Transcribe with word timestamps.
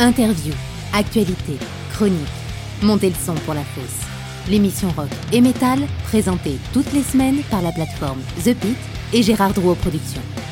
Interview, 0.00 0.52
actualité, 0.92 1.56
chronique. 1.92 2.18
Montez 2.82 3.10
le 3.10 3.14
son 3.14 3.34
pour 3.44 3.54
la 3.54 3.62
fosse. 3.62 4.04
L'émission 4.48 4.88
rock 4.96 5.08
et 5.32 5.40
métal, 5.40 5.78
présentée 6.02 6.58
toutes 6.72 6.92
les 6.92 7.02
semaines 7.04 7.42
par 7.48 7.62
la 7.62 7.70
plateforme 7.70 8.20
The 8.44 8.54
Pit 8.54 8.76
et 9.12 9.22
Gérard 9.22 9.54
Drouot 9.54 9.76
Productions. 9.76 10.43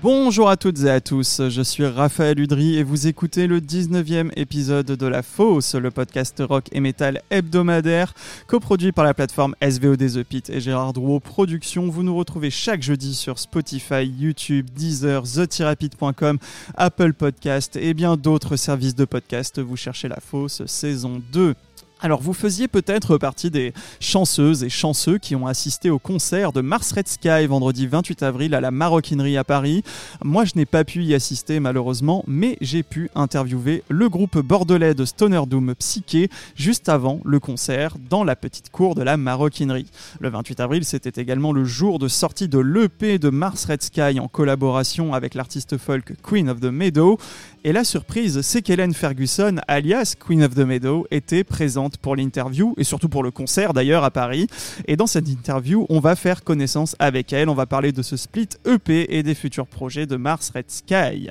Bonjour 0.00 0.48
à 0.48 0.56
toutes 0.56 0.84
et 0.84 0.90
à 0.90 1.00
tous, 1.00 1.48
je 1.48 1.60
suis 1.60 1.84
Raphaël 1.84 2.38
Udry 2.38 2.76
et 2.76 2.84
vous 2.84 3.08
écoutez 3.08 3.48
le 3.48 3.60
19e 3.60 4.30
épisode 4.36 4.86
de 4.86 5.06
La 5.08 5.24
Fosse, 5.24 5.74
le 5.74 5.90
podcast 5.90 6.40
rock 6.48 6.66
et 6.70 6.78
métal 6.78 7.20
hebdomadaire, 7.30 8.14
coproduit 8.46 8.92
par 8.92 9.04
la 9.04 9.12
plateforme 9.12 9.56
SVOD 9.60 9.98
The 9.98 10.22
Pit 10.22 10.50
et 10.50 10.60
Gérard 10.60 10.92
Drouot 10.92 11.18
Productions. 11.18 11.88
Vous 11.88 12.04
nous 12.04 12.16
retrouvez 12.16 12.50
chaque 12.50 12.80
jeudi 12.80 13.12
sur 13.12 13.40
Spotify, 13.40 14.06
YouTube, 14.06 14.70
Deezer, 14.70 15.24
TheTherapist.com, 15.24 16.38
Apple 16.76 17.12
Podcast 17.12 17.74
et 17.74 17.92
bien 17.92 18.16
d'autres 18.16 18.54
services 18.54 18.94
de 18.94 19.04
podcast. 19.04 19.58
Vous 19.58 19.76
cherchez 19.76 20.06
La 20.06 20.20
Fosse 20.20 20.64
saison 20.66 21.20
2. 21.32 21.56
Alors 22.00 22.22
vous 22.22 22.32
faisiez 22.32 22.68
peut-être 22.68 23.18
partie 23.18 23.50
des 23.50 23.72
chanceuses 23.98 24.62
et 24.62 24.68
chanceux 24.68 25.18
qui 25.18 25.34
ont 25.34 25.48
assisté 25.48 25.90
au 25.90 25.98
concert 25.98 26.52
de 26.52 26.60
Mars 26.60 26.92
Red 26.92 27.08
Sky 27.08 27.46
vendredi 27.48 27.88
28 27.88 28.22
avril 28.22 28.54
à 28.54 28.60
la 28.60 28.70
Maroquinerie 28.70 29.36
à 29.36 29.42
Paris. 29.42 29.82
Moi 30.22 30.44
je 30.44 30.52
n'ai 30.54 30.64
pas 30.64 30.84
pu 30.84 31.02
y 31.02 31.12
assister 31.12 31.58
malheureusement, 31.58 32.22
mais 32.28 32.56
j'ai 32.60 32.84
pu 32.84 33.10
interviewer 33.16 33.82
le 33.88 34.08
groupe 34.08 34.38
bordelais 34.38 34.94
de 34.94 35.04
Stoner 35.04 35.42
Doom 35.48 35.74
Psyché 35.74 36.30
juste 36.54 36.88
avant 36.88 37.20
le 37.24 37.40
concert 37.40 37.96
dans 38.08 38.22
la 38.22 38.36
petite 38.36 38.70
cour 38.70 38.94
de 38.94 39.02
la 39.02 39.16
Maroquinerie. 39.16 39.90
Le 40.20 40.28
28 40.28 40.60
avril 40.60 40.84
c'était 40.84 41.20
également 41.20 41.52
le 41.52 41.64
jour 41.64 41.98
de 41.98 42.06
sortie 42.06 42.46
de 42.46 42.60
l'EP 42.60 43.18
de 43.18 43.30
Mars 43.30 43.64
Red 43.64 43.82
Sky 43.82 44.20
en 44.20 44.28
collaboration 44.28 45.14
avec 45.14 45.34
l'artiste 45.34 45.76
folk 45.78 46.12
Queen 46.22 46.48
of 46.48 46.60
the 46.60 46.66
Meadow. 46.66 47.18
Et 47.64 47.72
la 47.72 47.84
surprise 47.84 48.40
c'est 48.42 48.62
qu'Hélène 48.62 48.94
Ferguson 48.94 49.56
alias 49.66 50.14
Queen 50.18 50.42
of 50.42 50.54
the 50.54 50.60
Meadow 50.60 51.06
était 51.10 51.44
présente 51.44 51.98
pour 51.98 52.16
l'interview 52.16 52.74
et 52.76 52.84
surtout 52.84 53.08
pour 53.08 53.22
le 53.22 53.30
concert 53.30 53.72
d'ailleurs 53.72 54.04
à 54.04 54.10
Paris. 54.10 54.46
Et 54.86 54.96
dans 54.96 55.06
cette 55.06 55.28
interview, 55.28 55.86
on 55.88 56.00
va 56.00 56.16
faire 56.16 56.44
connaissance 56.44 56.94
avec 56.98 57.32
elle. 57.32 57.48
On 57.48 57.54
va 57.54 57.66
parler 57.66 57.92
de 57.92 58.02
ce 58.02 58.16
split 58.16 58.48
EP 58.64 59.16
et 59.16 59.22
des 59.22 59.34
futurs 59.34 59.66
projets 59.66 60.06
de 60.06 60.16
Mars 60.16 60.50
Red 60.54 60.70
Sky. 60.70 61.30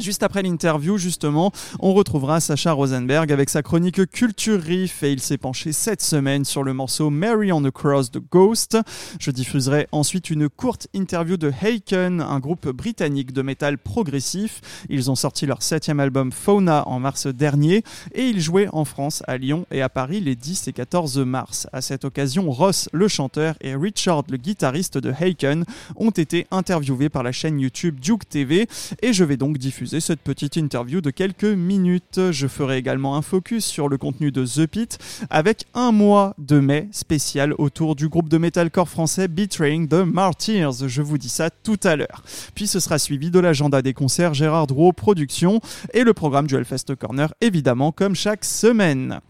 Juste 0.00 0.24
après 0.24 0.42
l'interview, 0.42 0.98
justement, 0.98 1.52
on 1.78 1.94
retrouvera 1.94 2.40
Sacha 2.40 2.72
Rosenberg 2.72 3.30
avec 3.30 3.48
sa 3.48 3.62
chronique 3.62 4.10
Culture 4.10 4.60
Riff 4.60 5.04
et 5.04 5.12
il 5.12 5.20
s'est 5.20 5.38
penché 5.38 5.70
cette 5.70 6.02
semaine 6.02 6.44
sur 6.44 6.64
le 6.64 6.74
morceau 6.74 7.10
Mary 7.10 7.52
on 7.52 7.62
the 7.62 7.70
Cross 7.70 8.10
de 8.10 8.18
Ghost. 8.18 8.76
Je 9.20 9.30
diffuserai 9.30 9.86
ensuite 9.92 10.30
une 10.30 10.48
courte 10.48 10.88
interview 10.94 11.36
de 11.36 11.52
Haken, 11.62 12.20
un 12.20 12.40
groupe 12.40 12.68
britannique 12.70 13.32
de 13.32 13.42
métal 13.42 13.78
progressif. 13.78 14.60
Ils 14.88 15.12
ont 15.12 15.14
sorti 15.14 15.46
leur 15.46 15.62
septième 15.62 16.00
album 16.00 16.32
Fauna 16.32 16.88
en 16.88 16.98
mars 16.98 17.28
dernier 17.28 17.84
et 18.14 18.24
ils 18.24 18.40
jouaient 18.40 18.68
en 18.72 18.84
France, 18.84 19.22
à 19.28 19.36
Lyon 19.36 19.64
et 19.70 19.80
à 19.80 19.88
Paris 19.88 20.20
les 20.20 20.34
10 20.34 20.66
et 20.66 20.72
14 20.72 21.18
mars. 21.18 21.68
À 21.72 21.80
cette 21.80 22.04
occasion, 22.04 22.50
Ross, 22.50 22.88
le 22.92 23.06
chanteur, 23.06 23.54
et 23.60 23.76
Richard, 23.76 24.24
le 24.28 24.38
guitariste 24.38 24.98
de 24.98 25.12
Haken, 25.12 25.64
ont 25.94 26.10
été 26.10 26.48
interviewés 26.50 27.10
par 27.10 27.22
la 27.22 27.30
chaîne 27.30 27.60
YouTube 27.60 28.00
Duke 28.00 28.28
TV 28.28 28.66
et 29.00 29.12
je 29.12 29.22
vais 29.22 29.36
donc 29.36 29.56
diffuser 29.56 29.83
cette 29.86 30.20
petite 30.20 30.56
interview 30.56 31.00
de 31.00 31.10
quelques 31.10 31.44
minutes. 31.44 32.30
Je 32.30 32.46
ferai 32.46 32.78
également 32.78 33.16
un 33.16 33.22
focus 33.22 33.64
sur 33.64 33.88
le 33.88 33.98
contenu 33.98 34.32
de 34.32 34.44
The 34.44 34.66
Pit 34.66 34.98
avec 35.30 35.64
un 35.74 35.92
mois 35.92 36.34
de 36.38 36.58
mai 36.60 36.88
spécial 36.92 37.54
autour 37.58 37.96
du 37.96 38.08
groupe 38.08 38.28
de 38.28 38.38
metalcore 38.38 38.88
français 38.88 39.28
Betraying 39.28 39.88
the 39.88 40.04
Martyrs. 40.06 40.88
Je 40.88 41.02
vous 41.02 41.18
dis 41.18 41.28
ça 41.28 41.50
tout 41.50 41.80
à 41.84 41.96
l'heure. 41.96 42.22
Puis 42.54 42.66
ce 42.66 42.80
sera 42.80 42.98
suivi 42.98 43.30
de 43.30 43.38
l'agenda 43.38 43.82
des 43.82 43.94
concerts 43.94 44.34
Gérard 44.34 44.66
Drouot 44.66 44.92
Productions 44.92 45.60
et 45.92 46.04
le 46.04 46.14
programme 46.14 46.46
du 46.46 46.56
Hellfest 46.56 46.94
Corner 46.98 47.32
évidemment 47.40 47.92
comme 47.92 48.14
chaque 48.14 48.44
semaine. 48.44 49.20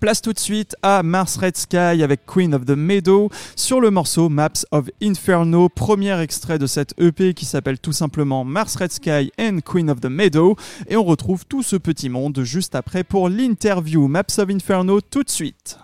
Place 0.00 0.22
tout 0.22 0.32
de 0.32 0.38
suite 0.38 0.76
à 0.82 1.02
Mars 1.02 1.36
Red 1.36 1.56
Sky 1.56 2.02
avec 2.02 2.24
Queen 2.24 2.54
of 2.54 2.64
the 2.64 2.76
Meadow 2.76 3.30
sur 3.56 3.80
le 3.80 3.90
morceau 3.90 4.28
Maps 4.28 4.64
of 4.70 4.88
Inferno, 5.02 5.68
premier 5.68 6.20
extrait 6.20 6.58
de 6.58 6.66
cette 6.66 6.94
EP 7.00 7.34
qui 7.34 7.44
s'appelle 7.44 7.80
tout 7.80 7.92
simplement 7.92 8.44
Mars 8.44 8.76
Red 8.76 8.92
Sky 8.92 9.32
and 9.40 9.58
Queen 9.64 9.90
of 9.90 10.00
the 10.00 10.06
Meadow. 10.06 10.56
Et 10.88 10.96
on 10.96 11.04
retrouve 11.04 11.46
tout 11.46 11.62
ce 11.62 11.76
petit 11.76 12.08
monde 12.08 12.40
juste 12.44 12.74
après 12.76 13.02
pour 13.02 13.28
l'interview 13.28 14.06
Maps 14.06 14.38
of 14.38 14.50
Inferno 14.50 15.00
tout 15.00 15.24
de 15.24 15.30
suite. 15.30 15.78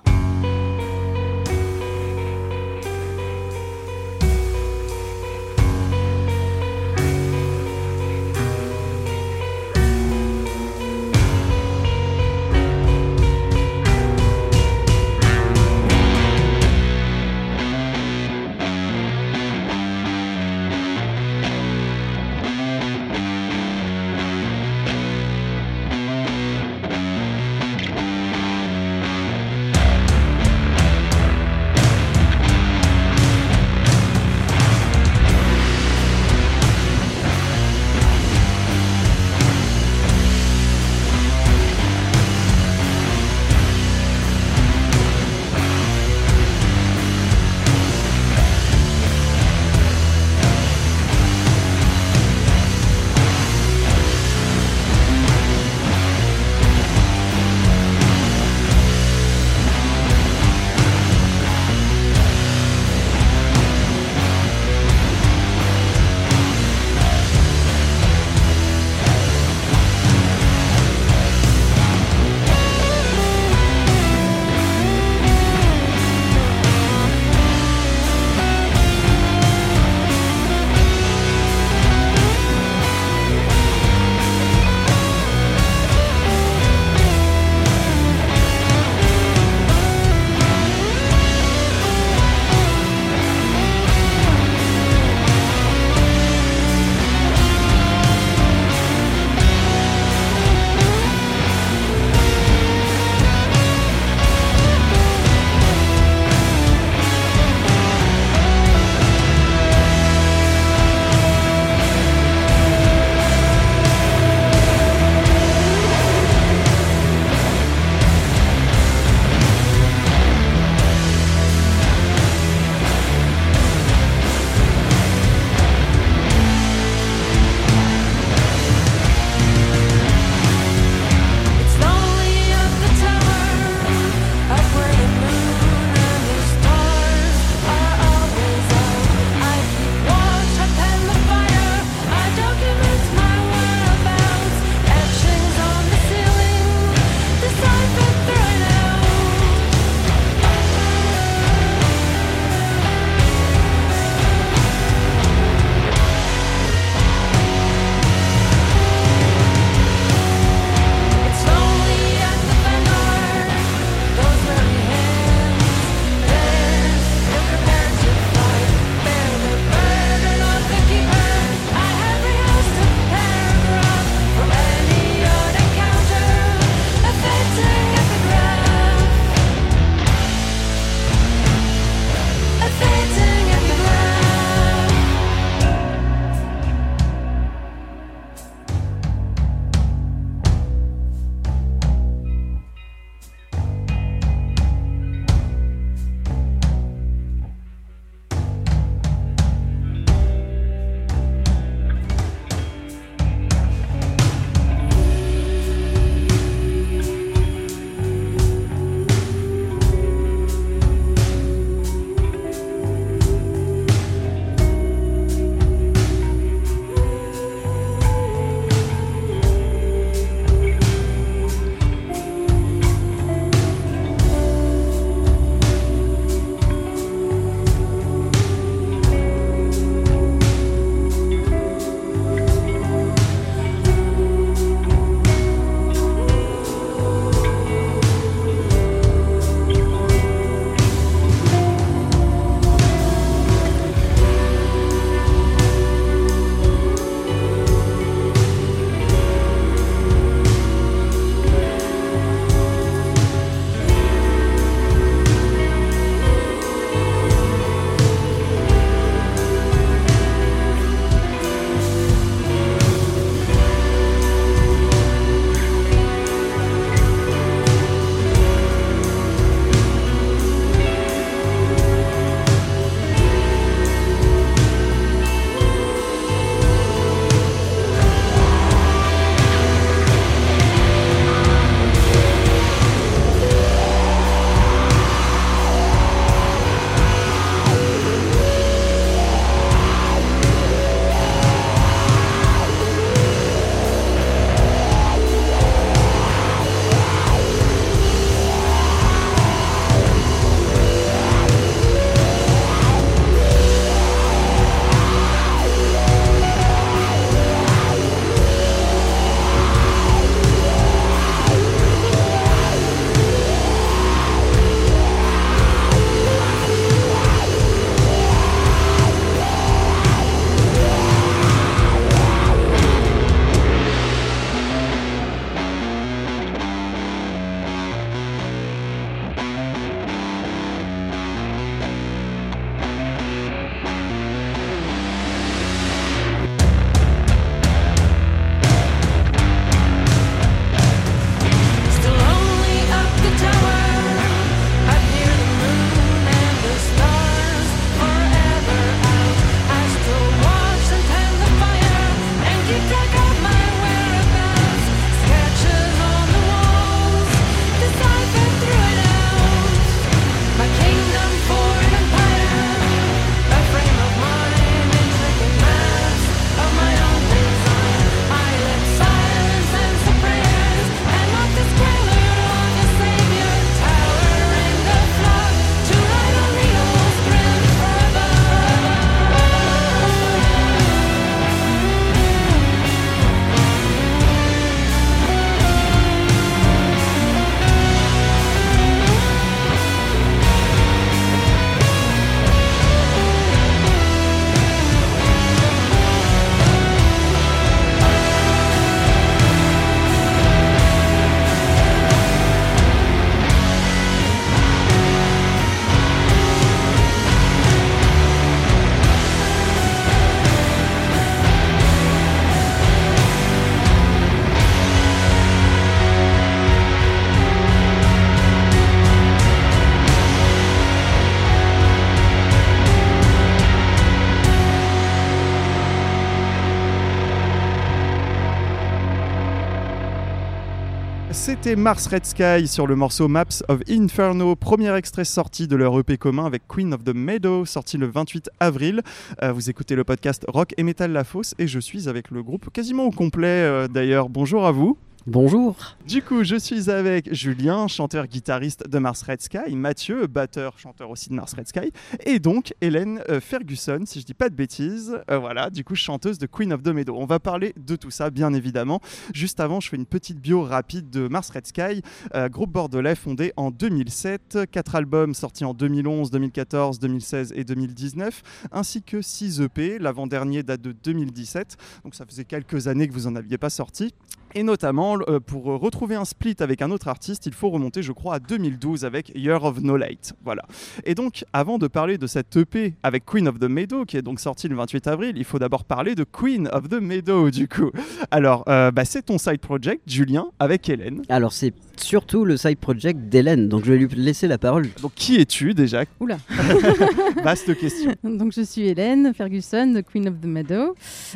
Mars 431.72 432.08
Red 432.08 432.26
Sky 432.26 432.68
sur 432.68 432.86
le 432.86 432.94
morceau 432.94 433.26
Maps 433.26 433.62
of 433.68 433.80
Inferno, 433.88 434.54
premier 434.54 434.94
extrait 434.94 435.24
sorti 435.24 435.66
de 435.66 435.76
leur 435.76 435.98
EP 435.98 436.18
commun 436.18 436.44
avec 436.44 436.68
Queen 436.68 436.92
of 436.92 437.04
the 437.04 437.14
Meadow, 437.14 437.64
sorti 437.64 437.96
le 437.96 438.06
28 438.06 438.50
avril. 438.60 439.00
Euh, 439.42 439.50
vous 439.50 439.70
écoutez 439.70 439.96
le 439.96 440.04
podcast 440.04 440.44
Rock 440.46 440.74
et 440.76 440.82
Metal 440.82 441.10
La 441.10 441.24
Fosse 441.24 441.54
et 441.58 441.66
je 441.66 441.80
suis 441.80 442.06
avec 442.06 442.30
le 442.30 442.42
groupe 442.42 442.68
quasiment 442.70 443.04
au 443.04 443.10
complet 443.10 443.46
euh, 443.46 443.88
d'ailleurs. 443.88 444.28
Bonjour 444.28 444.66
à 444.66 444.72
vous. 444.72 444.98
Bonjour. 445.26 445.96
Du 446.06 446.20
coup, 446.20 446.44
je 446.44 446.54
suis 446.54 446.90
avec 446.90 447.32
Julien, 447.32 447.88
chanteur-guitariste 447.88 448.86
de 448.86 448.98
Mars 448.98 449.22
Red 449.22 449.40
Sky, 449.40 449.74
Mathieu, 449.74 450.26
batteur, 450.26 450.78
chanteur 450.78 451.08
aussi 451.08 451.30
de 451.30 451.34
Mars 451.34 451.54
Red 451.54 451.66
Sky, 451.66 451.92
et 452.26 452.38
donc 452.38 452.74
Hélène 452.82 453.22
euh, 453.30 453.40
Ferguson, 453.40 454.02
si 454.04 454.20
je 454.20 454.26
dis 454.26 454.34
pas 454.34 454.50
de 454.50 454.54
bêtises, 454.54 455.18
euh, 455.30 455.38
voilà, 455.38 455.70
du 455.70 455.82
coup 455.82 455.94
chanteuse 455.94 456.36
de 456.36 456.44
Queen 456.44 456.74
of 456.74 456.82
the 456.82 456.88
Meadow. 456.88 457.16
On 457.16 457.24
va 457.24 457.40
parler 457.40 457.72
de 457.78 457.96
tout 457.96 458.10
ça, 458.10 458.28
bien 458.28 458.52
évidemment. 458.52 459.00
Juste 459.32 459.60
avant, 459.60 459.80
je 459.80 459.88
fais 459.88 459.96
une 459.96 460.04
petite 460.04 460.40
bio 460.40 460.60
rapide 460.60 461.08
de 461.08 461.26
Mars 461.26 461.48
Red 461.48 461.68
Sky, 461.68 462.02
euh, 462.34 462.50
groupe 462.50 462.72
bordelais 462.72 463.14
fondé 463.14 463.54
en 463.56 463.70
2007, 463.70 464.68
quatre 464.70 464.94
albums 464.94 465.32
sortis 465.32 465.64
en 465.64 465.72
2011, 465.72 466.30
2014, 466.32 466.98
2016 466.98 467.54
et 467.56 467.64
2019, 467.64 468.42
ainsi 468.72 469.02
que 469.02 469.22
6 469.22 469.62
EP. 469.62 469.98
L'avant-dernier 469.98 470.62
date 470.62 470.82
de 470.82 470.92
2017, 470.92 471.78
donc 472.04 472.14
ça 472.14 472.26
faisait 472.26 472.44
quelques 472.44 472.88
années 472.88 473.08
que 473.08 473.14
vous 473.14 473.26
en 473.26 473.36
aviez 473.36 473.56
pas 473.56 473.70
sorti. 473.70 474.12
Et 474.56 474.62
notamment, 474.62 475.18
euh, 475.28 475.40
pour 475.40 475.64
retrouver 475.64 476.14
un 476.14 476.24
split 476.24 476.54
avec 476.60 476.80
un 476.80 476.90
autre 476.92 477.08
artiste, 477.08 477.46
il 477.46 477.52
faut 477.52 477.70
remonter, 477.70 478.02
je 478.02 478.12
crois, 478.12 478.36
à 478.36 478.38
2012 478.38 479.04
avec 479.04 479.32
Year 479.34 479.62
of 479.64 479.80
No 479.80 479.96
Light. 479.96 480.32
Voilà. 480.44 480.62
Et 481.04 481.14
donc, 481.16 481.44
avant 481.52 481.78
de 481.78 481.88
parler 481.88 482.18
de 482.18 482.26
cette 482.28 482.56
EP 482.56 482.94
avec 483.02 483.24
Queen 483.24 483.48
of 483.48 483.58
the 483.58 483.68
Meadow, 483.68 484.04
qui 484.04 484.16
est 484.16 484.22
donc 484.22 484.38
sortie 484.38 484.68
le 484.68 484.76
28 484.76 485.08
avril, 485.08 485.32
il 485.36 485.44
faut 485.44 485.58
d'abord 485.58 485.84
parler 485.84 486.14
de 486.14 486.24
Queen 486.24 486.68
of 486.72 486.88
the 486.88 487.00
Meadow, 487.00 487.50
du 487.52 487.66
coup. 487.66 487.90
Alors, 488.30 488.64
euh, 488.68 488.90
bah, 488.90 489.04
c'est 489.04 489.22
ton 489.22 489.38
side 489.38 489.58
project, 489.58 490.02
Julien, 490.06 490.46
avec 490.60 490.88
Hélène. 490.88 491.22
Alors, 491.28 491.52
c'est 491.52 491.74
surtout 491.96 492.44
le 492.44 492.56
side 492.56 492.78
project 492.78 493.18
d'Hélène, 493.28 493.68
donc 493.68 493.84
je 493.84 493.92
vais 493.92 493.98
lui 493.98 494.08
laisser 494.14 494.46
la 494.46 494.58
parole. 494.58 494.88
Donc, 495.02 495.14
qui 495.14 495.36
es-tu 495.36 495.74
déjà? 495.74 496.04
Oula 496.20 496.38
Vaste 497.42 497.76
question. 497.76 498.12
Donc, 498.24 498.52
je 498.52 498.62
suis 498.62 498.86
Hélène 498.86 499.32
Ferguson 499.34 499.86
de 499.88 500.00
Queen 500.00 500.28
of 500.28 500.40
the 500.40 500.46
Meadow. 500.46 500.94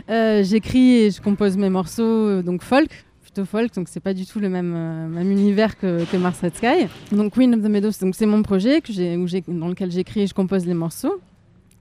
Euh, 0.09 0.43
J'écris 0.43 0.97
et 0.97 1.11
je 1.11 1.21
compose 1.21 1.57
mes 1.57 1.71
morceaux, 1.71 2.03
euh, 2.03 2.43
donc 2.43 2.63
folk, 2.63 2.89
folk, 3.45 3.75
donc 3.75 3.89
c'est 3.89 4.01
pas 4.01 4.15
du 4.15 4.27
tout 4.27 4.41
le 4.41 4.49
même, 4.49 4.75
euh, 4.77 5.23
univers 5.23 5.79
que, 5.79 6.17
Mars 6.17 6.41
Red 6.43 6.57
Sky. 6.57 6.89
Donc 7.13 7.35
Queen 7.35 7.55
of 7.55 7.63
the 7.63 7.69
Meadows, 7.69 7.93
c'est 8.13 8.27
mon 8.27 8.43
projet 8.43 8.81
dans 9.49 9.69
lequel 9.69 9.91
j'écris 9.91 10.23
et 10.23 10.27
je 10.27 10.35
compose 10.35 10.67
les 10.67 10.75
morceaux. 10.75 11.21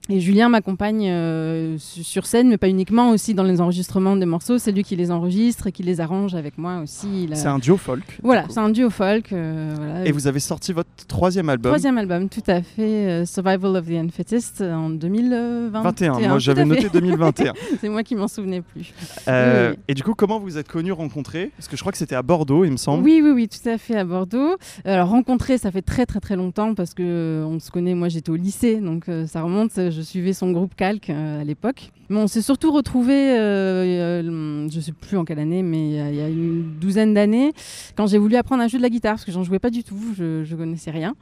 Et 0.09 0.19
Julien 0.19 0.49
m'accompagne 0.49 1.07
euh, 1.09 1.77
su- 1.77 2.03
sur 2.03 2.25
scène, 2.25 2.47
mais 2.49 2.57
pas 2.57 2.69
uniquement, 2.69 3.09
aussi 3.11 3.33
dans 3.33 3.43
les 3.43 3.59
enregistrements 3.61 4.15
des 4.15 4.25
morceaux. 4.25 4.57
C'est 4.57 4.71
lui 4.71 4.83
qui 4.83 4.95
les 4.95 5.11
enregistre 5.11 5.67
et 5.67 5.71
qui 5.71 5.83
les 5.83 5.99
arrange 5.99 6.33
avec 6.35 6.57
moi 6.57 6.79
aussi. 6.81 7.27
A- 7.31 7.35
C'est 7.35 7.47
un 7.47 7.59
duo 7.59 7.77
folk. 7.77 8.19
Voilà, 8.23 8.45
c'est 8.49 8.59
un 8.59 8.69
duo 8.69 8.89
folk. 8.89 9.33
euh, 9.33 9.73
voilà. 9.77 10.05
Et 10.05 10.11
vous 10.11 10.27
avez 10.27 10.39
sorti 10.39 10.71
votre 10.73 10.89
troisième 11.07 11.49
album. 11.49 11.71
Troisième 11.71 11.97
album, 11.97 12.29
tout 12.29 12.43
à 12.47 12.61
fait, 12.61 12.81
euh, 13.07 13.25
Survival 13.25 13.75
of 13.75 13.85
the 13.87 13.91
Unfittest 13.91 14.61
en 14.61 14.89
2021. 14.89 15.81
21, 15.81 16.27
moi 16.29 16.39
j'avais 16.39 16.65
noté 16.65 16.89
2021. 16.89 17.53
C'est 17.81 17.89
moi 17.89 18.03
qui 18.03 18.15
m'en 18.15 18.27
souvenais 18.27 18.61
plus. 18.61 18.93
Oui. 19.27 19.75
Et 19.87 19.93
du 19.93 20.03
coup, 20.03 20.13
comment 20.13 20.39
vous 20.39 20.57
êtes 20.57 20.67
connus, 20.67 20.91
rencontrés? 20.91 21.51
Parce 21.57 21.67
que 21.67 21.75
je 21.75 21.81
crois 21.81 21.91
que 21.91 21.97
c'était 21.97 22.15
à 22.15 22.21
Bordeaux, 22.21 22.63
il 22.63 22.71
me 22.71 22.77
semble. 22.77 23.03
Oui, 23.03 23.21
oui, 23.23 23.31
oui, 23.31 23.47
tout 23.49 23.67
à 23.69 23.77
fait, 23.77 23.95
à 23.95 24.03
Bordeaux. 24.03 24.55
Alors, 24.85 25.09
rencontrer, 25.09 25.57
ça 25.57 25.71
fait 25.71 25.81
très, 25.81 26.05
très, 26.05 26.19
très 26.19 26.35
longtemps 26.35 26.73
parce 26.75 26.93
que 26.93 27.03
euh, 27.03 27.45
on 27.45 27.59
se 27.59 27.71
connaît. 27.71 27.93
Moi, 27.93 28.09
j'étais 28.09 28.29
au 28.29 28.35
lycée, 28.35 28.77
donc 28.77 29.05
ça 29.27 29.41
remonte. 29.41 29.71
Je 29.75 29.96
suivais 30.01 30.33
son 30.33 30.51
groupe 30.51 30.75
Calque 30.75 31.09
euh, 31.09 31.41
à 31.41 31.43
l'époque. 31.43 31.91
Mais 32.09 32.17
on 32.17 32.27
s'est 32.27 32.41
surtout 32.41 32.71
retrouvés, 32.71 33.37
euh, 33.37 34.21
euh, 34.23 34.67
je 34.71 34.79
sais 34.79 34.91
plus 34.93 35.17
en 35.17 35.25
quelle 35.25 35.39
année, 35.39 35.61
mais 35.63 35.89
il 35.89 35.93
y 35.95 35.99
a- 35.99 36.09
il 36.09 36.15
y, 36.15 36.21
a 36.21 36.29
une 36.29 36.73
douzaine 36.79 37.13
d'années, 37.13 37.51
quand 37.95 38.07
j'ai 38.07 38.17
voulu 38.17 38.35
apprendre 38.35 38.63
à 38.63 38.67
jouer 38.67 38.77
de 38.79 38.83
la 38.83 38.89
guitare, 38.89 39.13
parce 39.15 39.25
que 39.25 39.31
j'en 39.31 39.43
jouais 39.43 39.59
pas 39.59 39.69
du 39.69 39.83
tout, 39.83 39.99
je, 40.17 40.43
je 40.43 40.55
connaissais 40.55 40.91
rien. 40.91 41.15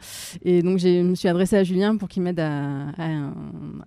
Et 0.44 0.62
donc, 0.62 0.78
je 0.80 1.02
me 1.02 1.16
suis 1.16 1.28
adressée 1.28 1.58
à 1.58 1.64
Julien 1.64 1.98
pour 1.98 2.08
qu'il 2.08 2.22
m'aide 2.24 2.40
à, 2.40 2.88
à- 2.98 3.32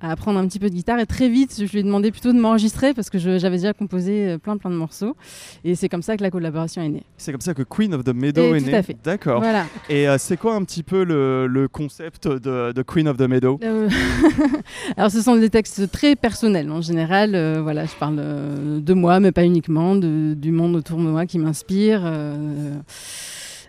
à 0.01 0.11
apprendre 0.13 0.39
un 0.39 0.47
petit 0.49 0.59
peu 0.59 0.69
de 0.69 0.75
guitare. 0.75 0.99
Et 0.99 1.07
très 1.07 1.29
vite, 1.29 1.55
je 1.59 1.71
lui 1.71 1.79
ai 1.81 1.83
demandé 1.83 2.11
plutôt 2.11 2.33
de 2.33 2.39
m'enregistrer 2.39 2.95
parce 2.95 3.11
que 3.11 3.19
j'avais 3.19 3.57
déjà 3.59 3.73
composé 3.73 4.29
euh, 4.31 4.39
plein, 4.39 4.57
plein 4.57 4.71
de 4.71 4.77
morceaux. 4.77 5.17
Et 5.65 5.75
c'est 5.75 5.89
comme 5.89 6.03
ça 6.03 6.17
que 6.17 6.23
la 6.23 6.31
collaboration 6.31 6.83
est 6.83 6.89
née. 6.89 7.03
C'est 7.17 7.33
comme 7.33 7.41
ça 7.41 7.55
que 7.55 7.63
Queen 7.63 7.95
of 7.95 8.05
the 8.05 8.15
Meadow 8.15 8.55
Et 8.55 8.57
est 8.57 8.61
tout 8.61 8.67
né. 8.67 8.75
à 8.75 8.83
fait. 8.83 8.97
D'accord. 9.05 9.41
Voilà. 9.41 9.67
Et 9.89 10.09
euh, 10.09 10.17
c'est 10.19 10.37
quoi 10.37 10.55
un 10.55 10.65
petit 10.65 10.83
peu 10.83 11.05
le, 11.05 11.47
le 11.47 11.69
concept 11.69 12.27
de, 12.29 12.73
de 12.73 12.83
Queen 12.83 13.07
of 13.09 13.17
the 13.17 13.23
Meadow? 13.29 13.59
Euh, 13.63 13.89
Alors, 14.97 15.11
ce 15.11 15.21
sont 15.23 15.37
des 15.37 15.51
textes 15.51 15.91
très 15.91 16.17
personnels. 16.17 16.71
En 16.71 16.81
général, 16.89 17.35
euh, 17.35 17.61
voilà, 17.63 17.85
je 17.85 17.95
parle 17.95 18.17
euh, 18.19 18.81
de 18.81 18.95
moi, 18.95 19.21
mais 19.21 19.31
pas 19.31 19.45
uniquement, 19.45 19.95
du 19.95 20.51
monde 20.51 20.75
autour 20.75 20.99
de 20.99 21.05
moi 21.05 21.27
qui 21.27 21.39
m'inspire. 21.39 22.03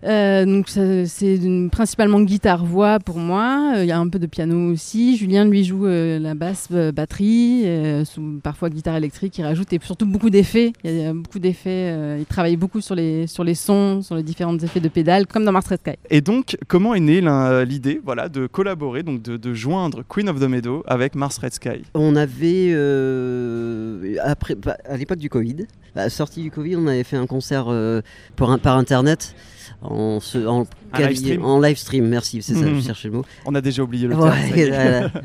Euh, 0.04 0.08
euh, 0.10 0.46
donc 0.46 0.70
c'est 0.70 1.40
principalement 1.72 2.22
guitare-voix 2.22 3.00
pour 3.00 3.18
moi. 3.18 3.74
Euh, 3.78 3.84
Il 3.84 3.88
y 3.88 3.92
a 3.92 4.00
un 4.00 4.08
peu 4.08 4.20
de 4.20 4.28
piano 4.28 4.72
aussi. 4.72 5.18
Julien 5.18 5.46
lui 5.46 5.64
joue 5.64 5.86
euh, 5.88 6.20
la 6.20 6.36
basse, 6.36 6.68
euh, 6.72 6.92
batterie, 6.92 7.64
euh, 7.66 8.06
sous- 8.06 8.40
parfois 8.44 8.70
guitare 8.70 8.96
électrique. 8.96 9.38
Il 9.38 9.44
rajoute 9.44 9.72
et 9.74 9.80
surtout 9.84 10.06
beaucoup 10.06 10.30
d'effets. 10.30 10.74
Il 10.84 10.92
y 10.96 11.06
a 11.06 11.14
beaucoup 11.14 11.40
d'effets. 11.40 11.92
euh, 11.92 12.18
il 12.20 12.26
travaille 12.26 12.56
beaucoup 12.58 12.82
sur 12.82 12.96
les 12.96 13.28
sur 13.28 13.44
les 13.44 13.56
sons, 13.56 14.02
sur 14.02 14.16
les 14.16 14.24
différents 14.24 14.58
effets 14.58 14.80
de 14.80 14.90
pédales, 14.90 15.26
comme 15.28 15.46
dans 15.46 15.52
Mars 15.52 15.68
Red 15.68 15.80
Sky. 15.80 15.96
Et 16.10 16.22
donc, 16.22 16.58
comment 16.68 16.94
est 16.96 17.00
née 17.00 17.22
l'idée 17.66 18.00
voilà, 18.04 18.30
de 18.30 18.48
collaborer, 18.48 19.04
donc 19.04 19.22
de, 19.22 19.38
de 19.38 19.54
joindre 19.54 20.04
Queen 20.08 20.30
of 20.30 20.40
the 20.40 20.44
Meadow 20.50 20.84
avec 20.88 21.16
Mars 21.16 21.38
Red 21.38 21.54
Sky? 21.54 21.84
On 21.94 22.16
avait, 22.16 22.72
euh, 22.74 24.16
après, 24.24 24.56
bah, 24.56 24.78
à 24.88 24.98
l'époque 24.98 25.20
du 25.20 25.30
Covid, 25.30 25.66
à 25.96 26.04
la 26.04 26.10
sortie 26.10 26.42
du 26.42 26.52
Covid, 26.52 26.76
on 26.76 26.88
avait 26.88 27.04
fait 27.04 27.18
un 27.18 27.28
concert 27.28 27.66
euh, 27.68 28.02
pour 28.36 28.52
un- 28.52 28.58
par 28.58 28.78
internet. 28.78 29.36
En, 29.82 30.20
se- 30.20 30.46
en, 30.46 30.66
live 30.98 31.16
stream 31.18 31.46
en 31.46 31.60
live 31.60 31.78
stream, 31.78 32.08
merci, 32.08 32.42
c'est 32.42 32.54
ça, 32.56 32.66
Mhm. 32.66 32.80
je 32.80 32.86
cherchais 32.86 33.08
le 33.10 33.16
mot. 33.16 33.26
On 33.46 33.56
a 33.56 33.62
déjà 33.62 33.84
oublié 33.84 34.08
le 34.08 34.16
terme. 34.16 34.34
voilà. 34.54 35.10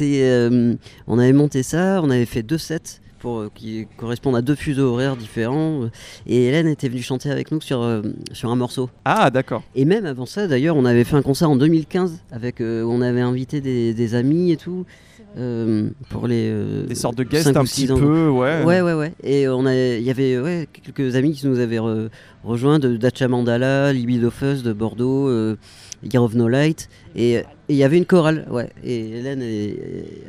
Euh, 0.00 0.74
on 1.06 1.18
avait 1.18 1.32
monté 1.32 1.62
ça, 1.62 2.00
on 2.02 2.10
avait 2.10 2.24
fait 2.26 2.42
deux 2.42 2.58
sets 2.58 3.00
pour, 3.20 3.38
euh, 3.38 3.50
qui 3.54 3.86
correspondent 3.96 4.36
à 4.36 4.42
deux 4.42 4.54
fuseaux 4.54 4.92
horaires 4.92 5.16
différents. 5.16 5.84
euh, 5.84 5.90
Et 6.26 6.44
Hélène 6.44 6.66
était 6.68 6.88
venue 6.88 7.02
chanter 7.02 7.30
avec 7.30 7.50
nous 7.52 7.60
sur, 7.60 7.80
euh, 7.82 8.02
sur 8.32 8.50
un 8.50 8.56
morceau. 8.56 8.90
Ah, 9.04 9.30
d'accord. 9.30 9.62
Et 9.74 9.84
même 9.84 10.04
avant 10.06 10.26
ça, 10.26 10.46
d'ailleurs, 10.46 10.76
on 10.76 10.84
avait 10.84 11.04
fait 11.04 11.16
un 11.16 11.22
concert 11.22 11.48
en 11.50 11.56
2015 11.56 12.18
avec, 12.30 12.60
euh, 12.60 12.82
on 12.84 13.00
avait 13.00 13.22
invité 13.22 13.60
des, 13.60 13.94
des 13.94 14.14
amis 14.14 14.52
et 14.52 14.56
tout 14.56 14.84
euh, 15.36 15.88
pour 16.10 16.26
les 16.28 16.48
euh, 16.50 16.86
Des 16.86 16.94
sortes 16.94 17.16
de 17.18 17.24
guests 17.24 17.56
un 17.56 17.64
petit 17.64 17.90
ans. 17.90 17.98
peu, 17.98 18.28
ouais. 18.28 18.62
Ouais, 18.64 18.80
ouais, 18.82 18.92
ouais. 18.94 19.12
Et 19.22 19.48
on 19.48 19.66
a, 19.66 19.74
il 19.74 20.02
y 20.02 20.10
avait 20.10 20.38
ouais, 20.38 20.68
quelques 20.72 21.16
amis 21.16 21.32
qui 21.32 21.46
nous 21.46 21.58
avaient 21.58 21.78
re- 21.78 22.08
rejoints 22.44 22.78
de 22.78 22.96
Dacha 22.96 23.26
Mandala, 23.28 23.92
Libido 23.92 24.30
Fuzz 24.30 24.62
de 24.62 24.72
Bordeaux, 24.72 25.28
euh, 25.28 25.56
Year 26.04 26.22
of 26.22 26.34
No 26.34 26.48
Light. 26.48 26.88
Et 27.16 27.42
il 27.68 27.76
y 27.76 27.82
avait 27.84 27.96
une 27.98 28.04
chorale, 28.04 28.46
ouais. 28.50 28.68
Et 28.84 29.18
Hélène 29.18 29.42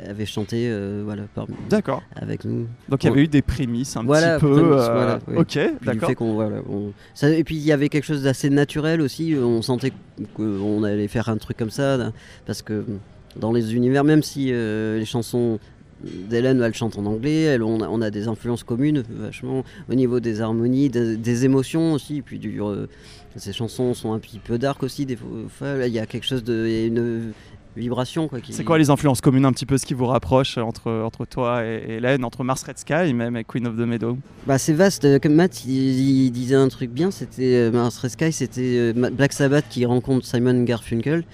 avait 0.08 0.24
chanté, 0.26 0.66
euh, 0.70 1.02
voilà, 1.04 1.22
parmi- 1.34 1.54
D'accord. 1.68 2.02
avec 2.14 2.44
nous. 2.44 2.66
Donc 2.88 3.04
il 3.04 3.08
y 3.08 3.10
avait 3.10 3.22
eu 3.24 3.28
des 3.28 3.42
prémices 3.42 3.96
un 3.96 4.02
Voilà, 4.04 4.38
petit 4.38 4.46
peu. 4.46 4.52
prémices, 4.52 4.88
euh, 4.88 5.18
voilà. 5.26 5.40
Ok, 5.40 5.58
d'accord. 5.84 6.10
voilà, 6.34 6.56
on- 6.70 6.92
et 7.28 7.44
puis 7.44 7.56
il 7.56 7.62
y 7.64 7.72
avait 7.72 7.88
quelque 7.88 8.04
chose 8.04 8.22
d'assez 8.22 8.48
naturel 8.50 9.00
aussi. 9.00 9.34
On 9.40 9.62
sentait 9.62 9.92
qu'on 10.34 10.82
allait 10.84 11.08
faire 11.08 11.28
un 11.28 11.36
truc 11.36 11.56
comme 11.56 11.70
ça, 11.70 11.98
parce 12.46 12.62
que 12.62 12.84
dans 13.38 13.52
les 13.52 13.74
univers, 13.74 14.04
même 14.04 14.22
si 14.22 14.48
euh, 14.52 14.98
les 14.98 15.04
chansons 15.04 15.58
d'Hélène, 16.02 16.60
elle 16.62 16.74
chante 16.74 16.98
en 16.98 17.06
anglais, 17.06 17.42
elle, 17.42 17.62
on, 17.62 18.00
a, 18.00 18.10
des 18.10 18.28
influences 18.28 18.64
communes, 18.64 19.02
vachement 19.08 19.64
au 19.90 19.94
niveau 19.94 20.20
des 20.20 20.40
harmonies, 20.40 20.90
des, 20.90 21.44
émotions 21.44 21.94
aussi. 21.94 22.22
Puis 22.22 22.38
du, 22.38 22.60
euh, 22.60 22.86
ces 23.36 23.52
chansons 23.52 23.94
sont 23.94 24.12
un 24.12 24.18
petit 24.18 24.38
peu 24.38 24.58
dark 24.58 24.82
aussi. 24.82 25.06
Des 25.06 25.16
fois, 25.16 25.86
il 25.86 25.92
y 25.92 25.98
a 25.98 26.06
quelque 26.06 26.26
chose 26.26 26.44
de, 26.44 27.32
vibration 27.76 28.28
quoi. 28.28 28.40
qui- 28.40 28.52
C'est 28.52 28.64
quoi 28.64 28.78
les 28.78 28.90
influences 28.90 29.20
communes 29.20 29.44
un 29.44 29.52
petit 29.52 29.66
peu 29.66 29.78
ce 29.78 29.86
qui 29.86 29.94
vous 29.94 30.06
rapproche 30.06 30.58
entre, 30.58 30.90
entre 30.90 31.24
toi 31.26 31.64
et 31.64 31.96
Hélène, 31.96 32.24
entre 32.24 32.42
Mars 32.44 32.62
Red 32.62 32.78
Sky 32.78 33.12
même 33.14 33.36
et 33.36 33.44
Queen 33.44 33.66
of 33.66 33.76
the 33.76 33.80
Meadow? 33.80 34.18
Bah 34.46 34.58
c'est 34.58 34.72
vaste, 34.72 35.04
euh, 35.04 35.18
comme 35.18 35.34
Matt 35.34 35.64
il, 35.64 36.26
il 36.26 36.30
disait 36.30 36.54
un 36.54 36.68
truc 36.68 36.90
bien, 36.90 37.10
c'était 37.10 37.54
euh, 37.54 37.70
Mars 37.70 37.98
Red 37.98 38.10
Sky, 38.12 38.32
c'était 38.32 38.92
euh, 38.96 39.10
Black 39.12 39.32
Sabbath 39.32 39.64
qui 39.68 39.84
rencontre 39.84 40.24
Simon 40.26 40.62
Garfunkel, 40.64 41.24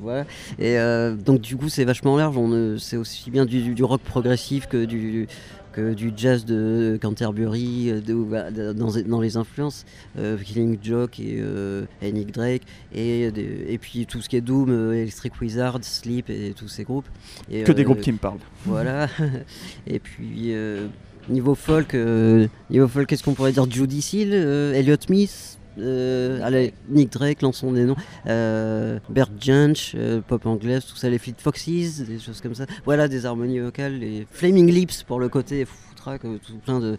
voilà. 0.00 0.22
Et 0.58 0.78
euh, 0.78 1.14
donc 1.14 1.40
du 1.40 1.56
coup 1.56 1.68
c'est 1.68 1.84
vachement 1.84 2.16
large, 2.16 2.36
on, 2.36 2.76
c'est 2.78 2.96
aussi 2.96 3.30
bien 3.30 3.44
du 3.44 3.82
rock 3.84 4.00
progressif 4.02 4.66
que 4.66 4.84
du 4.84 5.26
que 5.72 5.94
du 5.94 6.12
jazz 6.16 6.44
de 6.44 6.98
Canterbury, 7.00 7.90
euh, 7.90 8.00
de, 8.00 8.14
bah, 8.14 8.50
dans, 8.50 8.92
dans 9.06 9.20
les 9.20 9.36
influences, 9.36 9.84
euh, 10.18 10.36
Killing 10.36 10.78
Joke 10.82 11.18
et, 11.20 11.36
euh, 11.40 11.84
et 12.02 12.12
Nick 12.12 12.32
Drake, 12.32 12.62
et, 12.94 13.30
des- 13.30 13.64
et 13.68 13.78
puis 13.78 14.06
tout 14.06 14.20
ce 14.20 14.28
qui 14.28 14.36
est 14.36 14.40
Doom, 14.40 14.70
euh, 14.70 14.92
Electric 14.92 15.40
Wizard, 15.40 15.78
Sleep 15.82 16.28
et 16.30 16.52
tous 16.56 16.68
ces 16.68 16.84
groupes. 16.84 17.08
Et, 17.50 17.62
Que 17.64 17.72
des 17.72 17.82
euh, 17.82 17.84
groupes 17.86 18.00
qui 18.00 18.12
me 18.12 18.18
parlent. 18.18 18.38
voilà. 18.66 19.08
Et 19.86 19.98
puis 19.98 20.54
euh, 20.54 20.86
niveau 21.28 21.54
folk, 21.54 21.94
euh, 21.94 22.46
niveau 22.70 22.88
folk, 22.88 23.06
qu'est-ce 23.08 23.22
qu'on 23.22 23.34
pourrait 23.34 23.52
dire? 23.52 23.70
Judy 23.70 24.02
Seal, 24.02 24.30
euh, 24.32 24.74
Elliot 24.74 24.96
Smith, 25.00 25.58
euh, 25.78 26.40
allez, 26.42 26.74
Nick 26.88 27.12
Drake, 27.12 27.42
lançons 27.42 27.72
des 27.72 27.84
noms, 27.84 27.96
euh, 28.26 28.98
Bert 29.08 29.30
Jansch, 29.40 29.94
euh, 29.94 30.20
pop 30.20 30.44
anglaise, 30.46 30.84
tout 30.84 30.96
ça, 30.96 31.08
les 31.08 31.18
Fleet 31.18 31.34
Foxes, 31.38 32.00
des 32.00 32.18
choses 32.18 32.40
comme 32.40 32.54
ça. 32.54 32.66
Voilà, 32.84 33.08
des 33.08 33.26
harmonies 33.26 33.60
vocales, 33.60 33.98
les 33.98 34.26
Flaming 34.30 34.70
Lips 34.70 35.02
pour 35.02 35.20
le 35.20 35.28
côté 35.28 35.64
foutraque, 35.64 36.24
euh, 36.24 36.38
tout 36.44 36.58
plein 36.58 36.80
de. 36.80 36.96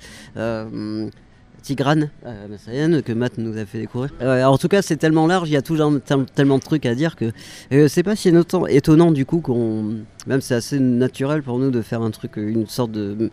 Tigrane 1.64 2.10
euh, 2.26 3.02
que 3.02 3.14
Matt 3.14 3.38
nous 3.38 3.58
a 3.58 3.66
fait 3.66 3.80
découvrir. 3.80 4.12
Euh, 4.22 4.44
en 4.44 4.58
tout 4.58 4.68
cas, 4.68 4.82
c'est 4.82 4.98
tellement 4.98 5.26
large, 5.26 5.50
il 5.50 5.54
y 5.54 5.58
a 5.58 5.62
toujours 5.62 5.94
tellement 6.36 6.58
de 6.58 6.64
trucs 6.64 6.86
à 6.86 6.94
dire 6.94 7.16
que 7.16 7.32
euh, 7.72 7.88
c'est 7.88 8.04
pas 8.04 8.16
si 8.16 8.32
étonnant 8.70 9.12
du 9.12 9.26
coup 9.26 9.40
qu'on. 9.40 10.04
Même 10.26 10.40
c'est 10.40 10.56
assez 10.56 10.80
naturel 10.80 11.44
pour 11.44 11.60
nous 11.60 11.70
de 11.70 11.82
faire 11.82 12.02
un 12.02 12.12
truc, 12.12 12.38
une 12.38 12.68
sorte 12.68 12.92
de. 12.92 13.30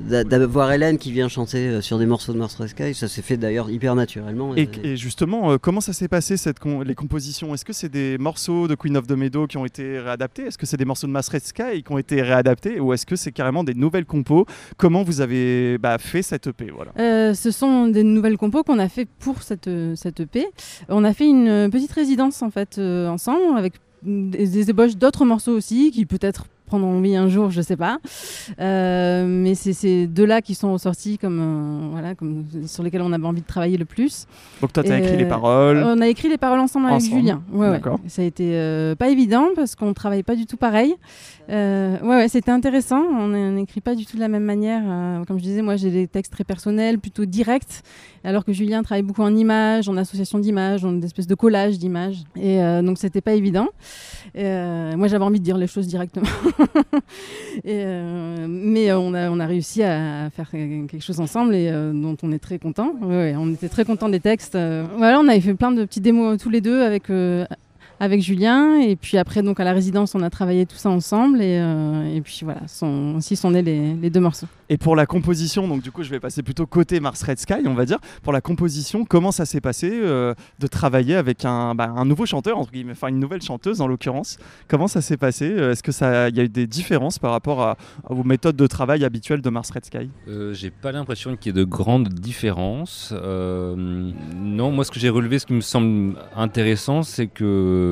d'avoir 0.00 0.72
Hélène 0.72 0.98
qui 0.98 1.12
vient 1.12 1.28
chanter 1.28 1.80
sur 1.82 1.98
des 1.98 2.06
morceaux 2.06 2.32
de 2.32 2.38
Mars 2.38 2.56
Sky, 2.66 2.94
ça 2.94 3.06
s'est 3.06 3.22
fait 3.22 3.36
d'ailleurs 3.36 3.70
hyper 3.70 3.94
naturellement. 3.94 4.54
Et, 4.56 4.96
justement, 4.96 5.56
comment 5.58 5.80
ça 5.80 5.92
s'est 5.92 6.08
passé 6.08 6.36
cette 6.36 6.56
les 6.84 6.94
compositions? 6.94 7.54
Est-ce 7.54 7.64
que 7.64 7.72
c'est 7.72 7.88
des 7.88 8.18
morceaux 8.18 8.66
de 8.66 8.74
Queen 8.74 8.96
of 8.96 9.06
the 9.06 9.12
Meadow 9.12 9.46
qui 9.46 9.56
ont 9.56 9.66
été 9.66 10.00
réadaptés? 10.00 10.46
Est-ce 10.46 10.58
que 10.58 10.66
c'est 10.66 10.76
des 10.76 10.84
morceaux 10.84 11.06
de 11.06 11.12
Mars 11.12 11.30
Sky 11.30 11.82
qui 11.84 11.92
ont 11.92 11.98
été 11.98 12.22
réadaptés? 12.22 12.80
Ou 12.80 12.92
est-ce 12.92 13.06
que 13.06 13.14
c'est 13.14 13.32
carrément 13.32 13.62
des 13.62 13.74
nouvelles 13.74 14.06
compos? 14.06 14.46
Comment 14.76 15.04
vous 15.04 15.20
avez 15.20 15.78
bah, 15.78 15.98
fait 15.98 16.22
cette 16.22 16.48
EP 16.48 16.70
voilà. 16.70 17.34
Ce 17.34 17.50
sont 17.52 17.71
des 17.88 18.02
nouvelles 18.02 18.36
compos 18.36 18.62
qu'on 18.62 18.78
a 18.78 18.88
fait 18.88 19.06
pour 19.18 19.42
cette, 19.42 19.70
cette 19.94 20.20
EP. 20.20 20.46
On 20.88 21.04
a 21.04 21.12
fait 21.12 21.28
une 21.28 21.68
petite 21.70 21.92
résidence 21.92 22.42
en 22.42 22.50
fait 22.50 22.78
euh, 22.78 23.08
ensemble 23.08 23.56
avec 23.56 23.74
des, 24.02 24.70
ébauches 24.70 24.96
d'autres 24.96 25.24
morceaux 25.24 25.52
aussi 25.52 25.90
qui 25.90 26.06
peut-être 26.06 26.46
prendront 26.72 27.02
vie 27.02 27.16
un 27.16 27.28
jour, 27.28 27.50
je 27.50 27.60
sais 27.60 27.76
pas. 27.76 27.98
Euh, 28.58 29.26
mais 29.28 29.54
c'est 29.54 29.74
ces 29.74 30.06
deux-là 30.06 30.40
qui 30.40 30.54
sont 30.54 30.72
ressortis 30.72 31.18
comme, 31.18 31.38
euh, 31.38 31.88
voilà, 31.92 32.14
comme 32.14 32.46
sur 32.66 32.82
lesquels 32.82 33.02
on 33.02 33.12
avait 33.12 33.26
envie 33.26 33.42
de 33.42 33.46
travailler 33.46 33.76
le 33.76 33.84
plus. 33.84 34.26
Donc 34.62 34.72
toi, 34.72 34.82
tu 34.82 34.90
as 34.90 34.98
écrit 34.98 35.18
les 35.18 35.26
paroles 35.26 35.82
On 35.84 36.00
a 36.00 36.08
écrit 36.08 36.30
les 36.30 36.38
paroles 36.38 36.60
ensemble, 36.60 36.86
avec 36.88 37.02
Julien. 37.02 37.42
Ouais, 37.52 37.78
Ça 38.06 38.22
a 38.22 38.24
été 38.24 38.94
pas 38.98 39.10
évident 39.10 39.48
parce 39.54 39.74
qu'on 39.74 39.92
travaille 39.92 40.22
pas 40.22 40.34
du 40.34 40.46
tout 40.46 40.56
pareil. 40.56 40.96
Euh, 41.50 41.98
ouais, 42.00 42.28
c'était 42.28 42.50
intéressant. 42.50 43.02
On 43.02 43.28
n'écrit 43.28 43.80
pas 43.80 43.94
du 43.94 44.06
tout 44.06 44.16
de 44.16 44.20
la 44.20 44.28
même 44.28 44.44
manière. 44.44 44.82
Euh, 44.84 45.24
comme 45.24 45.38
je 45.38 45.42
disais, 45.42 45.62
moi, 45.62 45.76
j'ai 45.76 45.90
des 45.90 46.06
textes 46.06 46.32
très 46.32 46.44
personnels, 46.44 46.98
plutôt 46.98 47.24
directs, 47.24 47.82
alors 48.24 48.44
que 48.44 48.52
Julien 48.52 48.82
travaille 48.82 49.02
beaucoup 49.02 49.22
en 49.22 49.34
images, 49.34 49.88
en 49.88 49.96
association 49.96 50.38
d'images, 50.38 50.84
en 50.84 51.00
espèce 51.02 51.26
de 51.26 51.34
collage 51.34 51.78
d'images. 51.78 52.24
Et 52.36 52.62
euh, 52.62 52.82
donc, 52.82 52.98
c'était 52.98 53.20
pas 53.20 53.34
évident. 53.34 53.68
moi, 54.34 55.08
j'avais 55.08 55.24
envie 55.24 55.40
de 55.40 55.44
dire 55.44 55.58
les 55.58 55.66
choses 55.66 55.86
directement. 55.86 56.26
mais 57.64 58.92
on 58.92 59.14
a, 59.14 59.30
on 59.30 59.40
a 59.40 59.46
réussi 59.46 59.82
à 59.82 60.30
faire 60.30 60.50
quelque 60.50 61.00
chose 61.00 61.20
ensemble 61.20 61.54
et 61.54 61.70
dont 61.70 62.16
on 62.22 62.32
est 62.32 62.38
très 62.38 62.58
content. 62.58 62.94
On 63.02 63.52
était 63.52 63.68
très 63.68 63.84
content 63.84 64.08
des 64.08 64.20
textes. 64.20 64.56
voilà, 64.96 65.20
on 65.20 65.28
avait 65.28 65.40
fait 65.40 65.54
plein 65.54 65.72
de 65.72 65.84
petits 65.84 66.00
démos 66.00 66.38
tous 66.38 66.50
les 66.50 66.60
deux 66.60 66.82
avec 66.82 67.04
avec 68.02 68.20
Julien. 68.20 68.80
Et 68.80 68.96
puis 68.96 69.16
après, 69.16 69.42
donc 69.42 69.60
à 69.60 69.64
la 69.64 69.72
résidence, 69.72 70.16
on 70.16 70.22
a 70.22 70.28
travaillé 70.28 70.66
tout 70.66 70.76
ça 70.76 70.90
ensemble. 70.90 71.40
Et, 71.40 71.60
euh, 71.60 72.16
et 72.16 72.20
puis 72.20 72.40
voilà, 72.42 72.66
sont, 72.66 73.14
ainsi 73.16 73.36
sont 73.36 73.52
nés 73.52 73.62
les, 73.62 73.94
les, 73.94 74.10
deux 74.10 74.18
morceaux. 74.18 74.48
Et 74.68 74.76
pour 74.76 74.96
la 74.96 75.06
composition, 75.06 75.68
donc 75.68 75.82
du 75.82 75.92
coup, 75.92 76.02
je 76.02 76.10
vais 76.10 76.18
passer 76.18 76.42
plutôt 76.42 76.66
côté 76.66 76.98
Mars 76.98 77.22
Red 77.22 77.38
Sky, 77.38 77.62
on 77.64 77.74
va 77.74 77.84
dire. 77.84 77.98
Pour 78.24 78.32
la 78.32 78.40
composition, 78.40 79.04
comment 79.04 79.30
ça 79.30 79.46
s'est 79.46 79.60
passé 79.60 79.88
euh, 79.92 80.34
de 80.58 80.66
travailler 80.66 81.14
avec 81.14 81.44
un, 81.44 81.76
bah, 81.76 81.92
un, 81.96 82.04
nouveau 82.04 82.26
chanteur, 82.26 82.58
entre 82.58 82.72
guillemets, 82.72 82.92
enfin 82.92 83.06
une 83.06 83.20
nouvelle 83.20 83.40
chanteuse 83.40 83.80
en 83.80 83.86
l'occurrence? 83.86 84.36
Comment 84.66 84.88
ça 84.88 85.00
s'est 85.00 85.16
passé? 85.16 85.52
Euh, 85.52 85.70
Est-ce 85.70 85.84
que 85.84 85.92
ça, 85.92 86.28
il 86.28 86.36
y 86.36 86.40
a 86.40 86.42
eu 86.42 86.48
des 86.48 86.66
différences 86.66 87.20
par 87.20 87.30
rapport 87.30 87.62
à, 87.62 87.76
vos 88.10 88.24
méthodes 88.24 88.56
de 88.56 88.66
travail 88.66 89.04
habituelles 89.04 89.42
de 89.42 89.50
Mars 89.50 89.70
Red 89.70 89.84
Sky? 89.84 90.10
J'ai 90.54 90.70
pas 90.70 90.90
l'impression 90.90 91.36
qu'il 91.36 91.54
y 91.54 91.56
ait 91.56 91.60
de 91.60 91.68
grandes 91.68 92.08
différences. 92.08 93.14
non, 93.14 94.72
moi, 94.72 94.84
ce 94.84 94.90
que 94.90 94.98
j'ai 94.98 95.08
relevé, 95.08 95.38
ce 95.38 95.46
qui 95.46 95.52
me 95.54 95.60
semble 95.60 96.16
intéressant, 96.34 97.04
c'est 97.04 97.28
que 97.28 97.91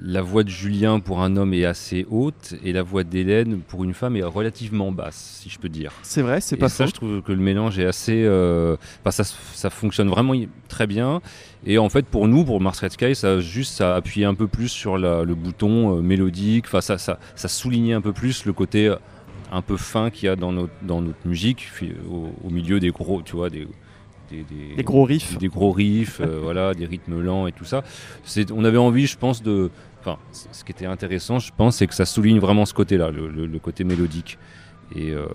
la 0.00 0.22
voix 0.22 0.44
de 0.44 0.48
Julien 0.48 1.00
pour 1.00 1.22
un 1.22 1.36
homme 1.36 1.52
est 1.52 1.64
assez 1.64 2.06
haute 2.08 2.54
et 2.64 2.72
la 2.72 2.82
voix 2.82 3.02
d'Hélène 3.02 3.60
pour 3.60 3.82
une 3.82 3.94
femme 3.94 4.16
est 4.16 4.22
relativement 4.22 4.92
basse, 4.92 5.40
si 5.42 5.50
je 5.50 5.58
peux 5.58 5.68
dire. 5.68 5.92
C'est 6.02 6.22
vrai, 6.22 6.40
c'est 6.40 6.56
pas 6.56 6.68
ça. 6.68 6.86
Je 6.86 6.92
trouve 6.92 7.20
que 7.20 7.32
le 7.32 7.40
mélange 7.40 7.78
est 7.78 7.86
assez, 7.86 8.24
euh, 8.24 8.76
ça, 9.10 9.24
ça, 9.24 9.70
fonctionne 9.70 10.08
vraiment 10.08 10.34
très 10.68 10.86
bien. 10.86 11.20
Et 11.66 11.78
en 11.78 11.88
fait, 11.88 12.06
pour 12.06 12.28
nous, 12.28 12.44
pour 12.44 12.60
Mars 12.60 12.78
Red 12.80 12.92
Sky, 12.92 13.14
ça 13.16 13.32
a 13.32 13.40
juste 13.40 13.74
ça 13.74 13.96
appuyé 13.96 14.24
un 14.24 14.34
peu 14.34 14.46
plus 14.46 14.68
sur 14.68 14.98
le 14.98 15.34
bouton 15.34 15.96
euh, 15.96 16.00
mélodique. 16.00 16.66
Enfin, 16.66 16.80
ça, 16.80 16.96
ça, 16.98 17.18
ça 17.34 17.48
soulignait 17.48 17.94
un 17.94 18.00
peu 18.00 18.12
plus 18.12 18.44
le 18.44 18.52
côté 18.52 18.86
euh, 18.86 18.96
un 19.50 19.62
peu 19.62 19.76
fin 19.76 20.10
qu'il 20.10 20.26
y 20.26 20.28
a 20.28 20.36
dans 20.36 20.52
notre, 20.52 20.74
dans 20.82 21.00
notre 21.00 21.26
musique, 21.26 21.68
au, 22.08 22.28
au, 22.44 22.50
milieu 22.50 22.78
des 22.78 22.90
gros, 22.90 23.22
tu 23.22 23.34
vois, 23.34 23.50
des 23.50 23.66
des, 24.30 24.82
gros 24.82 25.04
riffs, 25.04 25.38
des 25.38 25.48
gros 25.48 25.72
riffs, 25.72 26.20
euh, 26.20 26.40
voilà, 26.42 26.74
des 26.74 26.86
rythmes 26.86 27.20
lents 27.20 27.46
et 27.46 27.52
tout 27.52 27.64
ça. 27.64 27.84
On 28.54 28.64
avait 28.64 28.78
envie, 28.78 29.06
je 29.06 29.16
pense, 29.16 29.42
de. 29.42 29.70
Enfin, 30.00 30.18
ce 30.32 30.64
qui 30.64 30.72
était 30.72 30.86
intéressant, 30.86 31.38
je 31.38 31.50
pense, 31.56 31.76
c'est 31.76 31.86
que 31.86 31.94
ça 31.94 32.06
souligne 32.06 32.38
vraiment 32.38 32.64
ce 32.64 32.74
côté-là, 32.74 33.10
le, 33.10 33.58
côté 33.58 33.84
mélodique. 33.84 34.38
Et 34.94 35.10
euh, 35.10 35.26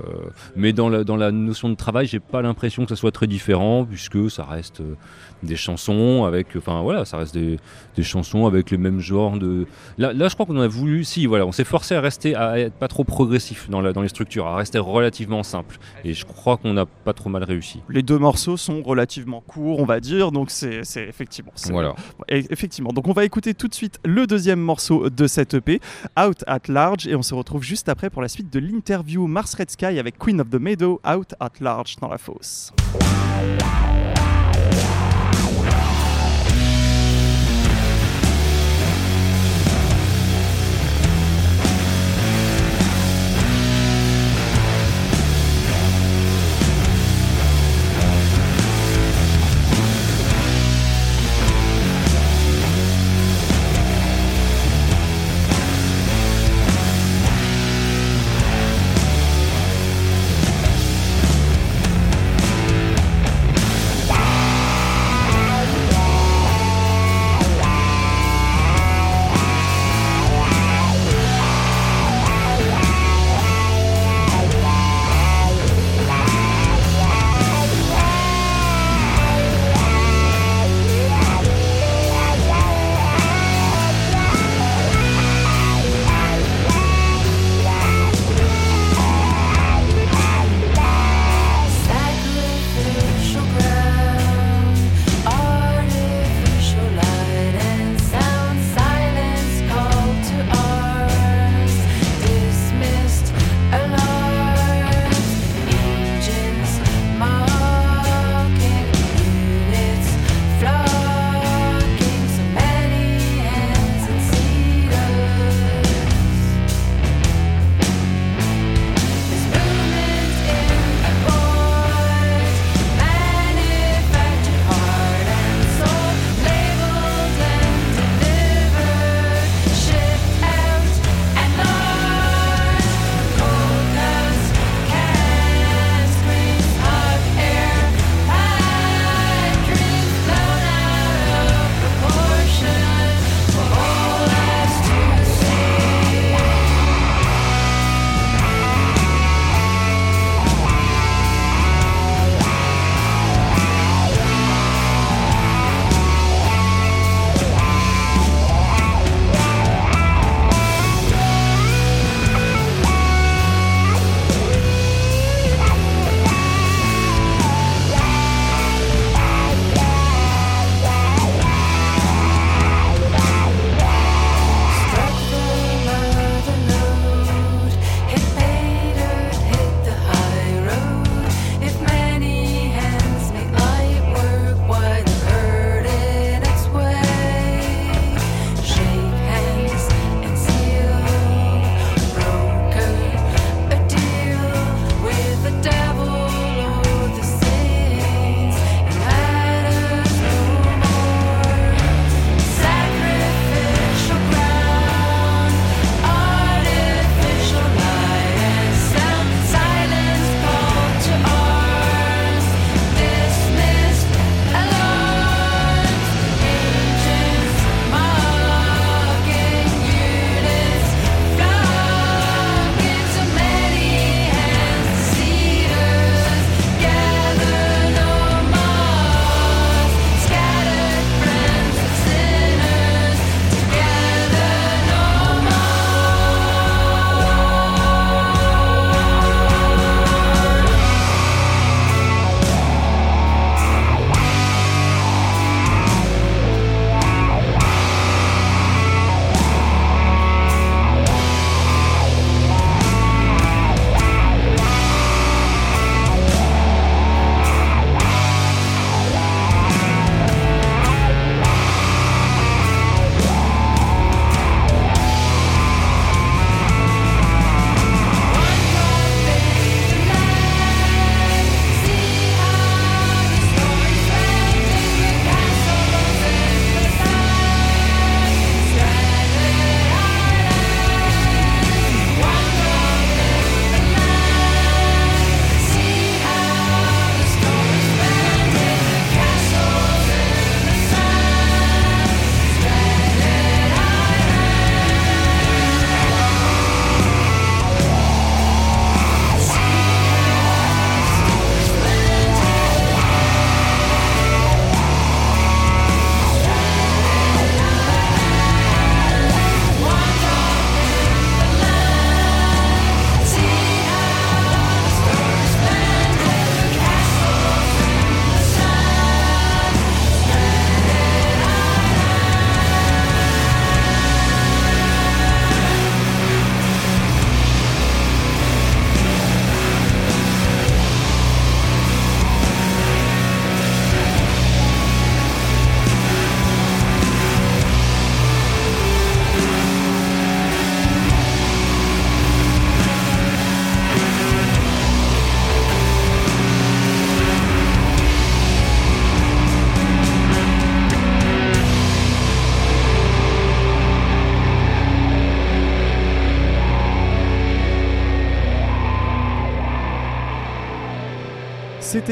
mais 0.56 0.74
dans 0.74 0.90
la, 0.90 1.04
dans 1.04 1.16
la 1.16 1.32
notion 1.32 1.70
de 1.70 1.76
travail, 1.76 2.08
j'ai 2.08 2.20
pas 2.20 2.42
l'impression 2.42 2.84
que 2.84 2.90
ça 2.90 2.96
soit 2.96 3.12
très 3.12 3.28
différent, 3.28 3.86
puisque 3.86 4.32
ça 4.32 4.46
reste 4.46 4.82
euh, 4.82 4.96
des 5.44 5.56
chansons 5.56 6.26
avec, 6.26 6.48
enfin 6.58 6.82
voilà, 6.82 7.06
ça 7.06 7.18
reste 7.18 7.36
des, 7.36 7.60
des 7.96 8.04
chansons 8.04 8.48
avec 8.48 8.72
les 8.72 8.78
mêmes 8.78 9.00
genres 9.00 9.38
de. 9.38 9.68
Là, 9.98 10.12
là 10.14 10.28
je 10.28 10.34
crois 10.34 10.46
qu'on 10.46 10.60
a 10.60 10.68
voulu, 10.68 11.04
si 11.04 11.28
voilà, 11.28 11.46
on 11.46 11.52
s'est 11.52 11.64
forcé 11.64 11.94
à 11.94 12.02
rester, 12.02 12.36
à 12.36 12.60
être 12.60 12.74
pas 12.74 12.88
trop 12.88 13.04
progressif 13.04 13.70
dans, 13.70 13.82
la, 13.82 13.94
dans 13.94 14.02
les 14.02 14.08
structures, 14.08 14.48
à 14.48 14.56
rester 14.56 14.80
relativement 14.80 15.44
simple. 15.44 15.78
Et 16.04 16.14
je 16.14 16.26
crois 16.26 16.58
qu'on 16.58 16.74
n'a 16.74 16.86
pas 16.86 17.14
trop 17.14 17.30
mal 17.30 17.44
réussi. 17.44 17.80
Les 17.90 18.02
deux 18.02 18.18
morceaux 18.18 18.58
sont 18.58 18.82
relativement 18.82 19.42
courts, 19.42 19.80
on 19.80 19.86
va 19.86 20.00
dire, 20.00 20.32
donc 20.32 20.50
c'est 20.50 20.82
effectivement. 20.96 21.52
Voilà. 21.70 21.94
Effectivement. 22.28 22.92
Donc 22.92 23.08
on 23.08 23.14
va 23.14 23.26
écouter 23.26 23.54
tout 23.54 23.68
de 23.68 23.76
suite 23.76 24.00
le 24.04 24.26
deuxième 24.26 24.60
morceau 24.60 25.10
de 25.10 25.28
cette 25.28 25.54
EP, 25.54 25.80
Out 26.20 26.44
at 26.48 26.60
Large, 26.68 27.08
et 27.08 27.16
on 27.16 27.22
se 27.22 27.36
retrouve 27.36 27.64
juste 27.64 27.90
après 27.90 28.10
pour 28.10 28.22
la 28.22 28.28
suite 28.28 28.52
de 28.52 28.60
l'interview 28.60 29.28
Mars 29.44 29.56
Red 29.56 29.72
Sky 29.72 30.00
avec 30.00 30.18
Queen 30.18 30.40
of 30.40 30.52
the 30.52 30.56
Meadow, 30.58 31.02
Out 31.04 31.34
at 31.42 31.60
Large 31.60 31.98
dans 32.00 32.08
la 32.08 32.18
fosse. 32.18 32.72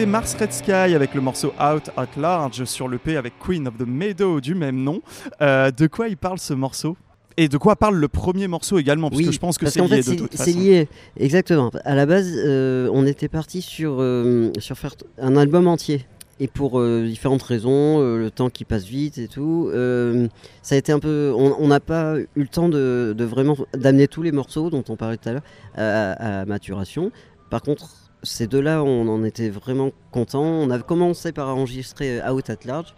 C'était 0.01 0.11
Mars 0.11 0.33
Red 0.33 0.51
Sky 0.51 0.71
avec 0.95 1.13
le 1.13 1.21
morceau 1.21 1.53
Out 1.61 1.91
at 1.95 2.07
Large 2.19 2.63
sur 2.63 2.87
le 2.87 2.97
P 2.97 3.17
avec 3.17 3.33
Queen 3.37 3.67
of 3.67 3.77
the 3.77 3.85
Meadow 3.85 4.41
du 4.41 4.55
même 4.55 4.77
nom. 4.77 5.03
Euh, 5.43 5.69
de 5.69 5.85
quoi 5.85 6.07
il 6.07 6.17
parle 6.17 6.39
ce 6.39 6.55
morceau? 6.55 6.97
Et 7.37 7.47
de 7.47 7.55
quoi 7.59 7.75
parle 7.75 7.97
le 7.97 8.07
premier 8.07 8.47
morceau 8.47 8.79
également? 8.79 9.11
Parce 9.11 9.19
Oui, 9.19 9.27
que 9.27 9.31
je 9.31 9.37
pense 9.37 9.59
que 9.59 9.67
c'est 9.69 9.79
lié 9.79 10.01
fait, 10.01 10.13
de 10.13 10.17
toute 10.17 10.31
c'est 10.31 10.45
façon. 10.53 10.59
lié, 10.59 10.87
exactement. 11.17 11.69
À 11.85 11.93
la 11.93 12.07
base, 12.07 12.33
euh, 12.35 12.89
on 12.91 13.05
était 13.05 13.27
parti 13.27 13.61
sur, 13.61 13.97
euh, 13.99 14.51
sur 14.57 14.75
faire 14.75 14.95
un 15.19 15.35
album 15.37 15.67
entier. 15.67 16.03
Et 16.39 16.47
pour 16.47 16.79
euh, 16.79 17.05
différentes 17.05 17.43
raisons, 17.43 18.01
euh, 18.01 18.17
le 18.17 18.31
temps 18.31 18.49
qui 18.49 18.65
passe 18.65 18.85
vite 18.85 19.19
et 19.19 19.27
tout, 19.27 19.69
euh, 19.71 20.27
ça 20.63 20.73
a 20.73 20.79
été 20.79 20.91
un 20.91 20.99
peu. 20.99 21.31
On 21.37 21.67
n'a 21.67 21.79
pas 21.79 22.17
eu 22.17 22.27
le 22.33 22.47
temps 22.47 22.69
de, 22.69 23.13
de 23.15 23.23
vraiment 23.23 23.55
d'amener 23.77 24.07
tous 24.07 24.23
les 24.23 24.31
morceaux 24.31 24.71
dont 24.71 24.83
on 24.89 24.95
parlait 24.95 25.17
tout 25.17 25.29
à 25.29 25.33
l'heure 25.33 25.43
à, 25.75 26.43
maturation. 26.45 27.11
Par 27.51 27.61
contre, 27.61 27.87
ces 28.23 28.47
deux-là, 28.47 28.83
on 28.83 29.07
en 29.07 29.23
était 29.23 29.49
vraiment 29.49 29.91
contents. 30.11 30.43
On 30.43 30.69
a 30.69 30.79
commencé 30.79 31.31
par 31.31 31.55
enregistrer 31.55 32.21
euh, 32.21 32.31
Out 32.33 32.49
at 32.49 32.57
Large. 32.65 32.93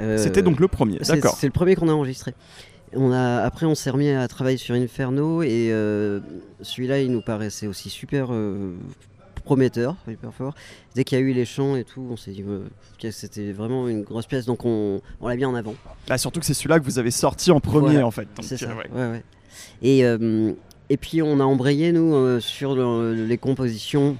Euh, 0.00 0.18
C'était 0.18 0.42
donc 0.42 0.60
le 0.60 0.68
premier, 0.68 0.98
d'accord. 0.98 1.36
C'est 1.38 1.46
le 1.46 1.52
premier 1.52 1.74
qu'on 1.74 1.88
a 1.88 1.92
enregistré. 1.92 2.34
On 2.94 3.12
a, 3.12 3.42
après, 3.42 3.66
on 3.66 3.74
s'est 3.74 3.90
remis 3.90 4.08
à 4.10 4.26
travailler 4.28 4.56
sur 4.56 4.74
Inferno 4.74 5.42
et 5.42 5.68
euh, 5.70 6.20
celui-là, 6.62 7.00
il 7.02 7.12
nous 7.12 7.20
paraissait 7.22 7.66
aussi 7.68 7.88
super 7.90 8.28
euh, 8.32 8.74
prometteur, 9.44 9.94
hyper 10.08 10.32
fort. 10.34 10.54
Dès 10.94 11.04
qu'il 11.04 11.18
y 11.18 11.20
a 11.20 11.24
eu 11.24 11.32
les 11.32 11.44
chants 11.44 11.76
et 11.76 11.84
tout, 11.84 12.04
on 12.10 12.16
s'est 12.16 12.32
dit 12.32 12.44
euh, 12.48 12.62
que 13.00 13.10
c'était 13.12 13.52
vraiment 13.52 13.88
une 13.88 14.02
grosse 14.02 14.26
pièce, 14.26 14.46
donc 14.46 14.64
on, 14.64 15.00
on 15.20 15.28
l'a 15.28 15.36
mis 15.36 15.44
en 15.44 15.54
avant. 15.54 15.74
Bah, 16.08 16.18
surtout 16.18 16.40
que 16.40 16.46
c'est 16.46 16.54
celui-là 16.54 16.80
que 16.80 16.84
vous 16.84 16.98
avez 16.98 17.10
sorti 17.12 17.50
en 17.52 17.60
premier 17.60 17.90
Voilà, 17.92 18.06
en 18.06 18.10
fait. 18.10 18.26
C'est 18.40 18.56
ça. 18.56 18.68
ouais. 18.68 18.90
ouais, 18.92 19.10
ouais. 19.10 19.22
Et, 19.82 20.00
et 20.88 20.96
puis, 20.96 21.22
on 21.22 21.38
a 21.40 21.44
embrayé, 21.44 21.92
nous, 21.92 22.40
sur 22.40 22.74
le- 22.74 23.14
les 23.26 23.38
compositions 23.38 24.16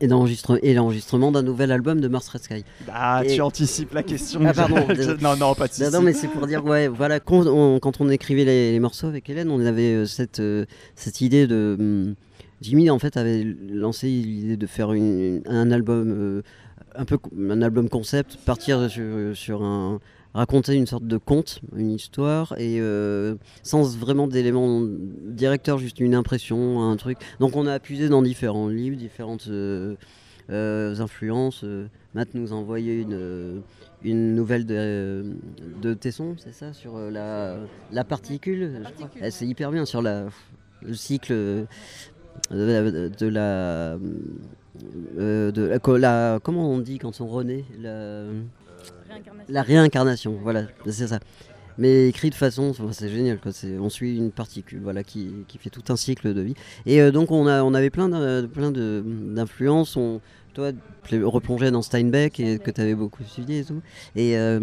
et 0.00 0.06
l'enregistrement 0.06 1.30
d'un 1.32 1.42
nouvel 1.42 1.70
album 1.72 2.00
de 2.00 2.08
Mars 2.08 2.28
Red 2.28 2.42
Sky. 2.42 2.64
Ah, 2.92 3.22
Et- 3.24 3.34
tu 3.34 3.40
anticipes 3.40 3.92
la 3.94 4.02
question. 4.02 4.40
Ah, 4.44 4.52
pardon, 4.52 4.76
non, 5.22 5.36
non, 5.36 5.54
pas 5.54 5.68
de 5.68 5.72
Non, 5.72 5.84
souci. 5.86 5.92
non, 5.92 6.02
mais 6.02 6.12
c'est 6.12 6.28
pour 6.28 6.46
dire, 6.46 6.64
ouais, 6.64 6.88
voilà, 6.88 7.20
quand 7.20 7.46
on, 7.46 7.78
quand 7.78 8.00
on 8.00 8.08
écrivait 8.10 8.44
les, 8.44 8.72
les 8.72 8.80
morceaux 8.80 9.06
avec 9.06 9.28
Hélène, 9.30 9.50
on 9.50 9.64
avait 9.64 9.94
euh, 9.94 10.06
cette, 10.06 10.40
euh, 10.40 10.64
cette 10.96 11.20
idée 11.20 11.46
de. 11.46 11.76
hum, 11.78 12.14
Jimmy, 12.60 12.90
en 12.90 12.98
fait, 13.00 13.16
avait 13.16 13.44
lancé 13.70 14.06
l'idée 14.06 14.56
de 14.56 14.66
faire 14.66 14.92
une- 14.92 15.42
un 15.46 15.70
album, 15.72 16.10
euh, 16.16 16.42
un 16.94 17.04
peu 17.04 17.18
un 17.48 17.60
album 17.62 17.88
concept, 17.88 18.36
partir 18.44 18.88
sur, 18.90 19.04
sur 19.34 19.62
un. 19.62 19.98
Raconter 20.34 20.74
une 20.74 20.86
sorte 20.86 21.06
de 21.06 21.16
conte, 21.18 21.60
une 21.76 21.90
histoire, 21.90 22.54
et 22.58 22.80
euh, 22.80 23.34
sans 23.62 23.96
vraiment 23.98 24.26
d'éléments 24.26 24.80
directeurs, 24.82 25.78
juste 25.78 26.00
une 26.00 26.14
impression, 26.14 26.82
un 26.82 26.96
truc. 26.96 27.18
Donc 27.40 27.56
on 27.56 27.66
a 27.66 27.72
appuyé 27.74 28.08
dans 28.08 28.22
différents 28.22 28.68
livres, 28.68 28.96
différentes 28.96 29.48
euh, 29.48 29.94
euh, 30.50 30.98
influences. 31.00 31.64
Matt 32.14 32.34
nous 32.34 32.52
a 32.52 32.56
envoyé 32.56 33.00
une, 33.02 33.62
une 34.02 34.34
nouvelle 34.34 34.66
de, 34.66 35.24
de 35.82 35.94
Tesson, 35.94 36.34
c'est 36.38 36.54
ça, 36.54 36.72
sur 36.72 36.96
la, 36.98 37.56
la 37.90 38.04
particule. 38.04 38.80
Particule, 38.82 39.22
Eh, 39.24 39.30
c'est 39.30 39.46
hyper 39.46 39.70
bien 39.70 39.84
sur 39.84 40.02
la, 40.02 40.26
le 40.82 40.94
cycle 40.94 41.66
de 42.50 43.26
la, 43.28 43.96
de 45.18 45.96
la- 45.96 46.38
comment 46.42 46.70
on 46.70 46.78
dit 46.78 46.98
quand 46.98 47.20
on 47.20 47.26
renaît 47.26 47.64
la, 47.80 48.24
la 49.48 49.62
réincarnation, 49.62 50.38
voilà, 50.42 50.64
c'est 50.86 51.08
ça. 51.08 51.18
Mais 51.78 52.08
écrit 52.08 52.30
de 52.30 52.34
façon, 52.34 52.74
c'est 52.92 53.08
génial, 53.08 53.38
quoi. 53.38 53.52
On 53.80 53.88
suit 53.88 54.16
une 54.16 54.30
particule, 54.30 54.80
voilà, 54.82 55.02
qui, 55.02 55.32
qui 55.48 55.58
fait 55.58 55.70
tout 55.70 55.84
un 55.88 55.96
cycle 55.96 56.34
de 56.34 56.40
vie. 56.40 56.54
Et 56.86 57.00
euh, 57.00 57.10
donc 57.10 57.30
on 57.30 57.46
a, 57.46 57.62
on 57.62 57.74
avait 57.74 57.90
plein, 57.90 58.08
d'influences. 58.08 59.98
Toi, 60.54 60.72
tu 61.04 61.24
replongeais 61.24 61.70
dans 61.70 61.80
Steinbeck 61.80 62.38
et 62.40 62.58
que 62.58 62.70
tu 62.70 62.80
avais 62.80 62.94
beaucoup 62.94 63.24
suivi 63.24 63.58
et 63.58 63.64
tout. 63.64 63.80
Et 64.16 64.36
euh, 64.36 64.60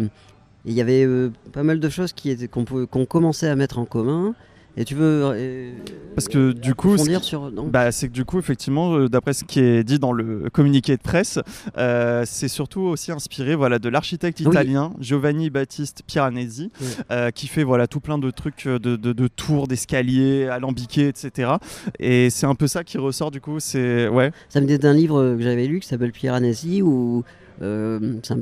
il 0.64 0.72
y 0.72 0.80
avait 0.80 1.04
euh, 1.04 1.32
pas 1.52 1.64
mal 1.64 1.80
de 1.80 1.88
choses 1.88 2.14
qu'on 2.50 2.64
qu'on 2.64 3.06
commençait 3.06 3.48
à 3.48 3.56
mettre 3.56 3.78
en 3.78 3.86
commun. 3.86 4.34
Et 4.80 4.84
tu 4.86 4.94
veux 4.94 5.24
euh, 5.34 5.72
Parce 6.14 6.26
que 6.28 6.52
du 6.52 6.74
coup, 6.74 6.96
ce 6.96 7.20
sur 7.20 7.50
Bah, 7.66 7.92
c'est 7.92 8.08
que 8.08 8.12
du 8.14 8.24
coup, 8.24 8.38
effectivement, 8.38 8.94
euh, 8.96 9.08
d'après 9.10 9.34
ce 9.34 9.44
qui 9.44 9.60
est 9.60 9.84
dit 9.84 9.98
dans 9.98 10.12
le 10.12 10.48
communiqué 10.50 10.96
de 10.96 11.02
presse, 11.02 11.38
euh, 11.76 12.22
c'est 12.26 12.48
surtout 12.48 12.80
aussi 12.80 13.12
inspiré 13.12 13.54
voilà, 13.54 13.78
de 13.78 13.90
l'architecte 13.90 14.40
Oui. 14.40 14.46
italien 14.50 14.94
Giovanni 14.98 15.50
Battiste 15.50 16.02
Piranesi, 16.06 16.70
Oui. 16.80 16.86
euh, 17.10 17.30
qui 17.30 17.46
fait 17.46 17.62
voilà, 17.62 17.86
tout 17.86 18.00
plein 18.00 18.16
de 18.16 18.30
trucs 18.30 18.66
de, 18.66 18.78
de- 18.96 19.12
de 19.12 19.28
tours, 19.28 19.66
d'escaliers, 19.68 20.46
alambiqués, 20.48 21.08
etc. 21.08 21.52
Et 21.98 22.30
c'est 22.30 22.46
un 22.46 22.54
peu 22.54 22.66
ça 22.66 22.82
qui 22.82 22.96
ressort 22.96 23.30
du 23.30 23.42
coup. 23.42 23.60
C'est 23.60 24.08
ouais, 24.08 24.32
Ça 24.48 24.62
me 24.62 24.66
dit 24.66 24.78
d'un 24.78 24.94
livre 24.94 25.34
que 25.36 25.42
j'avais 25.42 25.66
lu 25.66 25.80
qui 25.80 25.88
s'appelle 25.88 26.12
Piranesi 26.12 26.80
où 26.80 27.22
euh, 27.62 28.14
c'est 28.22 28.34
un, 28.34 28.40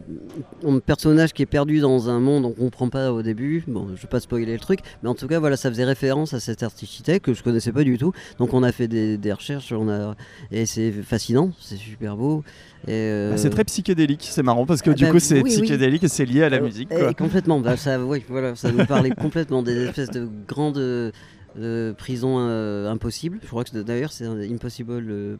un 0.67 0.79
personnage 0.79 1.33
qui 1.33 1.43
est 1.43 1.47
perdu 1.47 1.81
dans 1.81 2.09
un 2.09 2.21
monde 2.21 2.45
on 2.45 2.51
comprend 2.53 2.89
pas 2.89 3.13
au 3.13 3.23
début. 3.23 3.65
Bon, 3.67 3.89
je 3.97 4.03
vais 4.03 4.09
pas 4.09 4.21
spoiler 4.21 4.53
le 4.53 4.59
truc, 4.61 4.81
mais 5.03 5.09
en 5.09 5.15
tout 5.15 5.27
cas 5.27 5.39
voilà, 5.41 5.57
ça 5.57 5.69
faisait 5.71 5.85
référence 5.85 6.35
à 6.35 6.41
cet 6.41 6.63
architecte 6.63 7.25
que 7.27 7.35
je 7.35 7.43
connaissais 7.43 7.73
pas 7.73 7.85
du 7.85 7.99
tout. 7.99 8.13
Donc 8.39 8.55
on 8.55 8.63
a 8.63 8.73
fait 8.73 8.89
des, 8.89 9.17
des 9.19 9.33
recherches, 9.33 9.73
on 9.73 9.89
a 9.89 10.15
et 10.53 10.67
c'est 10.67 10.93
fascinant, 10.93 11.51
c'est 11.61 11.77
super 11.77 12.17
beau. 12.17 12.45
Euh, 12.89 13.33
Bah, 13.33 13.37
c'est 13.39 13.51
très 13.51 13.65
psychédélique. 13.65 14.27
C'est 14.31 14.43
marrant 14.45 14.65
parce 14.67 14.83
que 14.83 14.91
ah 14.91 14.95
du 14.95 15.05
bah, 15.05 15.11
coup, 15.11 15.19
c'est 15.19 15.37
oui, 15.43 15.51
oui. 15.51 15.51
psychédélique 15.63 16.05
et 16.05 16.09
c'est 16.09 16.25
lié 16.25 16.45
à 16.45 16.49
la 16.49 16.59
Euh, 16.59 16.63
musique. 16.63 16.89
complètement. 17.17 17.59
Bah, 17.61 17.77
ça, 17.77 17.99
oui, 18.01 18.23
voilà, 18.29 18.55
ça 18.55 18.71
nous 18.71 18.87
parlait 18.87 19.11
complètement 19.21 19.63
des 19.63 19.87
espèces 19.87 20.11
de 20.11 20.29
grandes 20.47 21.13
euh, 21.59 21.93
prisons 21.93 22.37
euh, 22.39 22.89
impossibles. 22.91 23.39
Je 23.43 23.49
crois 23.49 23.65
que 23.65 23.77
d'ailleurs 23.83 24.13
c'est 24.13 24.25
Impossible 24.27 24.93
euh, 25.09 25.37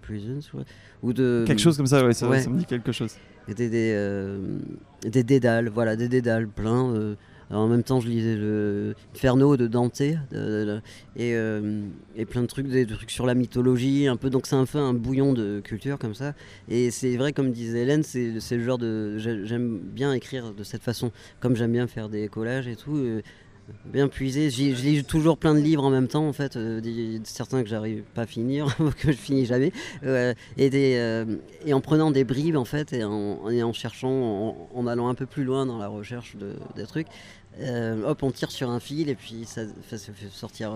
crois. 0.51 0.65
ou 1.03 1.13
de 1.13 1.45
Quelque 1.47 1.61
chose 1.63 1.77
comme 1.77 1.87
ça, 1.87 2.05
ouais, 2.05 2.13
ça, 2.13 2.29
ouais. 2.29 2.41
ça 2.41 2.51
me 2.51 2.59
dit 2.59 2.65
quelque 2.67 2.93
chose. 2.93 3.15
Et 3.49 3.55
des, 3.55 3.69
des, 3.71 3.93
euh, 3.95 4.59
des 5.03 5.23
dédales, 5.23 5.69
voilà, 5.69 5.97
des 5.97 6.09
dédales 6.09 6.49
pleins. 6.49 6.95
euh. 6.95 7.15
Alors, 7.51 7.63
en 7.63 7.69
même 7.69 7.83
temps, 7.83 7.99
je 7.99 8.09
lisais 8.09 8.37
le 8.37 8.95
Inferno 9.15 9.57
de 9.57 9.67
Dante 9.67 10.01
de- 10.03 10.17
de- 10.31 10.65
de- 10.67 10.81
et, 11.17 11.31
et 12.15 12.27
plein 12.27 12.43
de 12.43 12.47
trucs, 12.47 12.69
des 12.69 12.85
trucs 12.85 13.11
sur 13.11 13.25
la 13.25 13.35
mythologie, 13.35 14.07
un 14.07 14.17
peu. 14.17 14.29
Donc 14.29 14.47
c'est 14.47 14.55
un 14.55 14.67
peu 14.67 14.77
un 14.77 14.93
bouillon 14.93 15.33
de 15.33 15.61
culture 15.61 15.99
comme 15.99 16.13
ça. 16.13 16.35
Et 16.69 16.91
c'est 16.91 17.17
vrai, 17.17 17.33
comme 17.33 17.51
disait 17.53 17.81
Hélène, 17.85 18.03
c'est 18.03 18.57
le 18.57 18.63
genre 18.65 18.77
de. 18.77 19.17
j'ai- 19.17 19.47
J'aime 19.47 19.79
bien 19.79 20.13
écrire 20.13 20.53
de 20.53 20.63
cette 20.63 20.83
façon, 20.83 21.11
comme 21.41 21.57
j'aime 21.57 21.73
bien 21.73 21.87
faire 21.87 22.11
des 22.11 22.29
collages 22.29 22.69
et 22.69 22.77
tout. 22.77 22.99
Bien 23.85 24.09
puiser. 24.09 24.51
J'y- 24.51 24.75
Je 24.75 24.83
lis 24.83 25.05
toujours 25.05 25.39
plein 25.39 25.55
de 25.55 25.61
livres 25.61 25.85
en 25.85 25.91
même 25.91 26.09
temps, 26.09 26.27
en 26.27 26.33
fait, 26.33 26.57
euh, 26.57 27.19
certains 27.25 27.63
que 27.63 27.69
j'arrive 27.69 28.03
pas 28.15 28.23
à 28.23 28.27
finir, 28.27 28.77
que 28.99 29.13
je 29.13 29.17
finis 29.17 29.47
jamais, 29.47 29.73
euh, 30.05 30.35
euh, 30.59 31.37
et 31.65 31.73
en 31.75 31.81
prenant 31.81 32.11
des 32.11 32.25
bribes, 32.25 32.57
en 32.57 32.65
fait, 32.65 32.93
et 32.93 33.05
en, 33.05 33.73
cherchant, 33.73 34.57
en, 34.75 34.87
allant 34.87 35.09
un 35.09 35.15
peu 35.15 35.27
plus 35.27 35.45
loin 35.45 35.67
dans 35.67 35.79
la 35.79 35.89
recherche 35.89 36.37
de, 36.37 36.55
des 36.77 36.87
trucs, 36.87 37.09
hop, 37.61 38.23
on 38.23 38.31
tire 38.31 38.51
sur 38.51 38.71
un 38.71 38.81
fil 38.81 39.09
et 39.09 39.15
puis 39.15 39.45
ça, 39.45 39.63
ça 39.89 39.99
fait 39.99 40.31
sortir. 40.31 40.73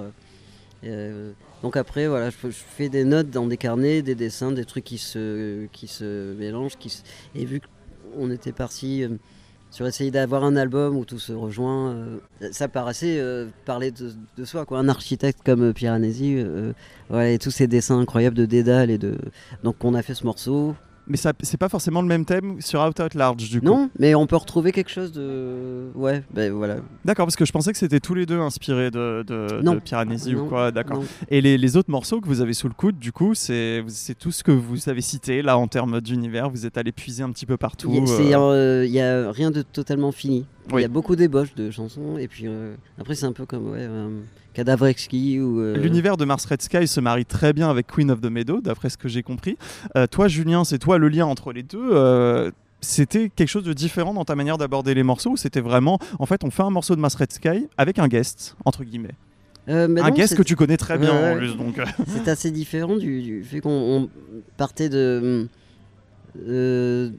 donc 1.62 1.76
après, 1.76 2.08
voilà, 2.08 2.30
je, 2.30 2.48
fais 2.50 2.88
des 2.88 3.04
notes 3.04 3.30
dans 3.30 3.46
des 3.46 3.56
carnets, 3.56 4.02
des 4.02 4.14
dessins, 4.14 4.52
des 4.52 4.64
trucs 4.64 4.84
qui 4.84 4.98
se, 4.98 5.66
qui 5.72 5.86
se 5.86 6.34
mélangent, 6.34 6.76
qui 6.78 7.02
et 7.34 7.44
vu 7.44 7.60
qu'on 8.14 8.30
était 8.30 8.52
parti. 8.52 9.06
Sur 9.72 9.86
essayer 9.86 10.10
d'avoir 10.10 10.44
un 10.44 10.54
album 10.54 10.96
où 10.96 11.04
tout 11.04 11.18
se 11.18 11.32
rejoint. 11.32 11.92
euh, 11.92 12.18
ça 12.52 12.68
paraissait 12.68 13.18
euh, 13.18 13.48
parler 13.64 13.90
de, 13.90 14.44
soi, 14.44 14.66
quoi. 14.66 14.78
Un 14.78 14.88
architecte 14.88 15.40
comme 15.44 15.62
euh, 15.62 15.72
euh, 15.82 16.72
voilà, 17.08 17.30
et 17.30 17.38
tous 17.38 17.50
ces 17.50 17.66
dessins 17.66 17.98
incroyables 17.98 18.36
de 18.36 18.44
Dédale 18.44 18.90
et 18.90 18.98
de. 18.98 19.16
Donc 19.64 19.82
on 19.82 19.94
a 19.94 20.02
fait 20.02 20.14
ce 20.14 20.24
morceau. 20.24 20.76
Mais 21.08 21.16
ça, 21.16 21.32
c'est 21.42 21.56
pas 21.56 21.68
forcément 21.68 22.00
le 22.00 22.06
même 22.06 22.24
thème 22.24 22.60
sur 22.60 22.80
Out 22.80 23.00
Out 23.00 23.14
Large 23.14 23.50
du 23.50 23.60
coup. 23.60 23.66
Non, 23.66 23.90
mais 23.98 24.14
on 24.14 24.26
peut 24.28 24.36
retrouver 24.36 24.70
quelque 24.70 24.90
chose 24.90 25.10
de. 25.12 25.88
Ouais, 25.96 26.22
ben 26.32 26.52
voilà. 26.52 26.76
D'accord, 27.04 27.26
parce 27.26 27.34
que 27.34 27.44
je 27.44 27.50
pensais 27.50 27.72
que 27.72 27.78
c'était 27.78 27.98
tous 27.98 28.14
les 28.14 28.24
deux 28.24 28.38
inspirés 28.38 28.90
de, 28.92 29.24
de, 29.26 29.60
Non. 29.62 29.74
de 29.74 29.80
Piranesi 29.80 30.34
ou 30.36 30.46
quoi. 30.46 30.70
D'accord. 30.70 31.02
Et 31.28 31.40
les, 31.40 31.58
les 31.58 31.76
autres 31.76 31.90
morceaux 31.90 32.20
que 32.20 32.28
vous 32.28 32.40
avez 32.40 32.52
sous 32.54 32.68
le 32.68 32.74
coude, 32.74 32.98
du 32.98 33.10
coup, 33.10 33.34
c'est 33.34 33.84
tout 34.18 34.30
ce 34.30 34.44
que 34.44 34.52
vous 34.52 34.88
avez 34.88 35.00
cité 35.00 35.42
là 35.42 35.58
en 35.58 35.66
termes 35.66 36.00
d'univers. 36.00 36.48
Vous 36.50 36.66
êtes 36.66 36.78
allé 36.78 36.92
puiser 36.92 37.24
un 37.24 37.30
petit 37.32 37.46
peu 37.46 37.56
partout. 37.56 37.90
Il 37.92 37.96
y 37.98 38.02
a- 38.02 38.06
c'est, 38.06 38.34
euh, 38.34 38.86
euh, 38.86 39.28
a 39.28 39.32
rien 39.32 39.50
de 39.50 39.62
totalement 39.62 40.12
fini. 40.12 40.46
Il 40.68 40.74
Oui. 40.76 40.82
y 40.82 40.84
a 40.84 40.88
beaucoup 40.88 41.16
d'ébauches 41.16 41.54
de 41.56 41.72
chansons, 41.72 42.16
et 42.18 42.28
puis 42.28 42.44
euh, 42.46 42.74
après 42.96 43.16
c'est 43.16 43.26
un 43.26 43.32
peu 43.32 43.44
comme 43.44 43.70
ouais, 43.72 43.88
Cadavre 44.54 44.86
exquis 44.86 45.40
ou. 45.40 45.60
euh, 45.60 45.76
L'univers 45.76 46.16
de 46.16 46.24
Mars 46.24 46.44
Red 46.46 46.62
Sky 46.62 46.86
se 46.86 47.00
marie 47.00 47.24
très 47.24 47.52
bien 47.52 47.70
avec 47.70 47.86
Queen 47.86 48.10
of 48.10 48.20
the 48.20 48.30
Meadow, 48.30 48.60
d'après 48.60 48.90
ce 48.90 48.96
que 48.98 49.08
j'ai 49.08 49.22
compris. 49.22 49.56
Euh, 49.96 50.06
toi, 50.06 50.28
Julien, 50.28 50.64
c'est 50.64 50.78
toi 50.78 50.98
le 50.98 51.08
lien 51.08 51.26
entre 51.26 51.52
les 51.52 51.62
deux. 51.62 51.78
euh, 51.92 52.50
c'était 52.80 53.28
quelque 53.28 53.48
chose 53.48 53.62
de 53.62 53.72
différent 53.72 54.12
dans 54.12 54.24
ta 54.24 54.34
manière 54.34 54.58
d'aborder 54.58 54.92
les 54.94 55.04
morceaux 55.04 55.30
ou 55.30 55.36
c'était 55.36 55.60
vraiment, 55.60 55.98
en 56.18 56.26
fait, 56.26 56.42
on 56.42 56.50
fait 56.50 56.64
un 56.64 56.70
morceau 56.70 56.96
de 56.96 57.00
Mars 57.00 57.14
Red 57.14 57.32
Sky 57.32 57.68
avec 57.78 57.98
un 58.00 58.08
guest, 58.08 58.56
entre 58.64 58.82
guillemets. 58.82 59.14
mais 59.68 59.74
un 59.74 59.88
non, 59.88 60.10
guest 60.10 60.34
que 60.36 60.42
tu 60.42 60.56
connais 60.56 60.76
très 60.76 60.98
bien 60.98 61.12
en 61.32 61.36
plus. 61.36 61.56
Donc, 61.56 61.80
C'est 62.08 62.26
assez 62.28 62.50
différent 62.50 62.96
du, 62.96 63.22
du 63.22 63.44
fait 63.44 63.60
qu'on 63.60 63.70
on 63.70 64.10
partait 64.56 64.88
de, 64.88 65.46
euh, 66.48 67.10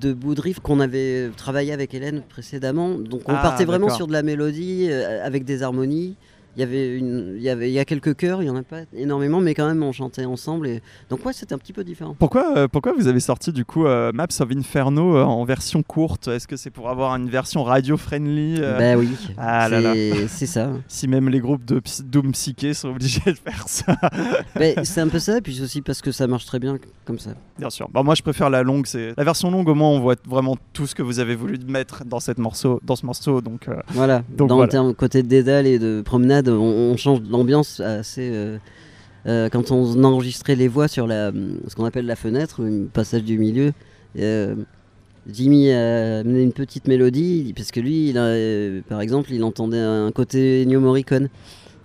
de 0.00 0.16
riff 0.40 0.60
qu'on 0.60 0.80
avait 0.80 1.30
travaillé 1.36 1.72
avec 1.72 1.92
Hélène 1.94 2.22
précédemment. 2.28 2.94
Donc 2.94 3.28
on 3.28 3.34
Ah, 3.34 3.42
partait 3.42 3.64
vraiment 3.64 3.90
sur 3.90 4.06
de 4.06 4.12
la 4.12 4.22
mélodie 4.22 4.86
euh, 4.90 5.24
avec 5.24 5.44
des 5.44 5.62
harmonies. 5.62 6.16
Il 6.56 6.60
y 6.60 6.62
avait 6.62 6.96
une, 6.96 7.34
il 7.36 7.42
y 7.42 7.48
avait, 7.48 7.70
il 7.70 7.72
y 7.72 7.78
a 7.78 7.84
quelques 7.84 8.14
chœurs, 8.16 8.42
il 8.42 8.46
y 8.46 8.50
en 8.50 8.56
a 8.56 8.62
pas 8.62 8.80
énormément, 8.96 9.40
mais 9.40 9.54
quand 9.54 9.66
même 9.66 9.82
on 9.82 9.92
chantait 9.92 10.24
ensemble 10.24 10.66
et 10.68 10.82
donc 11.10 11.24
ouais, 11.26 11.32
c'était 11.32 11.54
un 11.54 11.58
petit 11.58 11.72
peu 11.72 11.84
différent. 11.84 12.14
Pourquoi, 12.18 12.56
euh, 12.56 12.68
pourquoi 12.68 12.92
vous 12.92 13.08
avez 13.08 13.20
sorti 13.20 13.52
du 13.52 13.64
coup 13.64 13.86
euh, 13.86 14.12
Maps 14.12 14.26
of 14.40 14.48
Inferno 14.54 15.16
euh, 15.16 15.22
en 15.24 15.44
version 15.44 15.82
courte? 15.82 16.28
Est-ce 16.28 16.46
que 16.48 16.56
c'est 16.56 16.70
pour 16.70 16.88
avoir 16.90 17.14
une 17.16 17.28
version 17.28 17.64
radio 17.64 17.96
friendly 17.96 18.60
Bah 18.60 18.96
oui, 18.96 19.08
Ah 19.38 19.68
c'est 20.28 20.46
ça. 20.46 20.70
Si 20.88 21.08
même 21.08 21.28
les 21.28 21.40
groupes 21.40 21.64
de 21.64 21.80
psy- 21.80 22.02
Doom 22.04 22.32
Psyché 22.32 22.74
sont 22.74 22.88
obligés 22.90 23.20
de 23.32 23.36
faire 23.36 23.64
ça, 23.68 23.96
Mais 24.58 24.74
c'est 24.84 25.00
un 25.00 25.08
peu 25.08 25.18
ça, 25.18 25.38
et 25.38 25.40
puis 25.40 25.60
aussi 25.62 25.82
parce 25.82 26.00
que 26.02 26.12
ça 26.12 26.26
marche 26.26 26.46
très 26.46 26.58
bien 26.58 26.76
comme 27.04 27.18
ça. 27.18 27.30
bien 27.58 27.70
sûr. 27.70 27.88
Bon, 27.92 28.02
moi 28.04 28.14
je 28.14 28.22
préfère 28.22 28.50
la 28.50 28.62
longue, 28.62 28.86
c'est 28.86 29.12
la 29.16 29.24
version 29.24 29.50
longue. 29.50 29.68
Au 29.68 29.74
moins 29.74 29.88
on 29.90 30.00
voit 30.00 30.14
vraiment 30.26 30.56
tout 30.72 30.86
ce 30.86 30.94
que 30.94 31.02
vous 31.02 31.18
avez 31.18 31.34
voulu 31.34 31.58
mettre 31.66 32.04
dans 32.04 32.20
cette 32.20 32.38
morceau, 32.38 32.80
dans 32.84 32.96
ce 32.96 33.04
morceau. 33.06 33.40
Donc 33.40 33.68
Voilà. 33.88 34.22
Donc 34.30 34.48
Dans 34.48 34.56
voilà. 34.56 34.66
le 34.66 34.70
terme 34.70 34.94
côté 34.94 35.22
de 35.22 35.28
dédale 35.28 35.66
et 35.66 35.78
de 35.78 36.02
promenade, 36.04 36.43
on, 36.48 36.96
change 36.96 37.20
l'ambiance 37.28 37.80
assez. 37.80 38.30
euh, 38.32 38.58
euh, 39.26 39.48
quand 39.48 39.70
on 39.70 40.04
enregistrait 40.04 40.54
les 40.54 40.68
voix 40.68 40.88
sur 40.88 41.06
la, 41.06 41.32
ce 41.68 41.74
qu'on 41.74 41.84
appelle 41.84 42.06
la 42.06 42.16
fenêtre, 42.16 42.60
passage 42.92 43.24
du 43.24 43.38
milieu, 43.38 43.72
euh, 44.18 44.54
Jimmy 45.30 45.72
a 45.72 46.18
amené 46.18 46.42
une 46.42 46.52
petite 46.52 46.86
mélodie 46.86 47.54
parce 47.56 47.70
que 47.70 47.80
lui, 47.80 48.12
euh, 48.14 48.82
par 48.88 49.00
exemple, 49.00 49.32
il 49.32 49.42
entendait 49.42 49.80
un 49.80 50.12
côté 50.12 50.66
New 50.66 50.80
Morricone. 50.80 51.28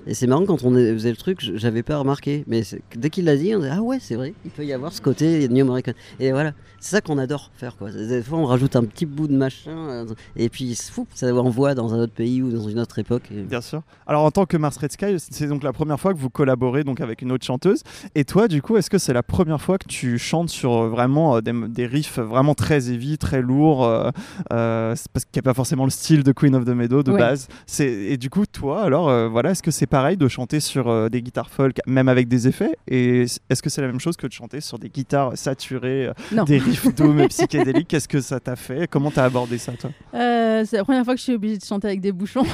Et 0.10 0.14
c'est 0.16 0.26
marrant 0.28 0.44
quand 0.46 0.64
on 0.66 0.74
faisait 0.74 1.12
le 1.12 1.16
truc, 1.16 1.40
je- 1.40 1.56
j'avais 1.56 1.84
pas 1.84 1.98
remarqué, 1.98 2.44
mais 2.48 2.64
dès 2.96 3.10
qu'il 3.10 3.26
l'a 3.26 3.38
dit, 3.38 3.56
on 3.56 3.60
dit 3.60 3.68
ah 3.72 3.82
ouais 3.82 4.00
c'est 4.02 4.16
vrai, 4.16 4.34
il 4.44 4.50
peut 4.52 4.66
y 4.66 4.74
avoir 4.74 4.92
ce 4.92 5.02
côté 5.02 5.48
New 5.48 5.64
Morricone. 5.66 5.94
Et 6.20 6.32
voilà, 6.32 6.54
c'est 6.80 6.90
ça 6.96 7.02
qu'on 7.02 7.18
adore 7.20 7.52
faire 7.56 7.78
quoi. 7.78 7.92
Des 7.92 8.22
fois 8.24 8.40
on 8.40 8.46
rajoute 8.46 8.76
un 8.76 8.84
petit 8.84 9.06
bout 9.06 9.28
de 9.28 9.36
machin 9.38 9.70
euh, 9.90 10.06
et 10.36 10.50
puis 10.50 10.74
c'est 10.76 10.92
fou, 10.92 11.06
ça 11.14 11.34
envoie 11.34 11.76
dans 11.76 11.94
un 11.94 12.00
autre 12.00 12.14
pays 12.14 12.42
ou 12.42 12.52
dans 12.52 12.68
une 12.68 12.80
autre 12.80 12.98
époque. 13.00 13.24
Et- 13.32 13.44
Bien 13.44 13.62
sûr. 13.62 13.84
Alors 14.08 14.24
en 14.24 14.32
tant 14.32 14.46
que 14.48 14.58
Mars 14.58 14.78
Red 14.78 14.92
Sky, 14.92 15.16
c'est 15.20 15.48
donc 15.48 15.62
la 15.64 15.74
première 15.74 16.00
fois 16.00 16.12
que 16.14 16.18
vous 16.20 16.30
collaborez 16.32 16.84
donc 16.84 17.02
avec 17.02 17.22
une 17.22 17.32
autre 17.32 17.46
chanteuse. 17.46 17.84
Et 18.16 18.26
toi, 18.26 18.48
du 18.48 18.62
coup, 18.64 18.78
est-ce 18.78 18.90
que 18.90 18.98
c'est 18.98 19.14
la 19.14 19.22
première 19.24 19.62
fois 19.62 19.78
que 19.78 19.88
tu 19.88 20.18
chantes 20.18 20.50
sur 20.50 20.74
euh, 20.76 20.90
vraiment 20.90 21.36
euh, 21.36 21.42
des, 21.42 21.54
des 21.70 21.86
riffs 21.86 22.18
vraiment 22.18 22.56
très 22.56 22.90
heavy, 22.90 23.18
très 23.20 23.42
lourds, 23.44 23.86
euh, 23.86 24.10
euh, 24.54 24.96
parce 25.14 25.26
qu'il 25.26 25.36
n'y 25.40 25.40
a 25.40 25.44
pas 25.44 25.54
forcément 25.54 25.84
le 25.84 25.92
style 25.92 26.24
de 26.24 26.32
Queen 26.32 26.56
of 26.56 26.66
the 26.66 26.70
Meadow 26.70 27.04
de 27.04 27.12
Ouais. 27.12 27.20
base. 27.20 27.48
Et 27.80 28.18
du 28.18 28.30
coup, 28.32 28.46
toi, 28.48 28.82
alors 28.84 29.10
euh, 29.10 29.28
voilà, 29.28 29.52
est-ce 29.52 29.62
que 29.62 29.72
c'est 29.72 29.86
pareil 30.00 30.16
de 30.16 30.30
chanter 30.30 30.62
sur 30.62 30.88
euh, 30.88 31.10
des 31.10 31.22
guitares 31.22 31.50
folk, 31.50 31.80
même 31.86 32.08
avec 32.08 32.30
des 32.30 32.48
effets 32.48 32.78
Et 32.88 33.24
est-ce 33.50 33.62
que 33.62 33.70
c'est 33.70 33.82
la 33.82 33.88
même 33.88 34.00
chose 34.00 34.16
que 34.16 34.28
de 34.28 34.32
chanter 34.32 34.62
sur 34.62 34.80
des 34.80 34.88
guitares 34.88 35.38
saturées, 35.38 36.08
euh, 36.08 36.14
Non. 36.32 36.46
des 36.46 36.58
riffs 36.58 36.96
doom 36.96 37.28
psychédéliques? 37.28 37.90
Qu'est-ce 37.90 38.08
que 38.08 38.22
ça 38.22 38.40
t'a 38.40 38.56
fait? 38.56 38.88
Comment 38.90 39.12
t'as 39.12 39.26
abordé 39.26 39.58
ça, 39.58 39.74
toi? 39.74 39.90
Euh, 40.14 40.64
c'est 40.66 40.78
la 40.78 40.86
première 40.86 41.04
fois 41.04 41.16
que 41.16 41.18
je 41.20 41.24
suis 41.24 41.34
obligée 41.34 41.58
de 41.58 41.66
chanter 41.66 41.88
avec 41.88 42.00
des 42.00 42.14
bouchons. 42.14 42.46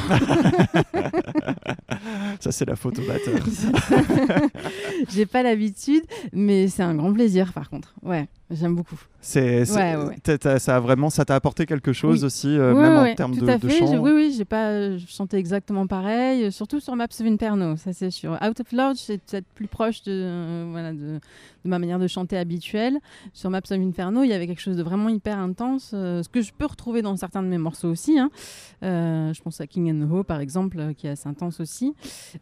Ça, 2.39 2.51
c'est 2.51 2.65
la 2.65 2.75
photo 2.75 3.01
batteur. 3.08 3.39
J'ai 5.10 5.25
pas 5.25 5.43
l'habitude, 5.43 6.03
mais 6.34 6.67
c'est 6.67 6.84
un 6.84 6.95
grand 6.95 7.13
plaisir 7.13 7.53
par 7.53 7.69
contre. 7.69 7.93
Ouais, 8.03 8.27
j'aime 8.51 8.75
beaucoup. 8.75 8.99
C'est, 9.21 9.69
Ouais, 9.71 9.95
ouais, 9.95 10.60
ça 10.60 10.75
a 10.75 10.79
vraiment, 10.79 11.10
ça 11.10 11.25
t'a 11.25 11.34
apporté 11.36 11.65
quelque 11.65 11.93
chose 11.93 12.19
Oui. 12.21 12.25
aussi, 12.27 12.47
euh, 12.60 12.75
même 12.75 12.95
en 12.97 13.15
termes 13.15 13.36
tout 13.36 13.43
de, 13.45 13.49
à 13.51 13.58
de 13.58 13.67
fait. 13.67 13.79
chant. 13.79 13.88
Je- 13.93 13.97
oui, 13.97 14.12
oui, 14.13 14.34
j'ai 14.38 14.45
pas 14.45 14.67
euh, 14.69 14.99
chanté 15.08 15.38
exactement 15.38 15.88
pareil, 15.88 16.43
euh, 16.45 16.51
surtout 16.51 16.79
sur 16.79 16.95
Maps 16.95 17.05
of 17.05 17.21
Inferno, 17.25 17.75
ça 17.75 17.91
c'est 17.91 18.12
sûr. 18.12 18.38
Out 18.47 18.60
of 18.60 18.71
Lodge, 18.71 18.97
c'est 18.97 19.17
peut-être 19.17 19.47
plus 19.55 19.65
proche 19.67 20.03
de, 20.03 20.12
euh, 20.12 20.67
voilà, 20.69 20.93
de, 20.93 20.97
de 21.19 21.69
ma 21.69 21.79
manière 21.79 21.97
de 21.97 22.05
chanter 22.08 22.38
habituelle. 22.38 22.99
Sur 23.34 23.49
Maps 23.49 23.62
of 23.71 23.71
Inferno, 23.79 24.21
il 24.23 24.29
y 24.29 24.34
avait 24.34 24.45
quelque 24.45 24.62
chose 24.62 24.77
de 24.77 24.84
vraiment 24.84 25.10
hyper 25.10 25.39
intense, 25.39 25.91
euh, 25.95 26.21
ce 26.21 26.29
que 26.29 26.41
je 26.41 26.51
peux 26.55 26.67
retrouver 26.67 27.01
dans 27.01 27.15
certains 27.17 27.41
de 27.41 27.47
mes 27.47 27.58
morceaux 27.58 27.89
aussi. 27.89 28.19
hein. 28.19 28.29
Euh, 28.84 29.34
je 29.34 29.41
pense 29.41 29.60
à 29.60 29.65
King 29.65 29.91
and 29.91 30.12
Ho, 30.12 30.23
par 30.23 30.39
exemple, 30.39 30.77
euh, 30.79 30.93
qui 30.93 31.08
est 31.08 31.12
assez 31.12 31.27
intense 31.27 31.60
aussi, 31.60 31.95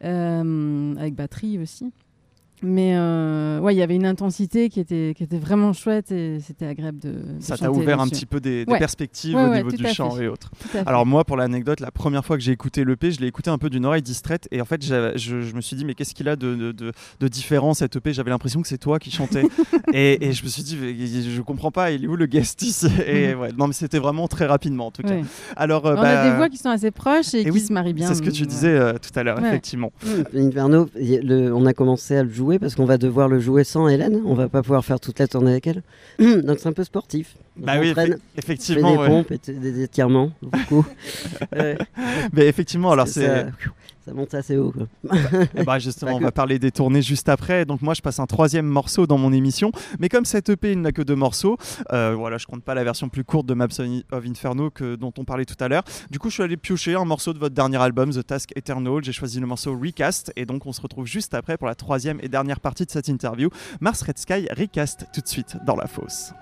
euh, 0.03 0.95
avec 0.97 1.15
batterie 1.15 1.59
aussi. 1.59 1.91
Mais 2.63 2.93
euh, 2.95 3.59
ouais, 3.59 3.75
il 3.75 3.77
y 3.77 3.81
avait 3.81 3.95
une 3.95 4.05
intensité 4.05 4.69
qui 4.69 4.79
était, 4.79 5.13
qui 5.17 5.23
était 5.23 5.37
vraiment 5.37 5.73
chouette 5.73 6.11
et 6.11 6.39
c'était 6.39 6.65
agréable 6.65 6.99
de. 6.99 7.09
de 7.09 7.17
Ça 7.39 7.57
t'a 7.57 7.69
ouvert 7.71 7.99
un 7.99 8.07
petit 8.07 8.25
peu 8.25 8.39
des, 8.39 8.65
des 8.65 8.71
Ouais. 8.71 8.79
perspectives 8.79 9.35
Ouais, 9.35 9.43
au 9.43 9.49
ouais, 9.49 9.57
niveau 9.57 9.71
du 9.71 9.85
chant 9.87 10.11
fait. 10.11 10.23
et 10.23 10.27
autres. 10.27 10.49
Alors 10.85 11.05
moi, 11.05 11.25
pour 11.25 11.35
l'anecdote, 11.37 11.79
la 11.81 11.91
première 11.91 12.23
fois 12.25 12.37
que 12.37 12.43
j'ai 12.43 12.51
écouté 12.53 12.85
l'EP, 12.85 13.11
je 13.11 13.19
l'ai 13.19 13.27
écouté 13.27 13.49
un 13.49 13.57
peu 13.57 13.69
d'une 13.69 13.85
oreille 13.85 14.01
distraite 14.01 14.47
et 14.51 14.61
en 14.61 14.65
fait, 14.65 14.83
je, 14.85 15.13
je 15.41 15.55
me 15.55 15.61
suis 15.61 15.75
dit 15.75 15.83
mais 15.85 15.93
qu'est-ce 15.93 16.13
qu'il 16.15 16.29
a 16.29 16.35
de, 16.35 16.55
de, 16.55 16.71
de- 16.71 16.91
de 17.19 17.27
différent 17.27 17.73
cet 17.73 17.95
EP 17.97 18.13
J'avais 18.13 18.29
l'impression 18.29 18.61
que 18.61 18.67
c'est 18.67 18.77
toi 18.77 18.97
qui 18.99 19.11
chantais 19.11 19.43
et, 19.93 20.25
et 20.25 20.31
je 20.31 20.43
me 20.43 20.49
suis 20.49 20.63
dit 20.63 20.77
mais 20.81 20.95
je 20.95 21.41
comprends 21.41 21.71
pas, 21.71 21.91
il 21.91 22.05
est 22.05 22.07
où 22.07 22.15
le 22.15 22.25
guest 22.25 22.61
ici? 22.61 22.87
Et 23.05 23.33
ouais, 23.35 23.49
non 23.57 23.67
mais 23.67 23.73
c'était 23.73 23.99
vraiment 23.99 24.27
très 24.27 24.45
rapidement 24.45 24.87
en 24.87 24.91
tout 24.91 25.01
cas. 25.03 25.09
Ouais. 25.15 25.23
Alors 25.57 25.85
euh, 25.85 25.95
On 25.97 26.01
bah, 26.01 26.21
a 26.21 26.29
des 26.29 26.35
voix 26.37 26.49
qui 26.49 26.57
sont 26.57 26.69
assez 26.69 26.91
proches 26.91 27.33
et, 27.33 27.41
et 27.41 27.43
qui 27.43 27.51
oui, 27.51 27.59
se 27.59 27.73
marient 27.73 27.93
bien. 27.93 28.07
c'est 28.07 28.15
ce 28.15 28.21
que 28.21 28.29
tu 28.29 28.43
donc, 28.43 28.51
disais 28.51 28.69
euh, 28.69 28.93
tout 28.93 29.17
à 29.19 29.23
l'heure, 29.23 29.39
Ouais. 29.41 29.47
effectivement. 29.49 29.91
Inferno, 30.35 30.87
y- 30.99 31.19
le- 31.21 31.53
on 31.53 31.65
a 31.65 31.73
commencé 31.73 32.15
à 32.15 32.23
le 32.23 32.29
jouer 32.29 32.52
parce 32.59 32.75
qu'on 32.75 32.85
va 32.85 32.97
devoir 32.97 33.27
le 33.27 33.39
jouer 33.39 33.63
sans 33.63 33.87
Hélène. 33.87 34.21
On 34.25 34.33
va 34.33 34.49
pas 34.49 34.61
pouvoir 34.61 34.83
faire 34.85 34.99
toute 34.99 35.19
la 35.19 35.27
tournée 35.27 35.51
avec 35.51 35.67
elle. 35.67 35.83
Donc 36.19 36.59
c'est 36.59 36.67
un 36.67 36.73
peu 36.73 36.83
sportif. 36.83 37.35
On 37.61 37.65
Bah 37.65 37.73
oui, 37.79 37.91
on 37.91 37.95
fait 37.95 38.17
effectivement. 38.37 38.91
des 38.91 38.97
ouais. 38.97 39.07
pompes 39.07 39.31
et 39.31 39.39
des 39.51 39.83
étirements. 39.83 40.31
beaucoup. 40.41 40.85
Ouais, 41.55 41.77
Mais 42.33 42.47
effectivement, 42.47 42.91
alors 42.91 43.07
c'est. 43.07 43.45
Ça, 44.05 44.13
monte 44.13 44.33
assez 44.33 44.57
haut. 44.57 44.71
Quoi. 44.71 44.87
Eh 45.55 45.63
ben, 45.63 45.79
justement, 45.79 46.13
on 46.15 46.19
va 46.19 46.31
parler 46.31 46.59
des 46.59 46.71
tournées 46.71 47.01
juste 47.01 47.29
après. 47.29 47.65
Donc 47.65 47.81
moi, 47.81 47.93
je 47.93 48.01
passe 48.01 48.19
un 48.19 48.25
troisième 48.25 48.65
morceau 48.65 49.07
dans 49.07 49.17
mon 49.17 49.31
émission. 49.33 49.71
Mais 49.99 50.09
comme 50.09 50.25
cette 50.25 50.49
EP 50.49 50.71
il 50.71 50.81
n'a 50.81 50.91
que 50.91 51.01
deux 51.01 51.15
morceaux, 51.15 51.57
euh, 51.91 52.15
voilà, 52.17 52.37
je 52.37 52.45
compte 52.45 52.63
pas 52.63 52.73
la 52.73 52.83
version 52.83 53.09
plus 53.09 53.23
courte 53.23 53.45
de 53.45 53.53
Maps 53.53 53.67
of 54.11 54.25
Inferno 54.25 54.69
que 54.69 54.95
dont 54.95 55.13
on 55.17 55.25
parlait 55.25 55.45
tout 55.45 55.61
à 55.61 55.67
l'heure. 55.67 55.83
Du 56.09 56.19
coup, 56.19 56.29
je 56.29 56.35
suis 56.35 56.43
allé 56.43 56.57
piocher 56.57 56.95
un 56.95 57.05
morceau 57.05 57.33
de 57.33 57.39
votre 57.39 57.55
dernier 57.55 57.81
album, 57.81 58.11
The 58.11 58.25
Task 58.25 58.51
Eternal. 58.55 59.03
J'ai 59.03 59.13
choisi 59.13 59.39
le 59.39 59.47
morceau 59.47 59.77
Recast. 59.77 60.31
Et 60.35 60.45
donc, 60.45 60.65
on 60.65 60.71
se 60.71 60.81
retrouve 60.81 61.05
juste 61.05 61.33
après 61.33 61.57
pour 61.57 61.67
la 61.67 61.75
troisième 61.75 62.19
et 62.21 62.29
dernière 62.29 62.59
partie 62.59 62.85
de 62.85 62.91
cette 62.91 63.07
interview. 63.07 63.49
Mars 63.79 64.01
Red 64.01 64.17
Sky 64.17 64.47
Recast 64.57 65.07
tout 65.13 65.21
de 65.21 65.27
suite 65.27 65.57
dans 65.65 65.75
la 65.75 65.87
fosse. 65.87 66.33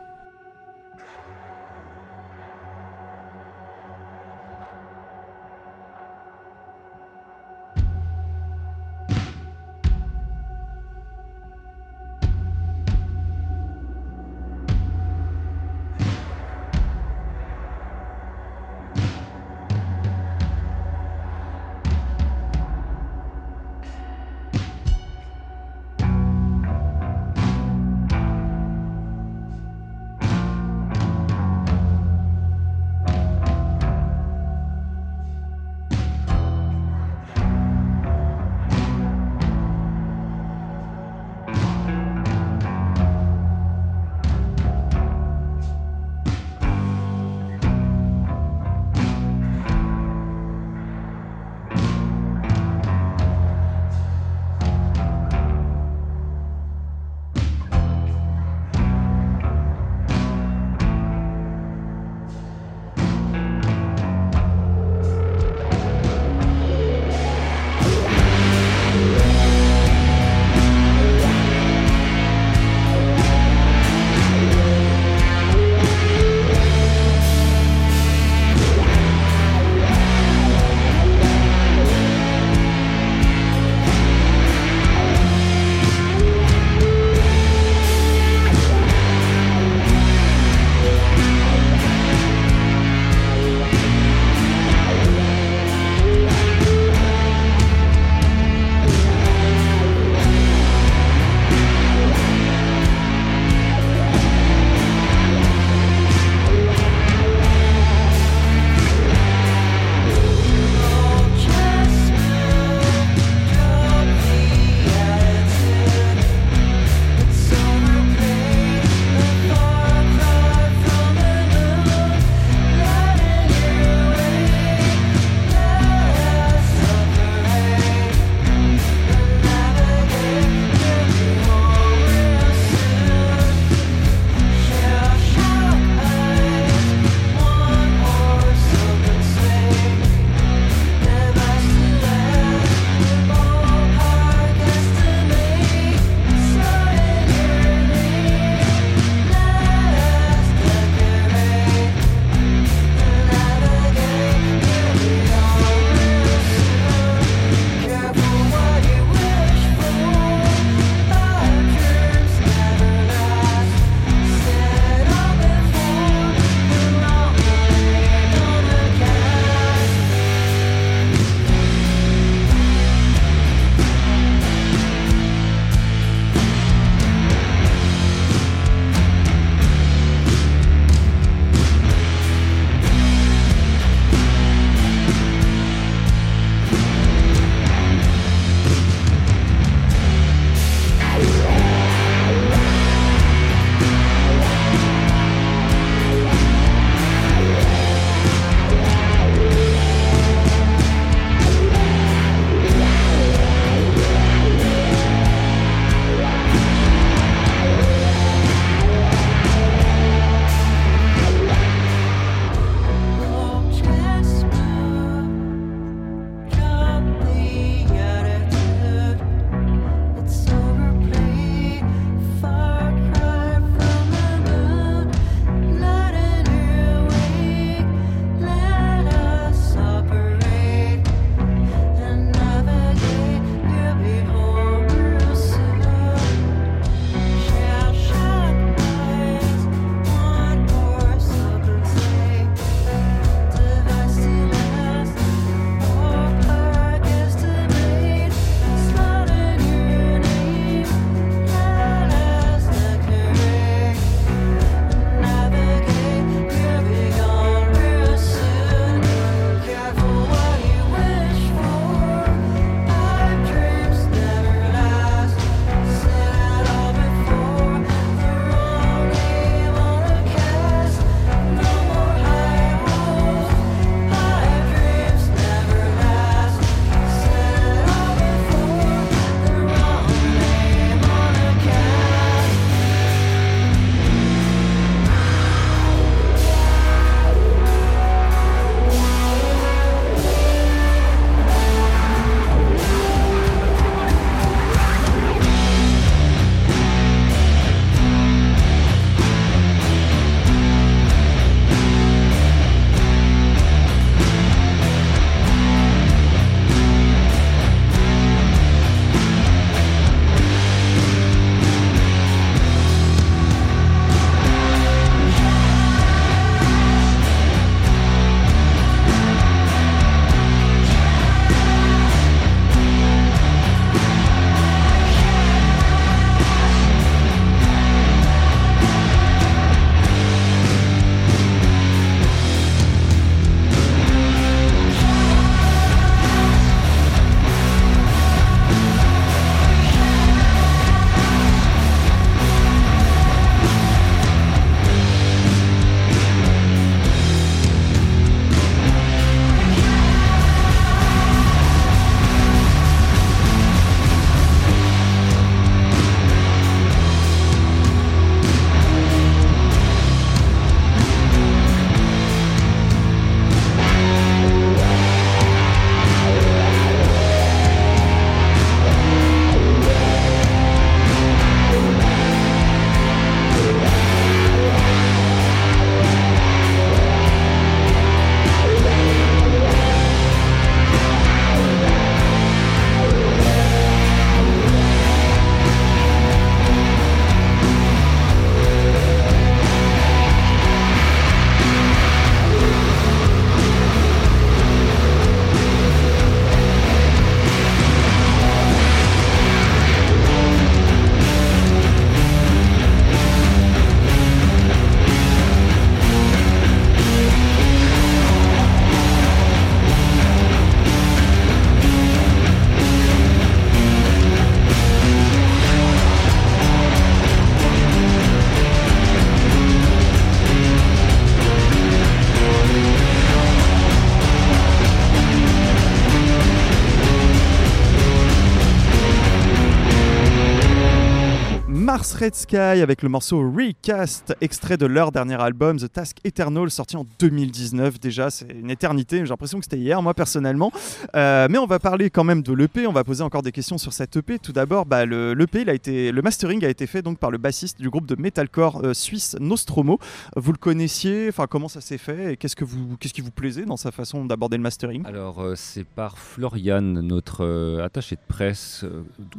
Sky 432.52 432.82
avec 432.82 433.02
le 433.02 433.08
morceau 433.08 433.50
Recast, 433.50 434.36
extrait 434.42 434.76
de 434.76 434.86
leur 434.86 435.14
dernier 435.14 435.42
album 435.42 435.78
The 435.80 435.90
Task 435.90 436.18
Eternal, 436.26 436.70
sorti 436.70 436.98
en 436.98 437.06
2019 437.18 437.98
déjà, 437.98 438.30
c'est 438.30 438.52
une 438.52 438.70
éternité, 438.70 439.20
j'ai 439.20 439.30
l'impression 439.30 439.60
que 439.60 439.64
c'était 439.64 439.78
hier 439.78 440.02
moi 440.02 440.14
personnellement. 440.14 440.70
Euh, 441.16 441.48
mais 441.50 441.58
on 441.60 441.66
va 441.66 441.80
parler 441.80 442.10
quand 442.10 442.26
même 442.26 442.44
de 442.44 442.52
l'EP, 442.52 442.88
on 442.88 442.92
va 442.92 443.06
poser 443.06 443.24
encore 443.24 443.42
des 443.42 443.54
questions 443.54 443.78
sur 443.78 443.94
cette 443.94 444.18
EP. 444.18 444.38
Tout 444.38 444.52
d'abord, 444.52 444.86
bah, 444.86 445.06
le, 445.06 445.34
l'EP, 445.34 445.62
il 445.62 445.70
a 445.70 445.74
été, 445.74 446.12
le 446.12 446.22
mastering 446.22 446.66
a 446.66 446.68
été 446.68 446.88
fait 446.88 447.02
donc 447.02 447.20
par 447.20 447.32
le 447.32 447.38
bassiste 447.38 447.80
du 447.80 447.90
groupe 447.90 448.06
de 448.06 448.22
metalcore 448.22 448.82
euh, 448.84 448.94
suisse 448.94 449.38
Nostromo. 449.40 449.98
Vous 450.36 450.52
le 450.52 450.58
connaissiez, 450.58 451.30
enfin 451.30 451.48
comment 451.50 451.70
ça 451.70 451.80
s'est 451.80 451.98
fait 451.98 452.34
et 452.34 452.38
qu'est-ce, 452.38 452.58
que 452.58 452.66
vous, 452.66 452.98
qu'est-ce 453.00 453.14
qui 453.14 453.22
vous 453.22 453.32
plaisait 453.32 453.64
dans 453.64 453.78
sa 453.78 453.92
façon 453.92 454.26
d'aborder 454.26 454.58
le 454.58 454.64
mastering? 454.64 455.06
Alors, 455.06 455.40
euh, 455.40 455.54
c'est 455.56 455.86
par 455.86 456.18
Florian, 456.18 456.82
notre 456.82 457.80
attaché 457.82 458.18
de 458.18 458.22
presse. 458.28 458.84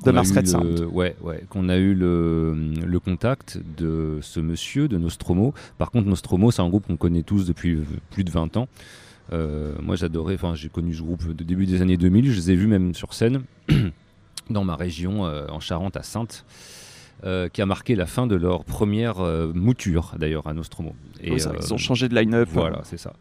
De 0.02 0.10
Mars 0.12 0.30
Red 0.30 0.44
le- 0.44 0.46
Sound. 0.46 0.88
Ouais, 0.90 1.14
ouais, 1.20 1.44
qu'on 1.50 1.68
a 1.68 1.76
eu 1.76 1.92
le, 1.92 2.54
le 2.86 3.01
contact 3.04 3.58
de 3.78 4.18
ce 4.22 4.40
monsieur, 4.40 4.88
de 4.88 4.98
Nostromo. 4.98 5.54
Par 5.78 5.90
contre, 5.90 6.08
Nostromo, 6.08 6.50
c'est 6.50 6.62
un 6.62 6.68
groupe 6.68 6.86
qu'on 6.86 6.96
connaît 6.96 7.22
tous 7.22 7.46
depuis 7.46 7.78
plus 8.10 8.24
de 8.24 8.30
20 8.30 8.56
ans. 8.56 8.68
Euh, 9.32 9.74
moi, 9.80 9.96
j'adorais, 9.96 10.34
enfin, 10.34 10.54
j'ai 10.54 10.68
connu 10.68 10.94
ce 10.94 11.02
groupe 11.02 11.26
de 11.34 11.44
début 11.44 11.66
des 11.66 11.80
années 11.82 11.96
2000. 11.96 12.30
Je 12.30 12.36
les 12.36 12.50
ai 12.52 12.56
vus 12.56 12.66
même 12.66 12.94
sur 12.94 13.14
scène 13.14 13.42
dans 14.50 14.64
ma 14.64 14.76
région, 14.76 15.26
euh, 15.26 15.46
en 15.48 15.60
Charente, 15.60 15.96
à 15.96 16.02
Sainte. 16.02 16.44
euh, 17.24 17.48
qui 17.48 17.62
a 17.62 17.66
marqué 17.66 17.94
la 17.94 18.06
fin 18.06 18.26
de 18.26 18.34
leur 18.34 18.64
première 18.64 19.20
mouture 19.54 20.14
d'ailleurs 20.18 20.48
à 20.48 20.54
Nostromo. 20.54 20.94
Et, 21.22 21.34
Ils 21.34 21.72
ont 21.72 21.78
changé 21.78 22.08
de 22.08 22.14
line-up. 22.16 22.48
voilà, 22.52 22.80
c'est 22.84 22.98
ça. 22.98 23.12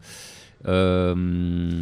Euh, 0.66 1.80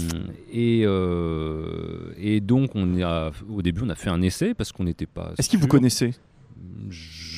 et, 0.52 0.82
euh, 0.84 2.12
et 2.16 2.40
donc, 2.40 2.70
on 2.74 3.00
a, 3.02 3.30
au 3.50 3.62
début, 3.62 3.82
on 3.84 3.88
a 3.88 3.94
fait 3.94 4.10
un 4.10 4.22
essai 4.22 4.54
parce 4.54 4.72
qu'on 4.72 4.84
n'était 4.84 5.06
pas. 5.06 5.32
Est-ce 5.38 5.48
qu'ils 5.48 5.58
vous 5.58 5.66
connaissez 5.66 6.14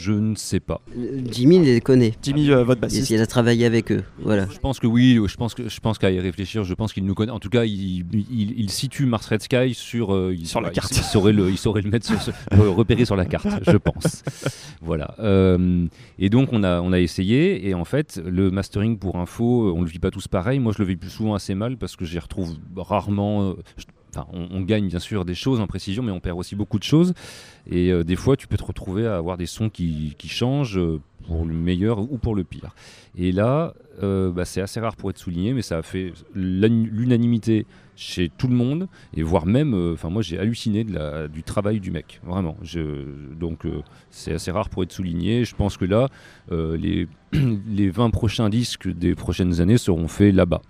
Je 0.03 0.13
ne 0.13 0.35
sais 0.35 0.59
pas. 0.59 0.81
Euh, 0.99 1.21
Jimmy 1.31 1.61
les 1.61 1.81
connaît. 1.81 2.13
Jimmy, 2.23 2.51
euh, 2.51 2.65
votre 2.65 2.81
bassiste 2.81 3.11
il 3.11 3.21
a 3.21 3.27
travaillé 3.27 3.67
avec 3.67 3.93
eux. 3.93 4.03
Voilà. 4.19 4.49
Je 4.53 4.59
pense 4.59 4.81
que 4.81 4.89
oui, 4.89 5.21
je 5.29 5.37
pense 5.37 5.55
que 5.55 5.69
je 5.69 5.79
pense 5.81 5.99
qu'à 5.99 6.11
y 6.11 6.19
réfléchir, 6.19 6.65
je 6.65 6.75
pense 6.75 6.93
qu'il 6.93 7.05
nous 7.05 7.15
connaît. 7.15 7.31
En 7.31 7.39
tout 7.39 7.51
cas, 7.51 7.65
il, 7.65 8.05
il, 8.31 8.55
il 8.59 8.71
situe 8.71 9.07
Mars 9.07 9.27
Red 9.29 9.43
Sky 9.43 9.75
sur 9.75 10.13
euh, 10.13 10.35
il, 10.37 10.47
Sur 10.49 10.61
la 10.61 10.71
il- 10.71 10.73
carte. 10.73 10.91
Il, 10.97 11.03
saurait 11.05 11.33
le, 11.33 11.51
il 11.51 11.57
saurait 11.59 11.83
le 11.83 11.91
mettre 11.91 12.07
sur, 12.07 12.21
ce- 12.21 12.33
le 12.53 12.69
repérer 12.69 13.05
sur 13.05 13.15
la 13.17 13.25
carte, 13.27 13.47
je 13.65 13.77
pense. 13.77 14.25
voilà. 14.81 15.15
Euh, 15.21 15.87
et 16.19 16.31
donc 16.31 16.49
on 16.53 16.65
a 16.65 16.81
on 16.81 16.93
a 16.93 16.99
essayé 16.99 17.69
et 17.69 17.75
en 17.75 17.85
fait 17.85 18.21
le 18.27 18.51
mastering 18.51 18.99
pour 18.99 19.17
info, 19.19 19.73
on 19.77 19.83
le 19.83 19.89
vit 19.89 20.01
pas 20.01 20.11
tous 20.11 20.27
pareil. 20.27 20.59
Moi, 20.59 20.73
je 20.77 20.83
le 20.83 20.89
vis 20.89 20.97
plus 20.97 21.11
souvent 21.11 21.35
assez 21.35 21.55
mal 21.55 21.77
parce 21.77 21.95
que 21.97 22.05
j'y 22.05 22.19
retrouve 22.19 22.55
rarement. 22.77 23.51
euh, 23.51 23.55
je- 23.77 23.85
On 24.33 24.61
gagne 24.61 24.89
bien 24.89 24.99
sûr 24.99 25.25
des 25.25 25.35
choses 25.35 25.61
en 25.61 25.67
précision, 25.67 26.03
mais 26.03 26.13
on 26.13 26.21
perd 26.21 26.39
aussi 26.39 26.55
beaucoup 26.55 26.79
de 26.79 26.85
choses. 26.85 27.15
Et 27.71 27.91
euh, 27.91 28.05
des 28.05 28.17
fois, 28.17 28.37
tu 28.37 28.47
peux 28.47 28.57
te 28.57 28.65
retrouver 28.65 29.07
à 29.07 29.17
avoir 29.17 29.37
des 29.37 29.47
sons 29.47 29.71
qui, 29.71 30.15
qui 30.19 30.29
changent 30.29 30.79
euh, 30.79 31.01
pour 31.27 31.45
le 31.45 31.55
meilleur 31.55 31.99
ou 31.99 32.19
pour 32.19 32.35
le 32.35 32.45
pire. 32.45 32.75
Et 33.17 33.33
là, 33.33 33.75
euh, 34.03 34.31
bah, 34.31 34.45
c'est 34.45 34.61
assez 34.61 34.79
rare 34.81 34.97
pour 34.97 35.11
être 35.11 35.19
souligné, 35.19 35.53
mais 35.55 35.63
ça 35.63 35.79
a 35.79 35.83
fait 35.83 36.13
l'unanimité 36.35 37.67
chez 37.95 38.31
tout 38.37 38.49
le 38.49 38.55
monde, 38.55 38.89
et 39.15 39.23
voire 39.23 39.45
même, 39.47 39.75
euh, 39.75 39.93
enfin 39.93 40.09
moi 40.09 40.23
j'ai 40.23 40.39
halluciné 40.39 40.83
de 40.83 40.95
la, 40.95 41.29
du 41.29 41.43
travail 41.43 41.79
du 41.79 41.91
mec, 41.91 42.21
vraiment. 42.25 42.57
Je, 42.63 42.81
donc 43.39 43.67
euh, 43.67 43.83
c'est 44.11 44.33
assez 44.33 44.51
rare 44.51 44.71
pour 44.71 44.83
être 44.83 44.93
souligné. 44.93 45.45
Je 45.45 45.55
pense 45.55 45.77
que 45.77 45.85
là, 45.85 46.09
les, 46.51 47.07
les 47.69 47.91
20 47.91 48.11
prochains 48.11 48.49
disques 48.49 48.89
des 48.89 49.15
prochaines 49.15 49.61
années 49.61 49.77
seront 49.77 50.09
faits 50.09 50.35
là-bas. 50.35 50.63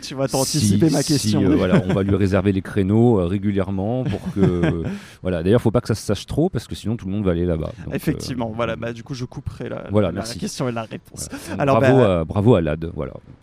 Tu 0.00 0.14
vas 0.14 0.26
t'anticiper 0.26 0.88
Si- 0.88 0.94
ma 0.94 1.02
si, 1.02 1.12
question. 1.12 1.56
voilà, 1.56 1.82
on 1.86 1.92
va 1.92 2.02
lui 2.02 2.14
réserver 2.14 2.52
les 2.52 2.62
créneaux 2.62 3.16
régulièrement 3.26 4.04
pour 4.04 4.32
que. 4.32 4.82
voilà. 5.22 5.42
D'ailleurs, 5.42 5.60
faut 5.60 5.70
pas 5.70 5.82
que 5.82 5.88
ça 5.88 5.94
se 5.94 6.02
sache 6.06 6.24
trop 6.24 6.48
parce 6.48 6.66
que 6.66 6.74
sinon 6.74 6.96
tout 6.96 7.06
le 7.06 7.12
monde 7.12 7.24
va 7.24 7.32
aller 7.32 7.44
là-bas. 7.44 7.72
Effectivement, 7.92 8.50
voilà, 8.54 8.76
bah, 8.76 8.92
du 8.94 9.02
coup 9.02 9.12
je 9.14 9.24
couperai 9.26 9.68
la, 9.68 9.84
Voilà, 9.90 10.08
la- 10.08 10.12
la 10.12 10.20
merci. 10.20 10.38
question 10.38 10.68
et 10.68 10.72
la 10.72 10.84
réponse. 10.84 11.28
voilà. 11.48 11.62
Alors, 11.62 11.80
bravo, 11.80 11.98
bah, 11.98 12.20
à, 12.20 12.24
bravo 12.24 12.54
à 12.54 12.59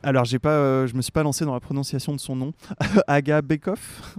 Alors 0.03 0.25
j'ai 0.25 0.39
pas, 0.39 0.51
euh, 0.51 0.87
je 0.87 0.95
me 0.95 1.01
suis 1.01 1.11
pas 1.11 1.23
lancé 1.23 1.45
dans 1.45 1.53
la 1.53 1.59
prononciation 1.59 2.13
de 2.13 2.19
son 2.19 2.35
nom. 2.35 2.53
Aga 3.07 3.41
Bekoff? 3.41 4.17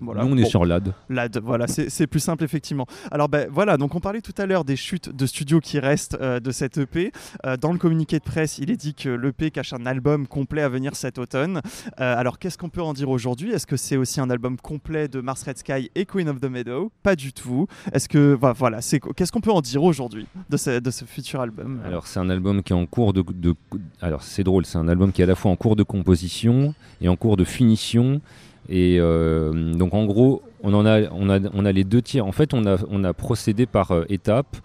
Voilà. 0.00 0.24
Nous, 0.24 0.34
on 0.34 0.36
est 0.36 0.44
sur 0.44 0.64
Lad. 0.64 0.92
Lad, 1.08 1.38
voilà, 1.42 1.66
c'est 1.66 1.88
c'est 1.90 2.06
plus 2.06 2.20
simple 2.20 2.44
effectivement. 2.44 2.86
Alors 3.10 3.28
ben 3.28 3.48
voilà, 3.50 3.76
donc 3.76 3.94
on 3.94 4.00
parlait 4.00 4.20
tout 4.20 4.34
à 4.38 4.46
l'heure 4.46 4.64
des 4.64 4.76
chutes 4.76 5.08
de 5.14 5.26
studio 5.26 5.60
qui 5.60 5.78
restent 5.78 6.16
euh, 6.20 6.40
de 6.40 6.50
cette 6.50 6.78
EP. 6.78 7.12
Euh, 7.46 7.56
dans 7.56 7.72
le 7.72 7.78
communiqué 7.78 8.18
de 8.18 8.24
presse, 8.24 8.58
il 8.58 8.70
est 8.70 8.76
dit 8.76 8.94
que 8.94 9.08
l'EP 9.08 9.50
cache 9.50 9.72
un 9.72 9.86
album 9.86 10.26
complet 10.26 10.62
à 10.62 10.68
venir 10.68 10.94
cet 10.96 11.18
automne. 11.18 11.60
Euh, 12.00 12.16
alors 12.16 12.38
qu'est-ce 12.38 12.58
qu'on 12.58 12.68
peut 12.68 12.82
en 12.82 12.92
dire 12.92 13.08
aujourd'hui? 13.08 13.50
Est-ce 13.52 13.66
que 13.66 13.76
c'est 13.76 13.96
aussi 13.96 14.20
un 14.20 14.30
album 14.30 14.56
complet 14.58 15.08
de 15.08 15.20
Mars 15.20 15.42
Red 15.44 15.58
Sky 15.58 15.90
et 15.94 16.04
Queen 16.04 16.28
of 16.28 16.40
the 16.40 16.50
Meadow? 16.50 16.90
Pas 17.02 17.16
du 17.16 17.32
tout. 17.32 17.66
Est-ce 17.92 18.08
que 18.08 18.34
bah, 18.36 18.52
voilà, 18.56 18.80
c'est 18.82 19.00
qu'est-ce 19.16 19.32
qu'on 19.32 19.40
peut 19.40 19.52
en 19.52 19.62
dire 19.62 19.82
aujourd'hui 19.82 20.26
de 20.50 20.56
ce, 20.56 20.80
de 20.80 20.90
ce 20.90 21.04
futur 21.04 21.40
album? 21.40 21.80
Alors, 21.86 22.06
c'est 22.06 22.20
un 22.20 22.28
album 22.30 22.62
qui 22.62 22.72
est 22.72 22.76
en 22.76 22.86
cours 22.86 23.12
de, 23.12 23.22
de- 23.32 23.54
Alors, 24.00 24.22
c'est 24.22 24.44
drôle, 24.44 24.66
c'est 24.66 24.78
un 24.78 24.88
album 24.88 25.12
qui 25.12 25.22
est 25.22 25.24
à 25.24 25.28
la 25.28 25.34
fois 25.34 25.50
en 25.50 25.56
cours 25.56 25.76
de 25.76 25.82
composition 25.82 26.74
et 27.00 27.08
en 27.08 27.16
cours 27.16 27.36
de 27.36 27.44
finition. 27.44 28.20
Et 28.68 28.98
euh, 29.00 29.74
donc, 29.74 29.94
en 29.94 30.04
gros, 30.04 30.42
on, 30.62 30.84
a, 30.86 31.72
les 31.72 31.84
deux 31.84 32.02
tiers. 32.02 32.26
En 32.26 32.32
fait, 32.32 32.54
on 32.54 32.64
a, 33.04 33.12
procédé 33.12 33.66
par 33.66 33.90
euh, 33.90 34.04
étapes. 34.08 34.56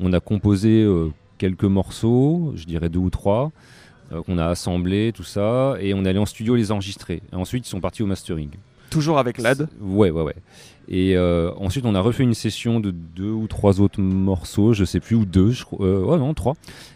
On 0.00 0.12
a 0.12 0.20
composé 0.20 0.82
euh, 0.82 1.10
quelques 1.38 1.64
morceaux, 1.64 2.52
je 2.54 2.64
dirais 2.64 2.88
deux 2.88 2.98
ou 2.98 3.10
trois, 3.10 3.50
qu'on 4.26 4.38
a 4.38 4.46
assemblés, 4.46 5.12
tout 5.14 5.24
ça. 5.24 5.76
Et 5.80 5.94
on 5.94 6.04
est 6.04 6.08
allé 6.08 6.18
en 6.18 6.26
studio 6.26 6.54
les 6.54 6.70
enregistrer. 6.70 7.22
Ensuite, 7.32 7.66
ils 7.66 7.70
sont 7.70 7.80
partis 7.80 8.02
au 8.02 8.06
mastering. 8.06 8.50
Toujours 8.96 9.18
avec 9.18 9.36
Lad. 9.36 9.68
Ouais, 9.78 10.10
ouais, 10.10 10.22
ouais. 10.22 10.36
Et 10.88 11.18
euh, 11.18 11.50
ensuite, 11.58 11.84
on 11.84 11.94
a 11.94 12.00
refait 12.00 12.22
une 12.22 12.32
session 12.32 12.80
de 12.80 12.90
deux 12.90 13.30
ou 13.30 13.46
trois 13.46 13.82
autres 13.82 14.00
morceaux, 14.00 14.72
je 14.72 14.86
sais 14.86 15.00
plus, 15.00 15.16
ou 15.16 15.26
deux, 15.26 15.50
je 15.50 15.66
crois. 15.66 15.86
Euh, 15.86 16.02
ouais, 16.02 16.16
non, 16.16 16.32
trois. 16.32 16.54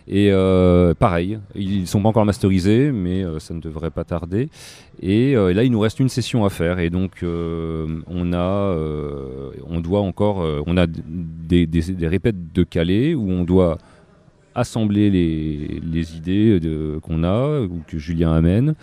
Et 0.08 0.30
euh, 0.32 0.94
pareil, 0.94 1.38
ils 1.54 1.86
sont 1.86 2.00
pas 2.00 2.08
encore 2.08 2.24
masterisés, 2.24 2.90
mais 2.90 3.22
ça 3.38 3.52
ne 3.52 3.60
devrait 3.60 3.90
pas 3.90 4.04
tarder. 4.04 4.48
Et 5.02 5.34
là, 5.34 5.62
il 5.62 5.70
nous 5.72 5.80
reste 5.80 6.00
une 6.00 6.08
session 6.08 6.46
à 6.46 6.48
faire. 6.48 6.78
Et 6.78 6.88
donc, 6.88 7.22
on 7.22 8.32
a, 8.32 8.76
on 9.68 9.80
doit 9.80 10.00
encore, 10.00 10.38
on 10.66 10.78
a 10.78 10.86
des, 10.86 11.68
répètes 12.08 12.54
de 12.54 12.62
Calais 12.62 13.14
où 13.14 13.30
on 13.30 13.44
doit 13.44 13.76
assembler 14.54 15.10
les, 15.10 16.16
idées 16.16 16.58
qu'on 17.02 17.24
a 17.24 17.60
ou 17.60 17.82
que 17.86 17.98
Julien 17.98 18.32
amène, 18.32 18.74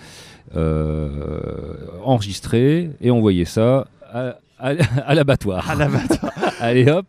euh, 0.55 1.75
enregistrer 2.03 2.91
et 3.01 3.11
envoyer 3.11 3.45
ça 3.45 3.87
à, 4.59 5.13
l'abattoir. 5.13 5.69
À. 5.69 5.75
Allez 6.59 6.89
hop. 6.89 7.05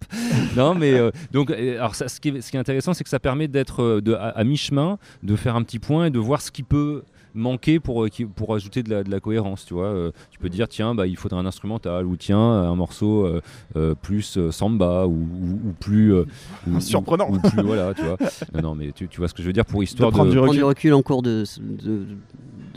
Non 0.57 0.75
mais 0.75 0.93
euh, 0.95 1.11
donc 1.33 1.51
euh, 1.51 1.77
alors 1.79 1.95
ça, 1.95 2.09
ce, 2.09 2.21
qui 2.21 2.29
est, 2.29 2.41
ce 2.43 2.51
qui 2.51 2.57
est 2.57 2.61
intéressant 2.61 2.93
c'est 2.93 3.05
que 3.05 3.11
ça 3.11 3.19
permet 3.21 3.49
d'être 3.49 4.01
de, 4.01 4.13
à, 4.15 4.29
à 4.29 4.45
mi-chemin, 4.45 4.99
de 5.23 5.37
faire 5.37 5.57
un 5.57 5.63
petit 5.63 5.79
point 5.79 6.07
et 6.07 6.11
de 6.11 6.19
voir 6.19 6.43
ce 6.43 6.51
qui 6.51 6.63
peut 6.63 7.03
manquer 7.35 7.79
pour, 7.79 8.07
pour 8.35 8.55
ajouter 8.55 8.83
de 8.83 8.91
la, 8.91 9.05
de 9.05 9.11
la 9.11 9.21
cohérence 9.21 9.65
tu 9.65 9.73
vois 9.75 9.87
Euh, 9.87 10.11
tu 10.31 10.39
peux 10.39 10.49
dire 10.49 10.67
tiens 10.69 10.95
bah 10.95 11.07
il 11.07 11.17
faudrait 11.17 11.39
un 11.41 11.47
instrumental 11.47 12.05
ou 12.07 12.17
tiens 12.17 12.39
un 12.39 12.75
morceau 12.75 13.25
euh, 13.25 13.41
euh, 13.77 13.95
plus 13.95 14.37
euh, 14.37 14.51
samba 14.51 15.07
ou, 15.07 15.13
ou- 15.13 15.69
ou 15.69 15.73
plus 15.79 16.13
euh, 16.15 16.27
ou- 16.67 16.81
Surprenant. 16.81 17.29
ou, 17.31 17.37
ou 17.37 17.41
plus 17.41 17.63
voilà 17.63 17.95
tu 17.95 18.03
vois 18.03 18.17
non, 18.55 18.63
non 18.63 18.75
mais 18.75 18.93
tu, 18.93 19.09
tu 19.09 19.19
vois 19.19 19.29
ce 19.29 19.35
que 19.35 19.43
je 19.43 19.47
veux 19.47 19.53
dire 19.53 19.65
pour 19.67 19.83
histoire 19.83 20.11
de, 20.11 20.17
prendre 20.17 20.31
du 20.31 20.37
Prendre 20.37 20.49
recul. 20.51 20.59
du 20.61 20.65
recul 20.65 20.95
en 20.95 21.03
cours 21.03 21.23
de, 21.23 21.45
de, 21.61 22.07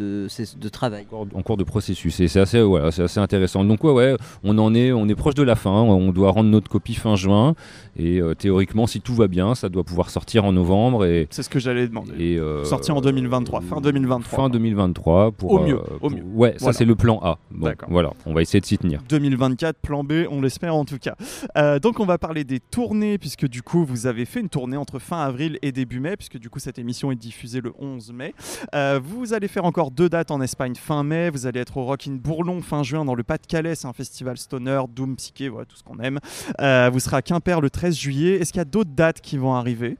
de, 0.02 0.28
de- 0.28 0.60
de 0.60 0.70
travail. 0.70 1.04
en 1.12 1.26
cours- 1.26 1.28
en 1.34 1.42
cours 1.42 1.58
de 1.58 1.64
processus 1.64 2.20
et 2.20 2.28
c'est 2.28 2.40
assez 2.40 2.62
voilà 2.62 2.92
c'est 2.92 3.04
assez 3.04 3.20
intéressant 3.20 3.64
donc 3.64 3.84
ouais 3.84 3.92
ouais 3.92 4.16
on 4.44 4.58
en 4.58 4.74
est 4.74 4.92
on 4.92 5.08
est 5.08 5.16
proche 5.16 5.36
de 5.36 5.44
la 5.44 5.56
fin 5.56 5.72
on 5.72 6.12
doit 6.12 6.32
rendre 6.32 6.50
notre 6.50 6.70
copie 6.70 6.96
fin 6.96 7.16
juin 7.16 7.56
et 7.98 8.20
euh, 8.22 8.34
théoriquement 8.34 8.88
si 8.88 9.02
tout 9.02 9.14
va 9.16 9.28
bien 9.28 9.56
ça 9.56 9.70
doit 9.70 9.84
pouvoir 9.84 10.10
sortir 10.10 10.46
en 10.46 10.52
novembre 10.54 11.06
et, 11.06 11.28
C'est 11.30 11.44
ce 11.44 11.50
que 11.50 11.60
j'allais 11.60 11.88
demander. 11.88 12.14
et 12.20 12.38
euh, 12.40 12.64
Sorti 12.64 12.92
en 12.92 13.02
2023, 13.02 13.62
fin 13.62 13.82
2023. 13.82 14.40
fin 14.44 14.50
2023 14.50 15.32
pour 15.32 15.52
Au 15.52 15.60
mieux, 15.60 15.76
euh, 15.76 15.96
au 15.96 16.00
pour- 16.00 16.12
mieux. 16.12 16.24
ouais 16.34 16.56
ça 16.58 16.74
c'est 16.74 16.86
le 16.86 16.96
plan 16.96 17.20
A 17.24 17.38
Bon, 17.52 17.68
D'accord. 17.68 17.90
voilà 17.92 18.14
on 18.26 18.34
va 18.34 18.42
essayer 18.42 18.60
de 18.62 18.66
s'y 18.66 18.78
tenir 18.78 19.02
2024, 19.10 19.78
plan 19.80 20.04
B, 20.04 20.26
on 20.30 20.42
l'espère 20.42 20.76
en 20.76 20.86
tout 20.86 20.98
cas. 20.98 21.16
Euh, 21.58 21.80
donc 21.80 22.00
on 22.00 22.06
va 22.06 22.18
parler 22.18 22.44
des 22.44 22.60
tournées, 22.60 23.18
puisque 23.18 23.48
du 23.48 23.62
coup 23.62 23.84
vous 23.86 24.08
avez 24.08 24.26
fait 24.26 24.40
une 24.40 24.50
tournée 24.50 24.78
entre 24.78 25.00
fin 25.00 25.20
avril 25.20 25.58
et 25.62 25.72
début 25.72 26.00
mai, 26.00 26.16
puisque 26.18 26.38
du 26.38 26.50
coup 26.50 26.60
cette 26.60 26.80
émission 26.80 27.12
est 27.12 27.16
diffusée 27.16 27.62
le 27.62 27.74
11 27.80 28.12
mai. 28.14 28.34
Euh, 28.76 29.00
vous 29.04 29.34
allez 29.34 29.48
faire 29.48 29.66
encore 29.66 29.91
deux 29.92 30.10
dates 30.10 30.32
en 30.32 30.42
Espagne 30.42 30.76
fin 30.76 31.04
mai, 31.04 31.30
vous 31.30 31.46
allez 31.46 31.60
être 31.60 31.78
au 31.78 31.86
Rock 31.86 32.08
in 32.08 32.14
Bourlon 32.14 32.62
fin 32.62 32.84
juin 32.84 33.06
dans 33.06 33.16
le 33.16 33.24
Pas-de-Calais, 33.24 33.76
c'est 33.76 33.88
un 33.88 33.94
festival 33.94 34.38
stoner, 34.38 34.82
doom, 34.90 35.16
psyché, 35.16 35.50
voilà 35.50 35.66
tout 35.66 35.76
ce 35.76 35.84
qu'on 35.84 36.00
aime. 36.00 36.20
Euh, 36.60 36.90
vous 36.92 37.00
serez 37.00 37.18
à 37.18 37.22
Quimper 37.22 37.62
le 37.62 37.70
13 37.70 37.96
juillet. 37.96 38.36
Est-ce 38.38 38.52
qu'il 38.52 38.60
y 38.60 38.62
a 38.62 38.66
d'autres 38.66 38.92
dates 38.92 39.22
qui 39.22 39.38
vont 39.38 39.54
arriver 39.54 39.98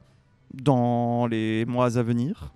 dans 0.54 1.26
les 1.26 1.64
mois 1.66 1.98
à 1.98 2.02
venir? 2.02 2.52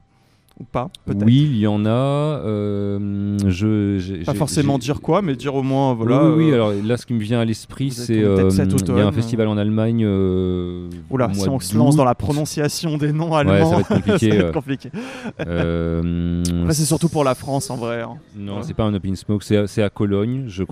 Ou 0.58 0.64
pas 0.64 0.88
oui 1.06 1.42
il 1.52 1.58
y 1.58 1.66
en 1.66 1.84
a 1.84 1.90
euh, 1.90 3.36
je 3.46 4.24
Pas 4.24 4.32
forcément 4.34 4.78
dire 4.78 5.00
quoi, 5.02 5.20
mais 5.20 5.36
dire 5.36 5.54
au 5.54 5.62
moins 5.62 5.92
voilà. 5.94 6.24
oui, 6.24 6.28
oui, 6.30 6.44
oui, 6.46 6.50
euh, 6.50 6.54
alors 6.54 6.72
là, 6.72 6.96
ce 6.96 7.04
qui 7.04 7.12
me 7.14 7.20
vient 7.20 7.40
à 7.40 7.44
l'esprit, 7.44 7.90
c'est 7.90 8.22
euh, 8.22 8.48
il 8.50 8.96
y 8.96 9.00
a 9.00 9.06
un 9.06 9.12
festival 9.12 9.48
en 9.48 9.58
Allemagne. 9.58 10.02
euh, 10.06 10.88
Oula, 11.10 11.32
si 11.34 11.48
on 11.48 11.60
se 11.60 11.76
lance 11.76 11.96
dans 11.96 12.04
la 12.04 12.14
prononciation 12.14 12.96
des 12.96 13.12
noms 13.12 13.34
allemands, 13.34 13.52
Ouais, 13.52 13.64
ça 13.64 13.74
va 13.74 13.80
être 13.80 13.88
compliqué, 14.04 14.50
compliqué. 14.52 14.90
C'est 15.38 16.84
surtout 16.84 17.08
pour 17.08 17.24
la 17.24 17.34
France 17.34 17.70
en 17.70 17.76
vrai. 17.76 18.02
hein. 18.02 18.14
Non, 18.36 18.56
Ouais. 18.56 18.62
c'est 18.62 18.74
pas 18.74 18.84
un 18.84 18.94
Open 18.94 19.14
Smoke, 19.16 19.42
c'est 19.66 19.82
à 19.82 19.90
Cologne, 19.90 20.44
je 20.48 20.62
Mm. 20.62 20.66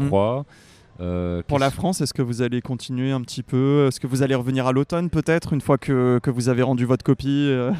Euh, 1.01 1.43
Pour 1.49 1.59
la 1.59 1.71
France, 1.71 2.01
est-ce 2.01 2.15
que 2.15 2.23
vous 2.23 2.41
allez 2.43 2.61
continuer 2.61 3.11
un 3.11 3.21
petit 3.21 3.43
peu? 3.43 3.87
Est-ce 3.89 3.99
que 3.99 4.07
vous 4.07 4.23
allez 4.23 4.35
revenir 4.35 4.67
à 4.67 4.73
l'automne 4.73 5.11
peut-être 5.11 5.53
une 5.53 5.61
fois 5.61 5.77
que, 5.77 6.21
que 6.23 6.31
vous 6.31 6.49
avez 6.49 6.63
rendu 6.63 6.85
votre 6.85 7.05
copie 7.05 7.49
euh 7.51 7.73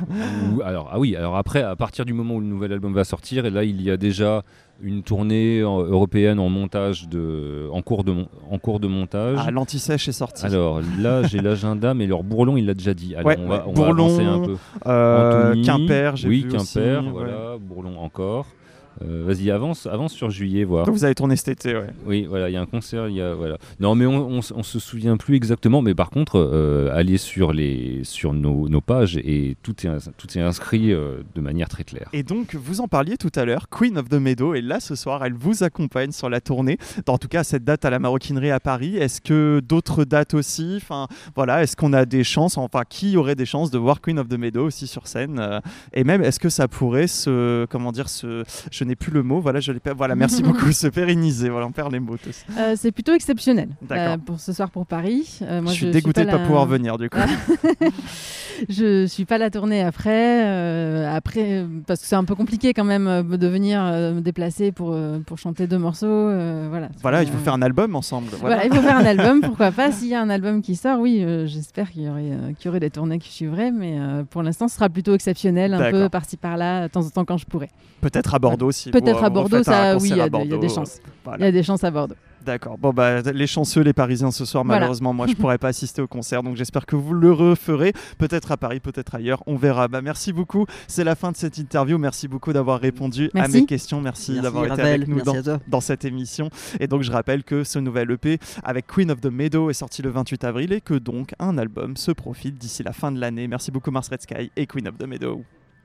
alors, 0.65 0.91
ah 0.93 0.99
oui, 0.99 1.15
alors 1.17 1.37
après, 1.37 1.63
à 1.63 1.77
partir 1.77 2.05
du 2.05 2.13
moment 2.13 2.35
où 2.35 2.41
le 2.41 2.47
nouvel 2.47 2.73
album 2.73 2.93
va 2.93 3.05
sortir, 3.05 3.47
et 3.47 3.51
là, 3.51 3.63
il 3.65 3.81
y 3.83 3.91
a 3.91 3.97
déjà 3.97 4.43
une 4.83 5.03
tournée 5.05 5.63
en- 5.63 5.81
européenne 5.81 6.41
en 6.41 6.49
montage 6.49 7.09
de, 7.09 7.69
en 7.73 7.83
cours 7.83 8.03
de, 8.03 8.13
en 8.51 8.59
cours 8.59 8.81
de 8.81 8.89
montage. 8.89 9.39
Ah, 9.41 9.51
l'anti-sèche 9.53 10.09
est 10.09 10.13
sorti. 10.13 10.45
alors 10.45 10.81
là, 10.99 11.23
j'ai 11.23 11.41
l'agenda, 11.41 11.95
mais 11.95 12.07
leur 12.09 12.25
Bourlon, 12.25 12.57
il 12.57 12.67
l'a 12.67 12.75
déjà 12.75 12.95
dit. 12.95 13.15
Alors, 13.15 13.27
Ouais, 13.29 13.37
on 13.39 13.49
va, 13.49 13.65
on 13.69 13.73
va 13.73 13.75
Bourlon, 13.75 14.07
avancer 14.07 14.25
un 14.25 14.41
peu. 14.41 14.57
Euh, 14.87 15.51
Anthony, 15.51 15.63
Quimper, 15.63 16.17
j'ai 16.17 16.29
oui, 16.29 16.43
vu 16.43 16.49
Quimper, 16.49 16.61
aussi, 16.61 16.79
ouais. 17.07 17.11
voilà, 17.13 17.57
Bourlon 17.61 17.97
encore. 17.99 18.47
Euh, 19.03 19.25
Vas-y, 19.27 19.51
avance, 19.51 19.87
avance 19.87 20.13
sur 20.13 20.31
juillet, 20.31 20.65
voir. 20.65 20.87
Donc 20.87 20.95
vous 20.95 21.05
avez 21.05 21.15
tourné 21.15 21.37
cet 21.37 21.49
été, 21.49 21.75
ouais. 21.75 21.89
Oui, 22.07 22.27
voilà, 22.29 22.49
il 22.49 22.53
y 22.53 22.57
a 22.57 22.61
un 22.61 22.67
concert, 22.67 23.09
il 23.09 23.17
y 23.17 23.21
a 23.21 23.35
voilà. 23.35 23.59
Non, 23.81 23.95
mais 23.95 24.07
on, 24.07 24.39
on, 24.39 24.63
se 24.63 24.79
souvient 24.79 25.17
plus 25.17 25.35
exactement. 25.37 25.83
Mais 25.83 25.95
par 25.95 26.11
contre, 26.11 26.39
euh, 26.39 26.91
allez 26.93 27.19
sur 27.19 27.53
les 27.53 28.01
sur 28.05 28.33
nos, 28.33 28.69
nos 28.69 28.81
pages 28.81 29.17
et 29.17 29.57
tout 29.63 29.75
est 29.87 30.11
tout 30.17 30.39
est 30.39 30.41
inscrit 30.41 30.93
euh, 30.93 31.23
de 31.35 31.41
manière 31.41 31.69
très 31.69 31.85
claire. 31.85 32.09
Et 32.13 32.23
donc, 32.23 32.55
vous 32.55 32.81
en 32.81 32.89
parliez 32.89 33.17
tout 33.17 33.33
à 33.35 33.45
l'heure, 33.45 33.69
Queen 33.69 33.99
of 33.99 34.09
the 34.09 34.15
Meadow 34.15 34.55
est 34.55 34.61
là 34.61 34.81
ce 34.81 34.95
soir, 34.95 35.25
elle 35.25 35.35
vous 35.35 35.63
accompagne 35.63 36.13
sur 36.13 36.31
la 36.31 36.41
tournée. 36.41 36.79
En 37.09 37.19
tout 37.19 37.29
cas, 37.29 37.45
cette 37.45 37.65
date 37.65 37.85
à 37.85 37.91
la 37.91 37.99
maroquinerie 37.99 38.51
à 38.51 38.61
Paris. 38.61 38.97
Est-ce 38.97 39.21
que 39.21 39.61
d'autres 39.61 40.05
dates 40.05 40.35
aussi? 40.35 40.75
Enfin, 40.77 41.09
voilà, 41.35 41.63
est-ce 41.63 41.77
qu'on 41.77 41.93
a 41.93 42.05
des 42.05 42.25
chances 42.25 42.59
Enfin, 42.59 42.83
qui 42.89 43.17
aurait 43.17 43.35
des 43.35 43.47
chances 43.47 43.71
de 43.71 43.79
voir 43.79 44.01
Queen 44.01 44.19
of 44.19 44.29
the 44.29 44.39
Meadow 44.39 44.67
aussi 44.67 44.87
sur 44.87 45.07
scène 45.07 45.61
Et 45.93 46.05
même, 46.05 46.23
est-ce 46.23 46.39
que 46.39 46.49
ça 46.49 46.69
pourrait 46.69 47.07
se, 47.07 47.67
comment 47.67 47.93
dire, 47.93 48.09
se, 48.09 48.45
je 48.71 48.84
n'ai 48.85 48.97
plus 48.97 49.13
le 49.13 49.23
mot. 49.23 49.41
Voilà, 49.41 49.61
je 49.61 49.73
l'ai 49.73 49.81
pas. 49.81 49.95
Voilà, 49.95 50.15
merci 50.15 50.43
beaucoup. 50.43 50.73
Se 50.73 50.87
pérenniser. 50.87 51.49
Voilà, 51.49 51.67
on 51.67 51.73
perd 51.73 51.93
les 51.93 52.01
mots. 52.01 52.17
Euh, 52.59 52.75
c'est 52.77 52.93
plutôt 52.93 53.13
exceptionnel 53.15 53.69
euh, 53.91 54.17
pour 54.19 54.41
ce 54.41 54.53
soir 54.53 54.71
pour 54.71 54.87
Paris. 54.87 55.39
Euh, 55.43 55.61
moi, 55.63 55.73
je 55.73 55.77
suis 55.77 55.91
dégoûté 55.91 56.23
de 56.25 56.27
pas 56.27 56.33
ne 56.35 56.39
pas 56.39 56.45
pouvoir 56.45 56.67
venir 56.67 56.99
du 56.99 57.11
coup. 57.11 57.19
je 58.69 59.07
suis 59.07 59.25
pas 59.25 59.39
la 59.39 59.51
tournée 59.51 59.83
après. 59.83 60.45
euh, 60.47 61.15
après, 61.15 61.65
parce 61.87 62.01
que 62.01 62.07
c'est 62.07 62.17
un 62.17 62.25
peu 62.25 62.35
compliqué 62.35 62.73
quand 62.73 62.85
même 62.85 63.23
de 63.29 63.47
venir 63.47 63.83
me 63.83 64.21
déplacer 64.21 64.73
pour, 64.73 64.97
pour 65.27 65.39
chanter 65.39 65.67
deux 65.67 65.79
morceaux. 65.79 66.29
voilà. 66.69 66.89
Voilà, 67.03 67.23
il 67.23 67.29
faut 67.29 67.39
faire 67.39 67.55
un 67.55 67.63
album 67.63 67.97
ensemble. 67.97 68.29
Voilà. 68.41 68.57
Voilà, 68.57 68.67
il 68.67 68.75
faut 68.75 68.83
faire 68.87 68.97
un 68.97 69.05
album, 69.07 69.41
pourquoi 69.41 69.73
pas. 69.73 69.93
S'il 69.93 70.09
y 70.09 70.15
a 70.15 70.21
un 70.21 70.31
album 70.31 70.63
qui 70.63 70.77
sort, 70.77 71.01
oui, 71.01 71.25
j'espère 71.47 71.91
qu'il 71.91 72.03
y, 72.03 72.09
aurait, 72.09 72.55
qu'il 72.59 72.67
y 72.67 72.69
aurait 72.69 72.81
des 72.81 72.91
tournées 72.91 73.19
qui 73.19 73.33
suivraient, 73.33 73.73
mais 73.73 73.99
pour 74.31 74.43
l'instant, 74.43 74.69
ce 74.69 74.77
sera 74.77 74.89
plutôt 74.89 75.15
exceptionnel, 75.15 75.75
un 75.75 75.91
peu 75.91 76.09
par-ci 76.09 76.37
par-là, 76.37 76.89
de 76.89 76.93
temps 76.93 77.05
en 77.05 77.11
temps 77.11 77.25
quand 77.25 77.39
je 77.39 77.47
pourrai. 77.47 77.71
Peut-être 78.01 78.35
à 78.35 78.39
Bordeaux 78.39 78.69
Peut-être 78.91 79.23
à 79.25 79.31
Bordeaux, 79.31 79.57
refaites 79.59 79.69
un 79.69 79.73
ça, 79.73 79.97
oui, 79.97 80.11
il 80.11 80.17
y, 80.17 80.21
a 80.21 80.29
des- 80.29 80.39
il 80.39 80.41
y 80.43 80.43
a 80.43 80.45
des 80.45 80.49
Bordeaux, 80.51 80.69
chances. 80.69 81.01
voilà. 81.25 81.39
Il 81.39 81.45
y 81.45 81.49
a 81.49 81.53
des 81.53 81.63
chances 81.63 81.85
à 81.85 81.91
Bordeaux. 81.91 82.15
D'accord. 82.45 82.77
Bon, 82.77 82.93
bah, 82.93 83.23
les 83.23 83.47
chanceux, 83.47 83.81
les 83.81 83.95
Parisiens 83.95 84.31
ce 84.31 84.45
soir, 84.45 84.65
Voilà. 84.65 84.81
malheureusement, 84.81 85.15
moi, 85.15 85.27
je 85.27 85.33
pourrais 85.35 85.57
pas 85.57 85.69
assister 85.69 86.03
au 86.03 86.07
concert. 86.07 86.43
Donc, 86.43 86.57
j'espère 86.57 86.85
que 86.85 86.95
vous 86.95 87.15
le 87.15 87.33
referez. 87.33 87.95
Peut-être 88.19 88.53
à 88.53 88.59
Paris, 88.59 88.81
peut-être 88.81 89.15
ailleurs. 89.15 89.43
On 89.47 89.57
verra. 89.57 89.89
Bah, 89.89 90.03
merci 90.03 90.31
beaucoup. 90.35 90.67
C'est 90.87 91.05
la 91.05 91.15
fin 91.15 91.33
de 91.33 91.39
cette 91.39 91.57
interview. 91.57 91.97
Merci 91.97 92.29
beaucoup 92.29 92.53
d'avoir 92.53 92.81
répondu 92.81 93.31
à 93.35 93.49
mes 93.49 93.65
questions. 93.65 94.03
Merci, 94.03 94.33
Merci 94.33 94.43
d'avoir 94.43 94.67
été 94.67 94.83
avec 94.83 95.09
nous 95.09 95.23
dans, 95.23 95.35
dans 95.69 95.81
cette 95.81 96.05
émission. 96.05 96.51
Et 96.81 96.87
donc, 96.87 97.01
je 97.01 97.11
rappelle 97.13 97.45
que 97.45 97.65
ce 97.65 97.79
nouvel 97.79 98.11
EP 98.11 98.39
avec 98.63 98.89
Queen 98.89 99.11
of 99.11 99.23
the 99.23 99.31
Meadow 99.33 99.71
est 99.71 99.75
sorti 99.75 100.03
le 100.03 100.11
28 100.11 100.45
avril 100.45 100.73
et 100.75 100.83
que 100.83 100.93
donc 100.95 101.33
un 101.39 101.57
album 101.57 101.97
se 101.97 102.11
profile 102.13 102.53
d'ici 102.57 102.83
la 102.83 102.93
fin 102.93 103.11
de 103.11 103.19
l'année. 103.19 103.49
Merci 103.49 103.71
beaucoup, 103.71 103.91
Mars 103.91 104.09
Red 104.11 104.21
Sky 104.21 104.51
et 104.55 104.67
Queen 104.67 104.87
of 104.87 104.99
the 104.99 105.07
Meadow. 105.07 105.43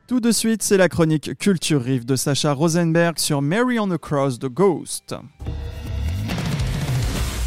Tout 0.09 0.19
de 0.19 0.31
suite, 0.31 0.63
c'est 0.63 0.77
la 0.77 0.89
chronique 0.89 1.37
Culture 1.37 1.83
Riff 1.83 2.03
de 2.03 2.15
Sacha 2.15 2.51
Rosenberg 2.51 3.19
sur 3.19 3.43
Mary 3.43 3.77
on 3.77 3.87
the 3.89 3.99
Cross 3.99 4.39
the 4.39 4.47
Ghost. 4.47 5.13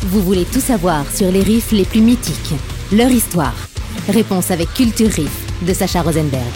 Vous 0.03 0.23
voulez 0.23 0.45
tout 0.45 0.61
savoir 0.61 1.05
sur 1.11 1.33
les 1.33 1.43
riffs 1.43 1.73
les 1.73 1.85
plus 1.85 2.01
mythiques, 2.01 2.55
leur 2.93 3.11
histoire. 3.11 3.57
Réponse 4.09 4.53
avec 4.53 4.73
Culture 4.75 5.11
Riff 5.11 5.67
de 5.67 5.75
Sacha 5.75 6.03
Rosenberg. 6.03 6.53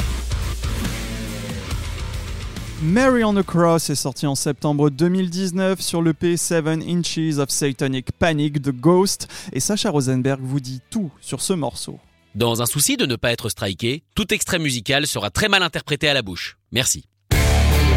Mary 2.85 3.25
on 3.25 3.35
the 3.35 3.43
Cross 3.43 3.91
est 3.91 3.97
sorti 3.97 4.29
en 4.29 4.37
septembre 4.37 4.91
2019 4.91 5.81
sur 5.81 6.03
le 6.03 6.13
P7 6.13 6.89
Inches 6.89 7.39
of 7.39 7.51
Satanic 7.51 8.13
Panic 8.13 8.61
de 8.61 8.71
Ghost 8.71 9.27
et 9.53 9.59
Sacha 9.59 9.91
Rosenberg 9.91 10.39
vous 10.41 10.61
dit 10.61 10.81
tout 10.89 11.11
sur 11.21 11.41
ce 11.41 11.53
morceau. 11.53 11.99
Dans 12.37 12.61
un 12.61 12.67
souci 12.67 12.99
de 12.99 13.07
ne 13.07 13.17
pas 13.17 13.33
être 13.33 13.49
striké, 13.49 14.03
tout 14.15 14.35
extrait 14.35 14.59
musical 14.59 15.07
sera 15.07 15.31
très 15.31 15.49
mal 15.49 15.63
interprété 15.63 16.07
à 16.07 16.13
la 16.13 16.21
bouche. 16.21 16.59
Merci. 16.71 17.07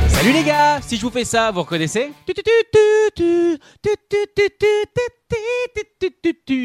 Salut 0.07 0.31
les 0.31 0.45
gars, 0.45 0.79
si 0.81 0.95
je 0.95 1.01
vous 1.01 1.09
fais 1.09 1.25
ça, 1.25 1.51
vous 1.51 1.63
reconnaissez 1.63 2.13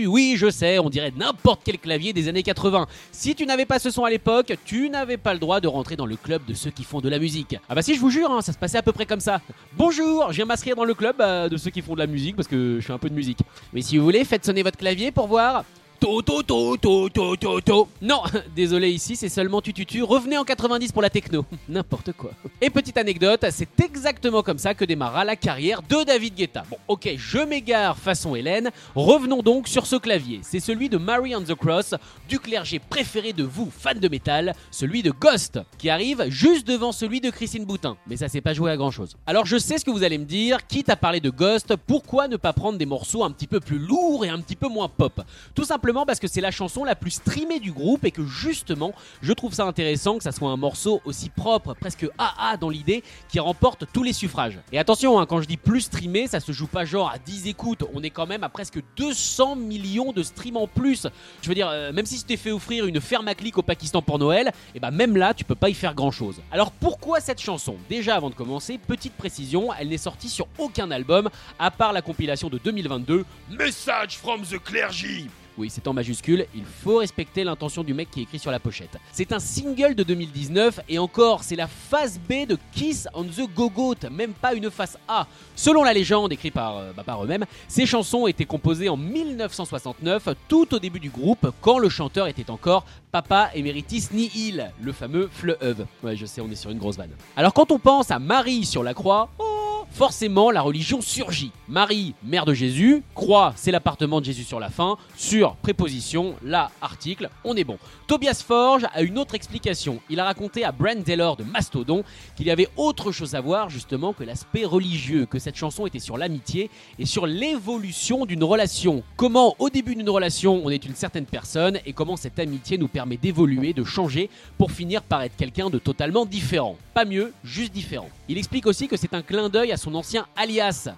Oui, 0.07 0.37
je 0.37 0.51
sais, 0.51 0.79
on 0.79 0.89
dirait 0.89 1.13
n'importe 1.17 1.63
quel 1.65 1.81
clavier 1.81 2.13
des 2.13 2.29
années 2.29 2.45
80. 2.45 2.87
Si 3.11 3.35
tu 3.35 3.45
n'avais 3.45 3.67
pas 3.67 3.81
ce 3.81 3.91
son 3.91 4.05
à 4.05 4.11
l'époque, 4.11 4.53
tu 4.65 4.89
n'avais 4.89 5.17
pas 5.17 5.33
le 5.33 5.41
droit 5.41 5.61
de 5.61 5.67
rentrer 5.67 5.97
dans 5.97 6.07
le 6.07 6.15
club 6.15 6.43
de 6.47 6.55
ceux 6.55 6.71
qui 6.71 6.85
font 6.85 7.01
de 7.01 7.09
la 7.09 7.19
musique. 7.19 7.57
Ah 7.69 7.75
bah 7.75 7.83
si, 7.83 7.97
je 7.97 8.01
vous 8.01 8.11
jure, 8.11 8.31
hein, 8.31 8.41
ça 8.41 8.53
se 8.53 8.59
passait 8.59 8.79
à 8.79 8.83
peu 8.83 8.93
près 8.93 9.07
comme 9.07 9.19
ça. 9.19 9.41
Bonjour, 9.77 10.29
je 10.31 10.37
viens 10.37 10.45
m'inscrire 10.45 10.77
dans 10.77 10.85
le 10.85 10.95
club 10.95 11.17
euh, 11.19 11.49
de 11.49 11.57
ceux 11.57 11.73
qui 11.73 11.83
font 11.83 11.95
de 11.95 11.99
la 11.99 12.07
musique 12.07 12.37
parce 12.37 12.47
que 12.47 12.79
je 12.79 12.87
fais 12.87 12.93
un 12.93 12.99
peu 12.99 13.11
de 13.11 13.17
musique. 13.17 13.41
Mais 13.73 13.83
si 13.83 13.99
vous 13.99 14.05
voulez, 14.05 14.25
faites 14.25 14.45
sonner 14.45 14.63
votre 14.63 14.79
clavier 14.79 15.11
pour 15.11 15.27
voir. 15.27 15.65
To, 16.05 16.21
to, 16.21 16.43
to, 16.43 16.77
to, 16.77 17.09
to, 17.09 17.37
to, 17.37 17.61
to. 17.63 17.89
Non, 18.03 18.21
désolé 18.55 18.91
ici, 18.91 19.17
c'est 19.17 19.31
seulement 19.31 19.63
tututu. 19.63 20.03
Revenez 20.03 20.37
en 20.37 20.45
90 20.45 20.93
pour 20.93 21.01
la 21.01 21.09
techno. 21.09 21.47
N'importe 21.71 22.13
quoi. 22.13 22.33
Et 22.61 22.69
petite 22.69 22.99
anecdote, 22.99 23.47
c'est 23.51 23.81
exactement 23.81 24.43
comme 24.43 24.59
ça 24.59 24.75
que 24.75 24.85
démarra 24.85 25.25
la 25.25 25.35
carrière 25.35 25.81
de 25.81 26.05
David 26.05 26.35
Guetta. 26.35 26.65
Bon, 26.69 26.77
ok, 26.89 27.15
je 27.17 27.39
m'égare 27.39 27.97
façon 27.97 28.37
Hélène. 28.37 28.71
Revenons 28.95 29.41
donc 29.41 29.67
sur 29.67 29.87
ce 29.87 29.97
clavier. 29.97 30.41
C'est 30.43 30.61
celui 30.61 30.91
de 30.91 30.99
Mary 30.99 31.35
on 31.35 31.41
the 31.41 31.55
Cross, 31.55 31.95
du 32.29 32.39
clergé 32.39 32.81
préféré 32.81 33.33
de 33.33 33.45
vous, 33.45 33.71
fans 33.75 33.99
de 33.99 34.09
métal, 34.09 34.55
celui 34.71 35.03
de 35.03 35.11
Ghost, 35.11 35.59
qui 35.79 35.89
arrive 35.89 36.27
juste 36.29 36.69
devant 36.69 36.93
celui 36.93 37.23
de 37.23 37.31
Christine 37.31 37.65
Boutin. 37.65 37.97
Mais 38.09 38.19
ça 38.19 38.29
s'est 38.29 38.43
pas 38.43 38.53
joué 38.53 38.71
à 38.71 38.77
grand 38.77 38.91
chose. 38.91 39.17
Alors 39.27 39.47
je 39.47 39.57
sais 39.57 39.79
ce 39.79 39.87
que 39.87 39.91
vous 39.91 40.05
allez 40.05 40.19
me 40.19 40.27
dire, 40.27 40.67
quitte 40.67 40.91
à 40.91 40.97
parler 40.97 41.21
de 41.21 41.31
Ghost, 41.31 41.77
pourquoi 41.87 42.29
ne 42.29 42.37
pas 42.37 42.53
prendre 42.53 42.77
des 42.77 42.85
morceaux 42.85 43.25
un 43.25 43.31
petit 43.31 43.47
peu 43.47 43.59
plus 43.59 43.79
lourds 43.79 44.27
et 44.27 44.29
un 44.29 44.41
petit 44.43 44.57
peu 44.57 44.69
moins 44.69 44.91
pop? 44.91 45.23
Tout 45.55 45.65
simplement 45.65 45.94
parce 46.03 46.19
que 46.19 46.27
c'est 46.27 46.41
la 46.41 46.51
chanson 46.51 46.83
la 46.83 46.97
plus 46.97 47.13
streamée 47.13 47.61
du 47.61 47.71
groupe 47.71 48.05
et 48.05 48.11
que 48.11 48.27
justement, 48.27 48.93
je 49.23 49.33
trouve 49.33 49.55
ça 49.55 49.65
intéressant 49.65 50.19
que 50.19 50.25
ça 50.25 50.33
soit 50.33 50.51
un 50.51 50.57
morceau 50.57 51.01
aussi 51.05 51.31
propre, 51.31 51.75
presque 51.75 52.07
AA 52.19 52.57
dans 52.57 52.69
l'idée, 52.69 53.05
qui 53.29 53.39
remporte 53.39 53.85
tous 53.93 54.03
les 54.03 54.13
suffrages. 54.13 54.59
Et 54.73 54.79
attention, 54.79 55.21
hein, 55.21 55.27
quand 55.27 55.41
je 55.41 55.47
dis 55.47 55.57
plus 55.57 55.83
streamé, 55.83 56.27
ça 56.27 56.41
se 56.41 56.51
joue 56.51 56.67
pas 56.67 56.85
genre 56.85 57.11
à 57.11 57.19
10 57.19 57.47
écoutes, 57.47 57.85
on 57.95 58.03
est 58.03 58.11
quand 58.11 58.27
même 58.27 58.43
à 58.43 58.49
presque 58.49 58.81
200 58.97 59.57
millions 59.57 60.13
de 60.13 60.23
streams 60.23 60.57
en 60.57 60.67
plus. 60.67 61.07
Je 61.43 61.49
veux 61.49 61.55
dire, 61.55 61.69
euh, 61.69 61.93
même 61.93 62.07
si 62.07 62.19
tu 62.19 62.25
t'es 62.25 62.37
fait 62.37 62.51
offrir 62.51 62.87
une 62.87 63.01
ferme 63.01 63.29
à 63.29 63.35
clic 63.35 63.57
au 63.59 63.63
Pakistan 63.63 64.03
pour 64.03 64.19
Noël, 64.19 64.53
et 64.75 64.81
bah 64.81 64.91
même 64.91 65.17
là, 65.17 65.35
tu 65.35 65.45
peux 65.45 65.55
pas 65.55 65.69
y 65.69 65.75
faire 65.75 65.95
grand 65.95 66.11
chose. 66.11 66.41
Alors 66.51 66.73
pourquoi 66.73 67.21
cette 67.21 67.41
chanson? 67.41 67.77
Déjà 67.89 68.17
avant 68.17 68.31
de 68.31 68.35
commencer, 68.35 68.79
petite 68.79 69.15
précision, 69.15 69.69
elle 69.79 69.89
n'est 69.89 69.99
sortie 69.99 70.29
sur 70.29 70.49
aucun 70.59 70.91
album, 70.91 71.29
à 71.59 71.71
part 71.71 71.93
la 71.93 72.03
compilation 72.03 72.49
de 72.49 72.59
2022, 72.59 73.25
Message 73.51 74.17
from 74.19 74.43
the 74.43 74.59
Clergy 74.59 75.29
oui, 75.57 75.71
c'est 75.71 75.87
en 75.87 75.93
majuscule, 75.93 76.47
il 76.55 76.65
faut 76.65 76.97
respecter 76.97 77.45
l'intention 77.45 77.85
du 77.85 77.95
mec 77.95 78.11
qui 78.11 78.23
écrit 78.23 78.39
sur 78.39 78.51
la 78.51 78.59
pochette. 78.59 78.99
C'est 79.13 79.33
un 79.33 79.39
single 79.39 79.95
de 79.95 80.03
2019 80.03 80.81
et 80.89 80.99
encore, 80.99 81.45
c'est 81.45 81.57
la 81.57 81.69
phase 81.69 82.19
B 82.19 82.47
de 82.47 82.59
Kiss 82.73 83.09
on 83.15 83.25
the 83.25 83.49
Go-Goat, 83.55 84.11
même 84.11 84.33
pas 84.33 84.55
une 84.55 84.71
face 84.71 84.99
A. 85.07 85.27
Selon 85.55 85.85
la 85.85 85.93
légende 85.93 86.33
écrite 86.33 86.55
par, 86.55 86.79
euh, 86.79 86.93
bah, 86.97 87.05
par 87.05 87.23
eux-mêmes, 87.25 87.45
ces 87.69 87.87
chansons 87.87 88.27
étaient 88.27 88.45
composées 88.45 88.89
en 88.89 88.97
1969, 88.97 90.31
tout 90.49 90.75
au 90.75 90.79
début 90.79 91.01
du 91.01 91.11
groupe, 91.11 91.51
quand 91.61 91.79
le 91.79 91.89
chanteur 91.89 92.27
était 92.27 92.51
encore 92.51 92.85
Papa 93.13 93.51
Emeritus 93.55 94.11
Nihil, 94.11 94.73
le 94.81 94.93
fameux 94.93 95.29
fleuve. 95.33 95.87
Ouais, 96.03 96.17
je 96.17 96.27
sais, 96.27 96.41
on 96.41 96.51
est 96.51 96.57
sur 96.57 96.71
une 96.71 96.79
grosse 96.79 96.97
vanne. 96.97 97.11
Alors 97.37 97.55
quand 97.55 97.71
on 97.71 97.79
pense 97.79 98.11
à 98.11 98.19
Marie 98.19 98.65
sur 98.65 98.83
la 98.83 98.93
croix, 98.93 99.29
oh, 99.39 99.64
forcément 99.91 100.51
la 100.51 100.63
religion 100.63 101.01
surgit. 101.01 101.53
Marie, 101.69 102.15
mère 102.23 102.45
de 102.45 102.55
Jésus, 102.55 103.03
croix, 103.15 103.53
c'est 103.57 103.71
l'appartement 103.71 104.21
de 104.21 104.27
Jésus 104.27 104.45
sur 104.45 104.61
la 104.61 104.71
fin, 104.71 104.97
sur 105.17 105.57
préposition, 105.57 106.35
là, 106.43 106.71
article, 106.81 107.31
on 107.45 107.57
est 107.57 107.65
bon. 107.65 107.79
Tobias 108.07 108.45
Forge 108.47 108.85
a 108.93 109.01
une 109.01 109.19
autre 109.19 109.35
explication. 109.35 109.99
Il 110.11 110.21
a 110.21 110.25
raconté 110.25 110.63
à 110.63 110.73
Brent 110.73 111.03
Taylor 111.03 111.37
de 111.37 111.45
Mastodon 111.45 112.05
qu'il 112.37 112.47
y 112.47 112.51
avait 112.51 112.69
autre 112.77 113.13
chose 113.13 113.35
à 113.35 113.41
voir 113.41 113.71
justement 113.71 114.13
que 114.13 114.25
l'aspect 114.25 114.67
religieux, 114.67 115.25
que 115.25 115.39
cette 115.39 115.57
chanson 115.57 115.87
était 115.87 115.99
sur 115.99 116.19
l'amitié 116.19 116.69
et 116.99 117.07
sur 117.07 117.27
l'évolution 117.27 118.27
d'une 118.27 118.45
relation. 118.45 119.03
Comment 119.17 119.57
au 119.59 119.71
début 119.71 119.95
d'une 119.95 120.11
relation 120.11 120.61
on 120.63 120.69
est 120.69 120.85
une 120.85 120.95
certaine 120.95 121.25
personne 121.25 121.79
et 121.87 121.95
comment 121.95 122.17
cette 122.17 122.39
amitié 122.39 122.77
nous 122.77 122.89
permet 122.89 123.17
d'évoluer, 123.17 123.73
de 123.73 123.85
changer 123.85 124.29
pour 124.59 124.71
finir 124.71 125.03
par 125.03 125.23
être 125.23 125.37
quelqu'un 125.37 125.71
de 125.71 125.79
totalement 125.79 126.27
différent. 126.27 126.77
Pas 126.93 127.07
mieux, 127.07 127.33
juste 127.43 127.73
différent. 127.73 128.11
Il 128.29 128.37
explique 128.37 128.67
aussi 128.67 128.87
que 128.87 128.99
c'est 128.99 129.15
un 129.15 129.23
clin 129.23 129.49
d'œil 129.49 129.73
à 129.73 129.79
son 129.79 129.95
ancien 129.95 130.27
alias. 130.37 130.91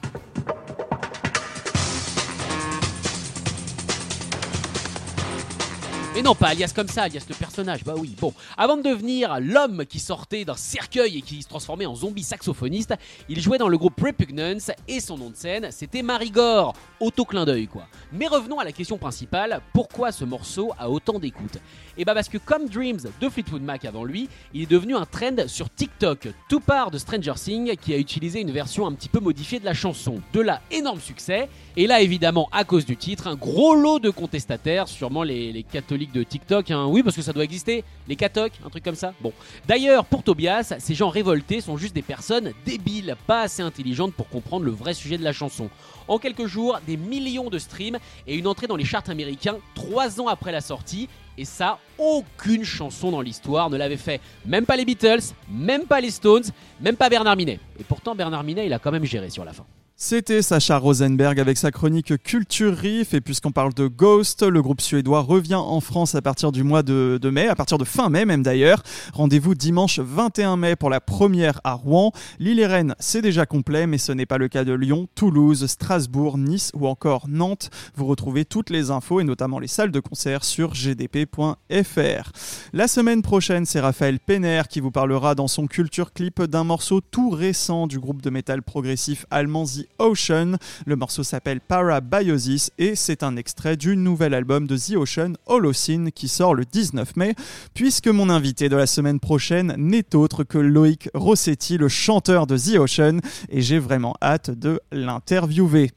Mais 6.17 6.23
non, 6.23 6.35
pas 6.35 6.47
alias 6.47 6.73
comme 6.75 6.89
ça, 6.89 7.03
alias 7.03 7.27
le 7.29 7.35
personnage, 7.35 7.85
bah 7.85 7.93
oui. 7.95 8.17
Bon, 8.19 8.33
avant 8.57 8.79
de 8.79 8.83
devenir 8.83 9.39
l'homme 9.39 9.85
qui 9.85 9.99
sortait 9.99 10.47
d'un 10.47 10.57
cercueil 10.57 11.19
et 11.19 11.21
qui 11.21 11.43
se 11.43 11.49
transformait 11.49 11.85
en 11.85 11.95
zombie 11.95 12.23
saxophoniste, 12.23 12.95
il 13.29 13.39
jouait 13.39 13.59
dans 13.59 13.69
le 13.69 13.77
groupe 13.77 14.01
Repugnance 14.01 14.71
et 14.89 15.01
son 15.01 15.19
nom 15.19 15.29
de 15.29 15.37
scène, 15.37 15.69
c'était 15.71 16.01
Marigore. 16.01 16.73
Auto-clin 17.01 17.45
d'œil, 17.45 17.67
quoi. 17.67 17.87
Mais 18.14 18.29
revenons 18.29 18.59
à 18.59 18.64
la 18.64 18.73
question 18.73 18.97
principale, 18.97 19.61
pourquoi 19.75 20.11
ce 20.11 20.25
morceau 20.25 20.73
a 20.79 20.89
autant 20.89 21.19
d'écoute? 21.19 21.59
Et 21.99 22.07
bah 22.07 22.14
parce 22.14 22.31
que 22.31 22.39
comme 22.39 22.67
Dreams 22.67 23.01
de 23.21 23.29
Fleetwood 23.29 23.61
Mac 23.61 23.85
avant 23.85 24.05
lui, 24.05 24.31
il 24.55 24.62
est 24.62 24.71
devenu 24.71 24.97
un 24.97 25.05
trend 25.05 25.47
sur 25.49 25.69
TikTok, 25.69 26.29
tout 26.49 26.61
part 26.61 26.91
de 26.91 26.97
Stranger 26.97 27.35
Things 27.35 27.77
qui 27.77 27.93
a 27.93 27.99
utilisé 27.99 28.41
une 28.41 28.53
version 28.53 28.87
un 28.87 28.93
petit 28.93 29.11
peu 29.11 29.21
modifiée 29.21 29.61
de 29.61 29.67
la 29.67 29.75
chanson. 29.75 30.23
De 30.33 30.41
là, 30.41 30.62
énorme 30.71 31.01
succès, 31.01 31.51
et 31.77 31.87
là 31.87 32.01
évidemment 32.01 32.49
à 32.53 32.64
cause 32.64 32.87
du 32.87 32.97
titre, 32.97 33.27
un 33.27 33.35
gros 33.35 33.75
lot 33.75 33.99
de 33.99 34.09
contestataires, 34.09 34.89
sûrement 34.89 35.23
les, 35.23 35.53
les 35.53 35.62
catholiques 35.62 36.06
de 36.13 36.23
TikTok, 36.23 36.71
hein. 36.71 36.87
oui 36.87 37.03
parce 37.03 37.17
que 37.17 37.23
ça 37.23 37.33
doit 37.33 37.45
exister, 37.45 37.85
les 38.09 38.17
catocs, 38.17 38.53
un 38.65 38.71
truc 38.71 38.85
comme 38.85 38.95
ça. 38.95 39.15
Bon, 39.21 39.33
d'ailleurs 39.67 40.05
pour 40.05 40.23
Tobias, 40.23 40.75
ces 40.79 40.95
gens 40.95 41.09
révoltés 41.09 41.61
sont 41.61 41.77
juste 41.77 41.95
des 41.95 42.03
personnes 42.03 42.53
débiles, 42.65 43.17
pas 43.27 43.43
assez 43.43 43.63
intelligentes 43.63 44.15
pour 44.15 44.29
comprendre 44.29 44.65
le 44.65 44.71
vrai 44.71 44.95
sujet 44.95 45.19
de 45.19 45.25
la 45.25 45.33
chanson. 45.33 45.69
En 46.09 46.19
quelques 46.19 46.47
jours, 46.47 46.79
des 46.87 46.97
millions 46.97 47.51
de 47.51 47.59
streams 47.59 47.99
et 48.27 48.37
une 48.37 48.47
entrée 48.47 48.67
dans 48.67 48.77
les 48.77 48.85
charts 48.85 49.09
américains 49.09 49.57
trois 49.75 50.21
ans 50.21 50.29
après 50.29 50.53
la 50.53 50.61
sortie. 50.61 51.09
Et 51.39 51.45
ça, 51.45 51.79
aucune 51.99 52.65
chanson 52.65 53.11
dans 53.11 53.21
l'histoire 53.21 53.69
ne 53.69 53.77
l'avait 53.77 53.99
fait. 53.99 54.21
Même 54.47 54.65
pas 54.65 54.77
les 54.77 54.87
Beatles, 54.87 55.35
même 55.51 55.85
pas 55.85 56.01
les 56.01 56.11
Stones, 56.11 56.45
même 56.81 56.97
pas 56.97 57.11
Bernard 57.11 57.37
Minet. 57.37 57.61
Et 57.79 57.85
pourtant, 57.85 58.15
Bernard 58.15 58.43
Minet, 58.43 58.67
il 58.67 58.73
a 58.73 58.79
quand 58.79 58.93
même 58.93 59.05
géré 59.05 59.29
sur 59.29 59.45
la 59.45 59.53
fin. 59.53 59.67
C'était 59.99 60.43
Sacha 60.43 60.77
Rosenberg 60.77 61.41
avec 61.41 61.57
sa 61.57 61.71
chronique 61.71 62.23
Culture 62.23 62.77
Riff. 62.77 63.15
Et 63.15 63.23
puisqu'on 63.23 63.51
parle 63.51 63.73
de 63.73 63.87
Ghost, 63.87 64.43
le 64.43 64.61
groupe 64.61 64.83
suédois 64.83 65.23
revient 65.23 65.55
en 65.55 65.81
France 65.81 66.15
à 66.15 66.21
partir 66.21 66.53
du 66.53 66.63
mois 66.63 66.83
de, 66.83 67.19
mai, 67.31 67.49
à 67.49 67.55
partir 67.55 67.79
de 67.79 67.87
fin 67.87 68.11
mai 68.11 68.27
même 68.27 68.43
d'ailleurs. 68.43 68.83
Rendez-vous 69.15 69.55
dimanche 69.55 69.99
21 69.99 70.59
mai 70.59 70.77
pour 70.77 70.91
la 70.91 71.01
première 71.01 71.63
à 71.65 71.73
Rouen. 71.73 72.13
Lille 72.39 72.61
et 72.61 72.67
Rennes, 72.67 72.95
c'est 72.99 73.23
déjà 73.23 73.47
complet, 73.47 73.87
mais 73.87 73.97
ce 73.97 74.13
n'est 74.13 74.27
pas 74.27 74.37
le 74.37 74.49
cas 74.49 74.65
de 74.65 74.75
Lyon, 74.75 75.09
Toulouse, 75.15 75.65
Strasbourg, 75.67 76.37
Nice 76.37 76.73
ou 76.75 76.87
encore 76.87 77.25
Nantes. 77.27 77.71
Vous 77.95 78.05
retrouvez 78.05 78.45
toutes 78.45 78.69
les 78.69 78.91
infos 78.91 79.21
et 79.21 79.25
notamment 79.25 79.59
les 79.59 79.67
salles 79.67 79.93
de 79.93 80.01
concert 80.01 80.45
sur 80.45 80.75
gdp.fr. 80.75 82.33
La 82.75 82.87
semaine 82.87 83.23
prochaine, 83.23 83.65
c'est 83.65 83.81
Raphaël 83.81 84.21
Penner 84.21 84.61
qui 84.69 84.81
vous 84.81 84.91
parlera 84.91 85.35
dans 85.35 85.49
son 85.49 85.67
Culture 85.67 86.13
Clip 86.13 86.43
d'un 86.43 86.65
morceau 86.65 87.01
tout 87.01 87.31
récent 87.31 87.87
du 87.87 87.99
groupe 87.99 88.21
de 88.21 88.29
métal 88.29 88.63
progressif 88.63 89.25
allemand 89.31 89.65
The 89.65 89.86
Ocean. 89.99 90.57
Le 90.87 90.97
morceau 90.97 91.22
s'appelle 91.22 91.61
Parabiosis 91.61 92.70
et 92.78 92.95
c'est 92.95 93.22
un 93.22 93.37
extrait 93.37 93.76
du 93.76 93.97
nouvel 93.97 94.34
album 94.34 94.66
de 94.66 94.76
The 94.76 94.97
Ocean, 94.97 95.34
Holocene, 95.47 96.12
qui 96.12 96.28
sort 96.28 96.55
le 96.55 96.64
19 96.64 97.16
mai, 97.16 97.34
puisque 97.74 98.09
mon 98.09 98.30
invité 98.30 98.68
de 98.68 98.76
la 98.76 98.87
semaine 98.87 99.20
prochaine 99.20 99.74
n'est 99.78 100.14
autre 100.14 100.45
que 100.45 100.59
Loïc 100.59 101.09
Rossetti, 101.14 101.78
le 101.78 101.89
chanteur 101.89 102.47
de 102.47 102.57
The 102.57 102.78
Ocean, 102.78 103.20
et 103.49 103.62
j'ai 103.62 103.78
vraiment 103.78 104.14
hâte 104.22 104.51
de 104.51 104.80
l'interviewer. 104.93 105.91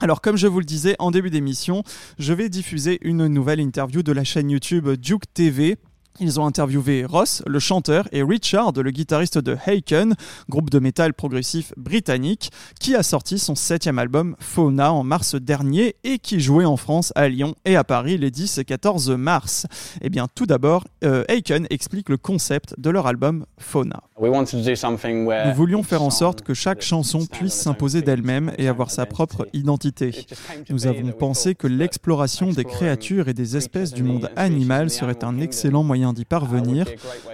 Alors 0.00 0.20
comme 0.20 0.36
je 0.36 0.46
vous 0.46 0.58
le 0.58 0.66
disais 0.66 0.94
en 0.98 1.10
début 1.10 1.30
d'émission, 1.30 1.82
je 2.18 2.34
vais 2.34 2.50
diffuser 2.50 2.98
une 3.00 3.26
nouvelle 3.28 3.60
interview 3.60 4.02
de 4.02 4.12
la 4.12 4.24
chaîne 4.24 4.50
YouTube 4.50 4.90
Duke 4.90 5.32
TV. 5.32 5.78
Ils 6.20 6.40
ont 6.40 6.46
interviewé 6.46 7.04
Ross, 7.04 7.42
le 7.46 7.58
chanteur, 7.58 8.08
et 8.12 8.22
Richard, 8.22 8.72
le 8.72 8.90
guitariste 8.90 9.38
de 9.38 9.56
Haken, 9.66 10.14
groupe 10.48 10.70
de 10.70 10.78
métal 10.78 11.12
progressif 11.12 11.72
britannique, 11.76 12.50
qui 12.80 12.94
a 12.94 13.02
sorti 13.02 13.38
son 13.38 13.54
septième 13.54 13.98
album 13.98 14.36
Fauna 14.40 14.92
en 14.92 15.04
mars 15.04 15.34
dernier 15.34 15.96
et 16.04 16.18
qui 16.18 16.40
jouait 16.40 16.64
en 16.64 16.76
France, 16.76 17.12
à 17.16 17.28
Lyon 17.28 17.54
et 17.64 17.76
à 17.76 17.84
Paris 17.84 18.16
les 18.16 18.30
10 18.30 18.58
et 18.58 18.64
14 18.64 19.10
mars. 19.10 19.66
Eh 20.00 20.08
bien, 20.08 20.26
tout 20.34 20.46
d'abord, 20.46 20.84
euh, 21.04 21.24
Haken 21.28 21.66
explique 21.70 22.08
le 22.08 22.16
concept 22.16 22.74
de 22.78 22.90
leur 22.90 23.06
album 23.06 23.44
Fauna. 23.58 24.02
Nous 24.18 25.54
voulions 25.54 25.82
faire 25.82 26.02
en 26.02 26.10
sorte 26.10 26.40
que 26.40 26.54
chaque 26.54 26.80
chanson 26.80 27.26
puisse 27.26 27.52
s'imposer 27.52 28.00
d'elle-même 28.00 28.52
et 28.56 28.68
avoir 28.68 28.90
sa 28.90 29.04
propre 29.04 29.46
identité. 29.52 30.26
Nous 30.70 30.86
avons 30.86 31.12
pensé 31.12 31.54
que 31.54 31.66
l'exploration 31.66 32.50
des 32.50 32.64
créatures 32.64 33.28
et 33.28 33.34
des 33.34 33.58
espèces 33.58 33.92
du 33.92 34.02
monde 34.02 34.30
animal 34.36 34.88
serait 34.88 35.22
un 35.22 35.38
excellent 35.38 35.82
moyen 35.82 36.05
d'y 36.12 36.24
parvenir. 36.24 36.86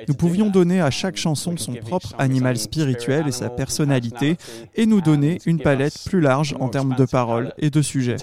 Nous 0.09 0.15
pouvions 0.15 0.51
donner 0.51 0.81
à 0.81 0.91
chaque 0.91 1.17
chanson 1.17 1.57
son 1.57 1.75
propre 1.75 2.15
animal 2.19 2.57
spirituel 2.59 3.29
et 3.29 3.33
sa 3.33 3.51
personnalité 3.51 4.37
et 4.75 4.87
nous 4.87 5.01
donner 5.01 5.39
une 5.47 5.61
palette 5.61 5.97
plus 6.05 6.21
large 6.21 6.55
en 6.61 6.69
termes 6.69 6.95
de 6.95 7.05
paroles 7.05 7.53
et 7.59 7.71
de 7.71 7.83
sujets. 7.83 8.17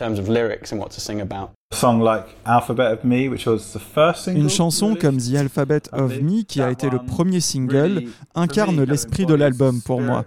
Une 4.27 4.49
chanson 4.49 4.95
comme 4.95 5.17
The 5.17 5.35
Alphabet 5.35 5.81
of 5.93 6.19
Me, 6.19 6.41
qui 6.43 6.61
a 6.61 6.71
été 6.71 6.89
le 6.89 6.99
premier 6.99 7.39
single, 7.39 8.05
incarne 8.33 8.83
l'esprit 8.83 9.25
de 9.25 9.35
l'album 9.35 9.81
pour 9.81 10.01
moi. 10.01 10.25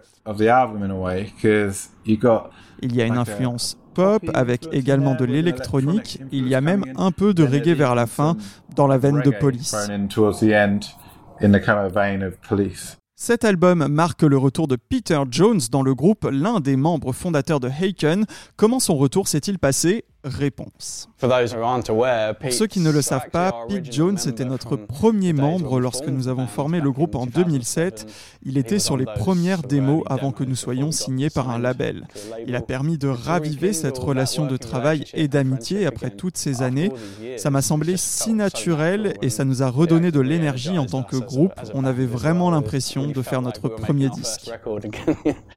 Il 2.82 2.96
y 2.96 3.02
a 3.02 3.06
une 3.06 3.18
influence 3.18 3.76
pop 3.94 4.22
avec 4.34 4.68
également 4.72 5.14
de 5.14 5.24
l'électronique, 5.24 6.20
il 6.32 6.48
y 6.48 6.54
a 6.54 6.60
même 6.60 6.84
un 6.96 7.10
peu 7.10 7.34
de 7.34 7.44
reggae 7.44 7.74
vers 7.74 7.94
la 7.94 8.06
fin, 8.06 8.36
dans 8.74 8.86
la 8.86 8.98
veine 8.98 9.20
de 9.22 9.30
police. 9.30 9.74
Cet 13.14 13.44
album 13.44 13.86
marque 13.86 14.22
le 14.22 14.36
retour 14.36 14.66
de 14.66 14.76
Peter 14.76 15.20
Jones 15.30 15.60
dans 15.70 15.82
le 15.82 15.94
groupe, 15.94 16.28
l'un 16.30 16.60
des 16.60 16.76
membres 16.76 17.12
fondateurs 17.12 17.60
de 17.60 17.68
Haken. 17.68 18.24
Comment 18.56 18.80
son 18.80 18.96
retour 18.96 19.28
s'est-il 19.28 19.58
passé? 19.58 20.04
Réponse. 20.24 21.08
Pour 21.18 22.52
ceux 22.52 22.66
qui 22.68 22.78
ne 22.78 22.90
le 22.90 23.02
savent 23.02 23.30
pas, 23.30 23.66
Pete 23.68 23.92
Jones 23.92 24.18
était 24.26 24.44
notre 24.44 24.76
premier 24.76 25.32
membre 25.32 25.80
lorsque 25.80 26.06
nous 26.06 26.28
avons 26.28 26.46
formé 26.46 26.80
le 26.80 26.92
groupe 26.92 27.16
en 27.16 27.26
2007. 27.26 28.06
Il 28.44 28.56
était 28.56 28.78
sur 28.78 28.96
les 28.96 29.04
premières 29.04 29.62
démos 29.62 30.04
avant 30.06 30.30
que 30.30 30.44
nous 30.44 30.54
soyons 30.54 30.92
signés 30.92 31.28
par 31.28 31.50
un 31.50 31.58
label. 31.58 32.06
Il 32.46 32.54
a 32.54 32.60
permis 32.60 32.98
de 32.98 33.08
raviver 33.08 33.72
cette 33.72 33.98
relation 33.98 34.46
de 34.46 34.56
travail 34.56 35.04
et 35.12 35.26
d'amitié 35.26 35.86
après 35.86 36.10
toutes 36.10 36.36
ces 36.36 36.62
années. 36.62 36.92
Ça 37.36 37.50
m'a 37.50 37.62
semblé 37.62 37.96
si 37.96 38.32
naturel 38.32 39.14
et 39.22 39.30
ça 39.30 39.44
nous 39.44 39.62
a 39.64 39.70
redonné 39.70 40.12
de 40.12 40.20
l'énergie 40.20 40.78
en 40.78 40.86
tant 40.86 41.02
que 41.02 41.16
groupe. 41.16 41.52
On 41.74 41.84
avait 41.84 42.06
vraiment 42.06 42.50
l'impression 42.50 43.08
de 43.08 43.22
faire 43.22 43.42
notre 43.42 43.68
premier 43.68 44.08
disque. 44.08 44.52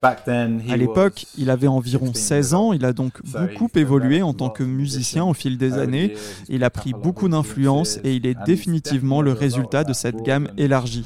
À 0.01 0.77
l'époque, 0.77 1.27
il 1.37 1.51
avait 1.51 1.67
environ 1.67 2.13
16 2.13 2.53
ans, 2.55 2.73
il 2.73 2.83
a 2.83 2.93
donc 2.93 3.13
beaucoup 3.23 3.69
évolué 3.75 4.23
en 4.23 4.33
tant 4.33 4.49
que 4.49 4.54
musicien 4.61 5.23
au 5.23 5.33
fil 5.33 5.57
des 5.57 5.73
années. 5.73 6.13
Il 6.49 6.63
a 6.63 6.69
pris 6.69 6.93
beaucoup 6.93 7.29
d'influence 7.29 7.99
et 8.03 8.15
il 8.15 8.25
est 8.25 8.37
définitivement 8.45 9.21
le 9.21 9.31
résultat 9.31 9.83
de 9.83 9.93
cette 9.93 10.21
gamme 10.23 10.47
élargie. 10.57 11.05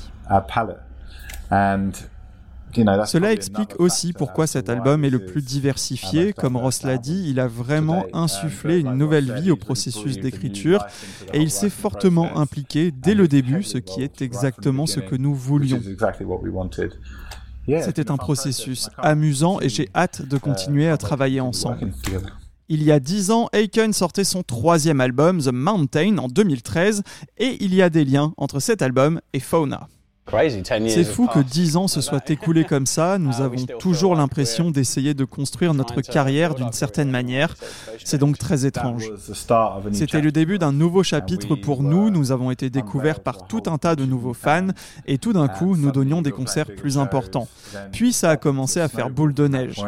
Cela 3.06 3.32
explique 3.32 3.80
aussi 3.80 4.14
pourquoi 4.14 4.46
cet 4.46 4.70
album 4.70 5.04
est 5.04 5.10
le 5.10 5.26
plus 5.26 5.42
diversifié. 5.42 6.34
Comme 6.34 6.56
Ross 6.56 6.84
l'a 6.84 6.98
dit, 6.98 7.26
il 7.28 7.40
a 7.40 7.48
vraiment 7.48 8.06
insufflé 8.14 8.80
une 8.80 8.94
nouvelle 8.94 9.34
vie 9.42 9.52
au 9.52 9.56
processus 9.56 10.20
d'écriture 10.20 10.86
et 11.34 11.40
il 11.40 11.50
s'est 11.50 11.70
fortement 11.70 12.38
impliqué 12.38 12.92
dès 12.92 13.16
le 13.16 13.28
début, 13.28 13.64
ce 13.64 13.78
qui 13.78 14.04
est 14.04 14.22
exactement 14.22 14.86
ce 14.86 15.00
que 15.00 15.16
nous 15.16 15.34
voulions. 15.34 15.82
C'était 17.82 18.12
un 18.12 18.18
processus 18.18 18.90
amusant 18.98 19.60
et 19.62 19.70
j'ai 19.70 19.90
hâte 19.96 20.22
de 20.28 20.38
continuer 20.38 20.90
à 20.90 20.98
travailler 20.98 21.42
ensemble. 21.42 21.92
Il 22.72 22.84
y 22.84 22.92
a 22.92 23.00
10 23.00 23.32
ans, 23.32 23.50
Aiken 23.52 23.94
sortait 23.94 24.24
son 24.24 24.44
troisième 24.44 25.02
album, 25.02 25.42
The 25.42 25.52
Mountain, 25.52 26.20
en 26.20 26.28
2013, 26.28 27.02
et 27.40 27.58
il 27.62 27.74
y 27.74 27.82
a 27.82 27.90
des 27.90 28.06
liens 28.06 28.32
entre 28.38 28.60
cet 28.60 28.84
album 28.84 29.22
et 29.34 29.40
Fauna. 29.40 29.88
C'est 30.88 31.04
fou 31.04 31.26
que 31.26 31.40
10 31.40 31.78
ans 31.78 31.88
se 31.88 32.02
soient 32.02 32.22
écoulés 32.28 32.64
comme 32.64 32.86
ça. 32.86 33.18
Nous 33.18 33.42
avons 33.42 33.66
toujours 33.80 34.14
l'impression 34.14 34.70
d'essayer 34.70 35.16
de 35.16 35.26
construire 35.26 35.74
notre 35.74 36.02
carrière 36.02 36.54
d'une 36.54 36.72
certaine 36.72 37.10
manière. 37.10 37.56
C'est 38.04 38.20
donc 38.20 38.38
très 38.38 38.68
étrange. 38.68 39.12
C'était 39.92 40.22
le 40.22 40.32
début 40.32 40.60
d'un 40.60 40.72
nouveau 40.72 41.02
chapitre 41.02 41.56
pour 41.56 41.82
nous. 41.82 42.12
Nous 42.12 42.32
avons 42.32 42.52
été 42.52 42.70
découverts 42.70 43.22
par 43.22 43.48
tout 43.48 43.64
un 43.66 43.80
tas 43.80 43.96
de 43.96 44.06
nouveaux 44.06 44.36
fans 44.36 44.68
et 45.08 45.18
tout 45.18 45.34
d'un 45.34 45.48
coup, 45.48 45.76
nous 45.76 45.92
donnions 45.92 46.22
des 46.22 46.32
concerts 46.32 46.76
plus 46.76 47.00
importants. 47.00 47.48
Puis 47.92 48.14
ça 48.14 48.30
a 48.30 48.38
commencé 48.38 48.80
à 48.80 48.88
faire 48.88 49.10
boule 49.10 49.34
de 49.34 49.48
neige. 49.48 49.84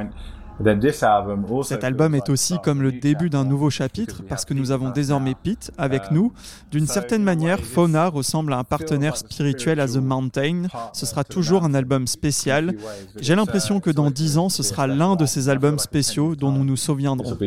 Cet 1.63 1.83
album 1.83 2.15
est 2.15 2.29
aussi 2.29 2.55
comme 2.63 2.81
le 2.81 2.91
début 2.91 3.29
d'un 3.29 3.45
nouveau 3.45 3.69
chapitre 3.69 4.21
parce 4.27 4.45
que 4.45 4.53
nous 4.53 4.71
avons 4.71 4.89
désormais 4.89 5.35
Pete 5.35 5.71
avec 5.77 6.11
nous. 6.11 6.33
D'une 6.71 6.87
certaine 6.87 7.23
manière, 7.23 7.59
Fauna 7.59 8.07
ressemble 8.07 8.53
à 8.53 8.57
un 8.57 8.63
partenaire 8.63 9.17
spirituel 9.17 9.79
à 9.79 9.87
The 9.87 9.97
Mountain. 9.97 10.63
Ce 10.93 11.05
sera 11.05 11.23
toujours 11.23 11.63
un 11.63 11.73
album 11.73 12.07
spécial. 12.07 12.75
J'ai 13.19 13.35
l'impression 13.35 13.79
que 13.79 13.89
dans 13.89 14.11
dix 14.11 14.37
ans, 14.37 14.49
ce 14.49 14.63
sera 14.63 14.87
l'un 14.87 15.15
de 15.15 15.25
ces 15.25 15.49
albums 15.49 15.79
spéciaux 15.79 16.35
dont 16.35 16.51
nous 16.51 16.63
nous 16.63 16.77
souviendrons. 16.77 17.37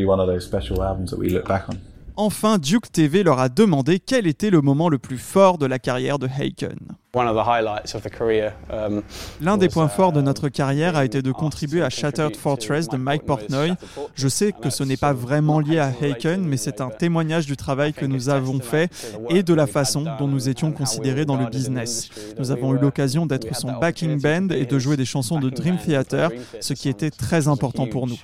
Enfin, 2.16 2.58
Duke 2.58 2.92
TV 2.92 3.24
leur 3.24 3.40
a 3.40 3.48
demandé 3.48 3.98
quel 3.98 4.28
était 4.28 4.50
le 4.50 4.60
moment 4.60 4.88
le 4.88 4.98
plus 4.98 5.18
fort 5.18 5.58
de 5.58 5.66
la 5.66 5.80
carrière 5.80 6.20
de 6.20 6.28
Haken. 6.28 6.78
Um, 7.16 9.02
L'un 9.40 9.56
des 9.56 9.68
points 9.68 9.88
forts 9.88 10.12
de 10.12 10.20
notre 10.20 10.48
carrière 10.48 10.96
a 10.96 11.04
été 11.04 11.22
de 11.22 11.32
contribuer 11.32 11.82
à 11.82 11.90
Shattered 11.90 12.36
Fortress 12.36 12.88
de 12.88 12.96
Mike 12.96 13.24
Portnoy. 13.24 13.72
Je 14.14 14.28
sais 14.28 14.52
que 14.52 14.70
ce 14.70 14.84
n'est 14.84 14.96
pas 14.96 15.12
vraiment 15.12 15.58
lié 15.58 15.80
à 15.80 15.86
Haken, 15.88 16.44
mais 16.44 16.56
c'est 16.56 16.80
un 16.80 16.90
témoignage 16.90 17.46
du 17.46 17.56
travail 17.56 17.92
que 17.92 18.06
nous 18.06 18.28
avons 18.28 18.60
fait 18.60 18.92
et 19.28 19.42
de 19.42 19.54
la 19.54 19.66
façon 19.66 20.04
dont 20.18 20.28
nous 20.28 20.48
étions 20.48 20.70
considérés 20.70 21.24
dans 21.24 21.36
le 21.36 21.46
business. 21.46 22.10
Nous 22.38 22.52
avons 22.52 22.76
eu 22.76 22.78
l'occasion 22.78 23.26
d'être 23.26 23.56
son 23.56 23.72
backing 23.72 24.20
band 24.20 24.50
et 24.50 24.66
de 24.66 24.78
jouer 24.78 24.96
des 24.96 25.04
chansons 25.04 25.40
de 25.40 25.50
Dream 25.50 25.78
Theater, 25.78 26.30
ce 26.60 26.74
qui 26.74 26.88
était 26.88 27.10
très 27.10 27.48
important 27.48 27.88
pour 27.88 28.06
nous. 28.06 28.18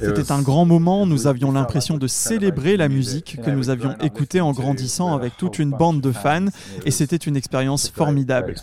C'était 0.00 0.32
un 0.32 0.42
grand 0.42 0.64
moment, 0.64 1.06
nous 1.06 1.28
avions 1.28 1.52
l'impression 1.52 1.98
de 1.98 2.08
célébrer 2.08 2.76
la 2.76 2.88
musique 2.88 3.40
que 3.40 3.50
nous 3.50 3.70
avions 3.70 3.94
écoutée 4.02 4.40
en 4.40 4.50
grandissant 4.50 5.14
avec 5.14 5.36
toute 5.36 5.60
une 5.60 5.70
bande 5.70 6.00
de 6.00 6.10
fans 6.10 6.46
et 6.84 6.90
c'était 6.90 7.14
une 7.16 7.36
expérience 7.36 7.88
formidable. 7.88 8.54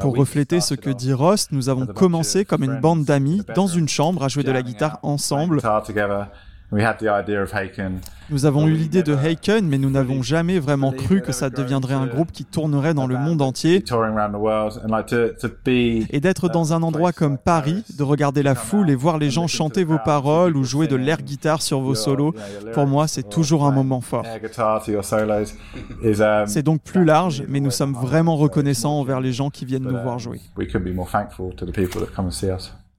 Pour 0.00 0.16
refléter 0.16 0.60
ce 0.60 0.74
que 0.74 0.90
dit 0.90 1.14
Ross, 1.14 1.48
nous 1.50 1.70
avons 1.70 1.86
commencé 1.86 2.44
comme 2.44 2.62
une 2.64 2.78
bande 2.80 3.04
d'amis 3.04 3.40
dans 3.54 3.66
une 3.68 3.88
chambre 3.88 4.22
à 4.22 4.28
jouer 4.28 4.42
de 4.42 4.52
la 4.52 4.62
guitare 4.62 4.98
ensemble. 5.02 5.60
Nous 8.28 8.44
avons 8.44 8.66
eu 8.66 8.72
l'idée 8.72 9.04
de 9.04 9.14
Haken, 9.14 9.68
mais 9.68 9.78
nous 9.78 9.88
n'avons 9.88 10.20
jamais 10.20 10.58
vraiment 10.58 10.90
cru 10.90 11.22
que 11.22 11.30
ça 11.30 11.48
deviendrait 11.48 11.94
un 11.94 12.06
groupe 12.06 12.32
qui 12.32 12.44
tournerait 12.44 12.92
dans 12.92 13.06
le 13.06 13.16
monde 13.16 13.40
entier. 13.40 13.84
Et 16.10 16.20
d'être 16.20 16.48
dans 16.48 16.72
un 16.72 16.82
endroit 16.82 17.12
comme 17.12 17.38
Paris, 17.38 17.84
de 17.96 18.02
regarder 18.02 18.42
la 18.42 18.56
foule 18.56 18.90
et 18.90 18.96
voir 18.96 19.18
les 19.18 19.30
gens 19.30 19.46
chanter 19.46 19.84
vos 19.84 19.98
paroles 20.04 20.56
ou 20.56 20.64
jouer 20.64 20.88
de 20.88 20.96
l'air 20.96 21.22
guitare 21.22 21.62
sur 21.62 21.80
vos 21.80 21.94
solos, 21.94 22.34
pour 22.74 22.86
moi, 22.86 23.06
c'est 23.06 23.28
toujours 23.28 23.64
un 23.64 23.70
moment 23.70 24.00
fort. 24.00 24.26
C'est 26.46 26.62
donc 26.62 26.82
plus 26.82 27.04
large, 27.04 27.44
mais 27.48 27.60
nous 27.60 27.70
sommes 27.70 27.92
vraiment 27.92 28.36
reconnaissants 28.36 28.98
envers 28.98 29.20
les 29.20 29.32
gens 29.32 29.50
qui 29.50 29.64
viennent 29.64 29.84
nous 29.84 30.02
voir 30.02 30.18
jouer. 30.18 30.40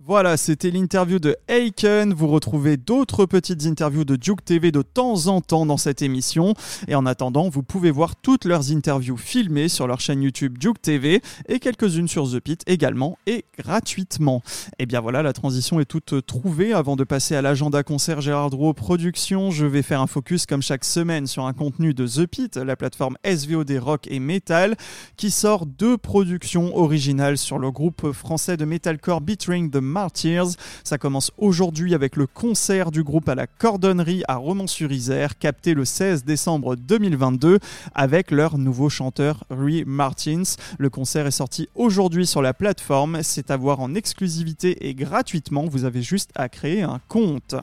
Voilà, 0.07 0.37
c'était 0.37 0.71
l'interview 0.71 1.19
de 1.19 1.35
Aiken. 1.49 2.13
Vous 2.13 2.29
retrouvez 2.29 2.77
d'autres 2.77 3.25
petites 3.25 3.65
interviews 3.65 4.05
de 4.05 4.15
Duke 4.15 4.45
TV 4.45 4.71
de 4.71 4.81
temps 4.81 5.27
en 5.27 5.41
temps 5.41 5.65
dans 5.65 5.75
cette 5.75 6.01
émission. 6.01 6.53
Et 6.87 6.95
en 6.95 7.05
attendant, 7.05 7.49
vous 7.49 7.61
pouvez 7.61 7.91
voir 7.91 8.15
toutes 8.15 8.45
leurs 8.45 8.71
interviews 8.71 9.17
filmées 9.17 9.67
sur 9.67 9.85
leur 9.85 9.99
chaîne 9.99 10.21
YouTube 10.21 10.57
Duke 10.57 10.81
TV 10.81 11.21
et 11.49 11.59
quelques-unes 11.59 12.07
sur 12.07 12.31
The 12.31 12.39
Pit 12.39 12.63
également 12.67 13.17
et 13.27 13.43
gratuitement. 13.57 14.41
Et 14.79 14.85
bien 14.85 15.01
voilà, 15.01 15.23
la 15.23 15.33
transition 15.33 15.81
est 15.81 15.85
toute 15.85 16.25
trouvée. 16.25 16.71
Avant 16.71 16.95
de 16.95 17.03
passer 17.03 17.35
à 17.35 17.41
l'agenda 17.41 17.83
concert 17.83 18.21
Gérard 18.21 18.49
Drouot 18.49 18.75
Productions, 18.75 19.51
je 19.51 19.65
vais 19.65 19.81
faire 19.81 19.99
un 19.99 20.07
focus 20.07 20.45
comme 20.45 20.61
chaque 20.61 20.85
semaine 20.85 21.27
sur 21.27 21.45
un 21.45 21.53
contenu 21.53 21.93
de 21.93 22.07
The 22.07 22.27
Pit, 22.27 22.55
la 22.55 22.77
plateforme 22.77 23.17
SVOD 23.25 23.73
rock 23.81 24.07
et 24.09 24.19
metal, 24.19 24.77
qui 25.17 25.31
sort 25.31 25.65
deux 25.65 25.97
productions 25.97 26.77
originales 26.77 27.37
sur 27.37 27.59
le 27.59 27.71
groupe 27.71 28.13
français 28.13 28.55
de 28.55 28.63
metalcore 28.63 29.19
Beatring 29.19 29.69
the 29.69 29.81
Martyrs. 29.97 30.49
Ça 30.83 30.99
commence 30.99 31.31
aujourd'hui 31.39 31.95
avec 31.95 32.17
le 32.17 32.27
concert 32.27 32.91
du 32.91 33.01
groupe 33.01 33.27
à 33.29 33.33
la 33.33 33.47
Cordonnerie 33.47 34.21
à 34.27 34.35
Romans-sur-Isère, 34.35 35.39
capté 35.39 35.73
le 35.73 35.85
16 35.85 36.23
décembre 36.23 36.75
2022 36.75 37.57
avec 37.95 38.29
leur 38.29 38.59
nouveau 38.59 38.89
chanteur 38.89 39.43
Rui 39.49 39.85
Martins. 39.87 40.43
Le 40.77 40.91
concert 40.91 41.25
est 41.25 41.31
sorti 41.31 41.67
aujourd'hui 41.73 42.27
sur 42.27 42.43
la 42.43 42.53
plateforme. 42.53 43.23
C'est 43.23 43.49
à 43.49 43.57
voir 43.57 43.79
en 43.79 43.95
exclusivité 43.95 44.87
et 44.87 44.93
gratuitement. 44.93 45.65
Vous 45.65 45.83
avez 45.83 46.03
juste 46.03 46.29
à 46.35 46.47
créer 46.47 46.83
un 46.83 46.99
compte. 47.07 47.55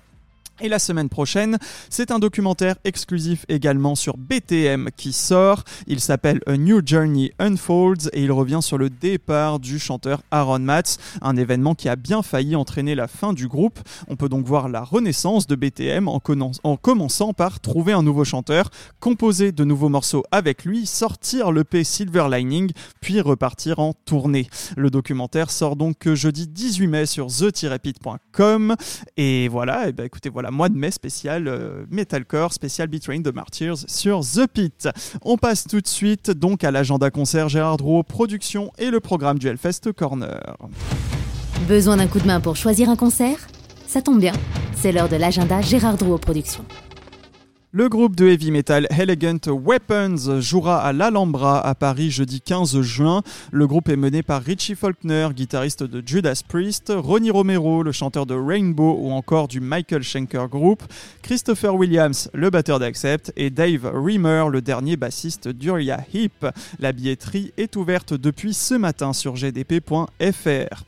Et 0.61 0.68
la 0.68 0.78
semaine 0.78 1.09
prochaine, 1.09 1.59
c'est 1.90 2.12
un 2.12 2.20
documentaire 2.20 2.76
exclusif 2.84 3.44
également 3.48 3.96
sur 3.96 4.16
BTM 4.16 4.90
qui 4.96 5.12
sort. 5.12 5.64
Il 5.88 5.98
s'appelle 5.98 6.40
A 6.46 6.57
New 6.57 6.80
Journey 6.86 7.32
Unfolds 7.40 8.09
et 8.12 8.22
il 8.22 8.30
revient 8.30 8.61
sur 8.62 8.78
le 8.78 8.88
départ 8.88 9.59
du 9.59 9.80
chanteur 9.80 10.22
Aaron 10.30 10.61
Matz, 10.61 10.98
un 11.22 11.36
événement 11.36 11.74
qui 11.74 11.88
a 11.88 11.96
bien 11.96 12.22
failli 12.22 12.55
entraîner 12.55 12.94
la 12.94 13.09
fin 13.09 13.32
du 13.32 13.48
groupe. 13.48 13.80
On 14.07 14.14
peut 14.14 14.28
donc 14.28 14.46
voir 14.46 14.68
la 14.68 14.84
renaissance 14.84 15.48
de 15.48 15.57
BTM 15.57 16.07
en, 16.07 16.20
en 16.62 16.76
commençant 16.76 17.32
par 17.32 17.59
trouver 17.59 17.92
un 17.92 18.05
nouveau 18.05 18.24
chanteur, 18.24 18.70
composer 19.00 19.50
de 19.50 19.64
nouveaux 19.64 19.88
morceaux 19.88 20.22
avec 20.30 20.64
lui, 20.64 20.86
sortir 20.86 21.50
le 21.50 21.64
P 21.64 21.82
Silver 21.82 22.28
Lining, 22.30 22.70
puis 23.00 23.20
repartir 23.20 23.80
en 23.80 23.92
tournée. 23.92 24.48
Le 24.76 24.90
documentaire 24.90 25.50
sort 25.50 25.74
donc 25.74 26.09
jeudi 26.14 26.46
18 26.46 26.86
mai 26.86 27.07
sur 27.07 27.26
the-pit.com 27.26 28.76
et 29.16 29.48
voilà, 29.48 29.88
et 29.88 29.92
ben 29.92 30.07
écoutez, 30.07 30.28
voilà 30.28 30.43
mois 30.51 30.68
de 30.68 30.76
mai 30.76 30.90
spécial 30.90 31.49
euh, 31.49 31.84
Metalcore, 31.90 32.53
spécial 32.53 32.88
Betrain 32.88 33.20
de 33.20 33.30
Martyrs 33.30 33.84
sur 33.88 34.20
The 34.20 34.47
Pit. 34.47 34.88
On 35.22 35.36
passe 35.36 35.66
tout 35.66 35.80
de 35.80 35.86
suite 35.86 36.30
donc 36.30 36.64
à 36.64 36.70
l'agenda 36.70 37.11
concert 37.11 37.49
Gérard 37.49 37.76
Drouot 37.76 38.03
Production 38.03 38.72
et 38.78 38.90
le 38.90 39.01
programme 39.01 39.38
du 39.38 39.49
Hellfest 39.49 39.92
Corner. 39.97 40.57
Besoin 41.68 41.97
d'un 41.97 42.07
coup 42.07 42.18
de 42.18 42.26
main 42.26 42.40
pour 42.40 42.57
choisir 42.57 42.90
un 42.90 42.97
concert? 42.97 43.38
Ça 43.86 44.03
tombe 44.03 44.20
bien, 44.20 44.32
c'est 44.74 44.92
l'heure 44.92 45.09
de 45.09 45.16
l'agenda 45.16 45.61
Gérard 45.61 45.97
Drouot 45.97 46.18
Production. 46.18 46.64
Le 47.77 47.89
groupe 47.89 48.14
de 48.14 48.29
heavy 48.29 48.53
metal 48.53 48.87
Elegant 48.97 49.49
Weapons 49.49 50.41
jouera 50.41 50.81
à 50.81 50.93
l'Alhambra 50.93 51.61
à 51.61 51.75
Paris 51.75 52.09
jeudi 52.12 52.41
15 52.41 52.81
juin. 52.83 53.25
Le 53.51 53.66
groupe 53.66 53.89
est 53.89 53.97
mené 53.97 54.22
par 54.22 54.43
Richie 54.43 54.77
Faulkner, 54.77 55.31
guitariste 55.35 55.83
de 55.83 56.01
Judas 56.07 56.41
Priest, 56.47 56.93
Ronnie 56.97 57.33
Romero, 57.33 57.83
le 57.83 57.91
chanteur 57.91 58.27
de 58.27 58.35
Rainbow 58.37 58.97
ou 59.01 59.11
encore 59.11 59.49
du 59.49 59.59
Michael 59.59 60.05
Schenker 60.05 60.47
Group, 60.49 60.85
Christopher 61.22 61.75
Williams, 61.75 62.31
le 62.33 62.49
batteur 62.49 62.79
d'Accept 62.79 63.33
et 63.35 63.51
Dave 63.51 63.91
Reamer, 63.93 64.51
le 64.51 64.62
dernier 64.62 64.97
bassiste 64.97 65.49
d'Uria 65.49 65.99
Heep. 66.14 66.47
La 66.79 66.93
billetterie 66.93 67.53
est 67.57 67.75
ouverte 67.75 68.14
depuis 68.14 68.55
ce 68.55 68.75
matin 68.75 69.12
sur 69.12 69.35
gdp.fr. 69.35 70.85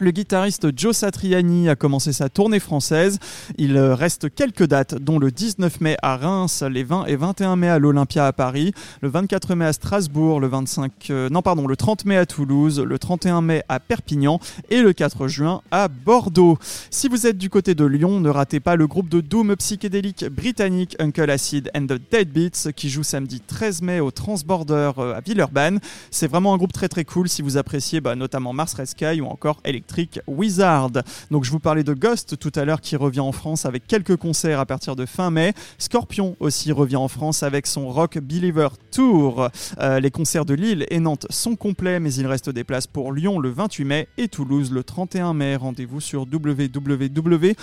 Le 0.00 0.10
guitariste 0.10 0.76
Joe 0.76 0.96
Satriani 0.96 1.68
a 1.68 1.76
commencé 1.76 2.12
sa 2.12 2.28
tournée 2.28 2.58
française. 2.58 3.20
Il 3.58 3.76
euh, 3.76 3.94
reste 3.94 4.34
quelques 4.34 4.66
dates, 4.66 4.96
dont 4.96 5.20
le 5.20 5.30
19 5.30 5.80
mai 5.80 5.96
à 6.02 6.16
Reims, 6.16 6.64
les 6.68 6.82
20 6.82 7.04
et 7.06 7.14
21 7.14 7.54
mai 7.54 7.68
à 7.68 7.78
l'Olympia 7.78 8.26
à 8.26 8.32
Paris, 8.32 8.72
le 9.02 9.08
24 9.08 9.54
mai 9.54 9.66
à 9.66 9.72
Strasbourg, 9.72 10.40
le 10.40 10.48
25, 10.48 10.92
euh, 11.10 11.28
non 11.28 11.42
pardon, 11.42 11.68
le 11.68 11.76
30 11.76 12.06
mai 12.06 12.16
à 12.16 12.26
Toulouse, 12.26 12.80
le 12.80 12.98
31 12.98 13.40
mai 13.40 13.62
à 13.68 13.78
Perpignan 13.78 14.40
et 14.68 14.82
le 14.82 14.92
4 14.92 15.28
juin 15.28 15.62
à 15.70 15.86
Bordeaux. 15.86 16.58
Si 16.90 17.08
vous 17.08 17.28
êtes 17.28 17.38
du 17.38 17.48
côté 17.48 17.76
de 17.76 17.84
Lyon, 17.84 18.18
ne 18.18 18.30
ratez 18.30 18.58
pas 18.58 18.74
le 18.74 18.88
groupe 18.88 19.08
de 19.08 19.20
doom 19.20 19.54
psychédélique 19.54 20.24
britannique 20.24 20.96
Uncle 20.98 21.30
Acid 21.30 21.70
and 21.76 21.86
the 21.86 22.00
Deadbeats 22.10 22.72
qui 22.74 22.90
joue 22.90 23.04
samedi 23.04 23.40
13 23.40 23.82
mai 23.82 24.00
au 24.00 24.10
Transborder 24.10 24.90
euh, 24.98 25.14
à 25.14 25.20
Villeurbanne. 25.20 25.78
C'est 26.10 26.26
vraiment 26.26 26.52
un 26.52 26.56
groupe 26.56 26.72
très 26.72 26.88
très 26.88 27.04
cool 27.04 27.28
si 27.28 27.42
vous 27.42 27.58
appréciez 27.58 28.00
bah, 28.00 28.16
notamment 28.16 28.52
Mars 28.52 28.74
Red 28.74 28.88
ou 29.20 29.26
encore 29.26 29.60
Electric 29.64 29.83
Wizard. 30.26 30.90
Donc 31.30 31.44
je 31.44 31.50
vous 31.50 31.60
parlais 31.60 31.84
de 31.84 31.94
Ghost 31.94 32.38
tout 32.38 32.52
à 32.54 32.64
l'heure 32.64 32.80
qui 32.80 32.96
revient 32.96 33.20
en 33.20 33.32
France 33.32 33.64
avec 33.66 33.86
quelques 33.86 34.16
concerts 34.16 34.60
à 34.60 34.66
partir 34.66 34.96
de 34.96 35.06
fin 35.06 35.30
mai. 35.30 35.54
Scorpion 35.78 36.36
aussi 36.40 36.72
revient 36.72 36.96
en 36.96 37.08
France 37.08 37.42
avec 37.42 37.66
son 37.66 37.88
Rock 37.88 38.18
Believer 38.18 38.68
Tour. 38.90 39.48
Euh, 39.80 40.00
les 40.00 40.10
concerts 40.10 40.44
de 40.44 40.54
Lille 40.54 40.86
et 40.90 41.00
Nantes 41.00 41.26
sont 41.30 41.56
complets 41.56 42.00
mais 42.00 42.12
il 42.14 42.26
reste 42.26 42.50
des 42.50 42.64
places 42.64 42.86
pour 42.86 43.12
Lyon 43.12 43.38
le 43.38 43.50
28 43.50 43.84
mai 43.84 44.08
et 44.18 44.28
Toulouse 44.28 44.72
le 44.72 44.84
31 44.84 45.34
mai. 45.34 45.56
Rendez-vous 45.56 46.00
sur 46.00 46.22
www.gdp.fr. 46.22 47.54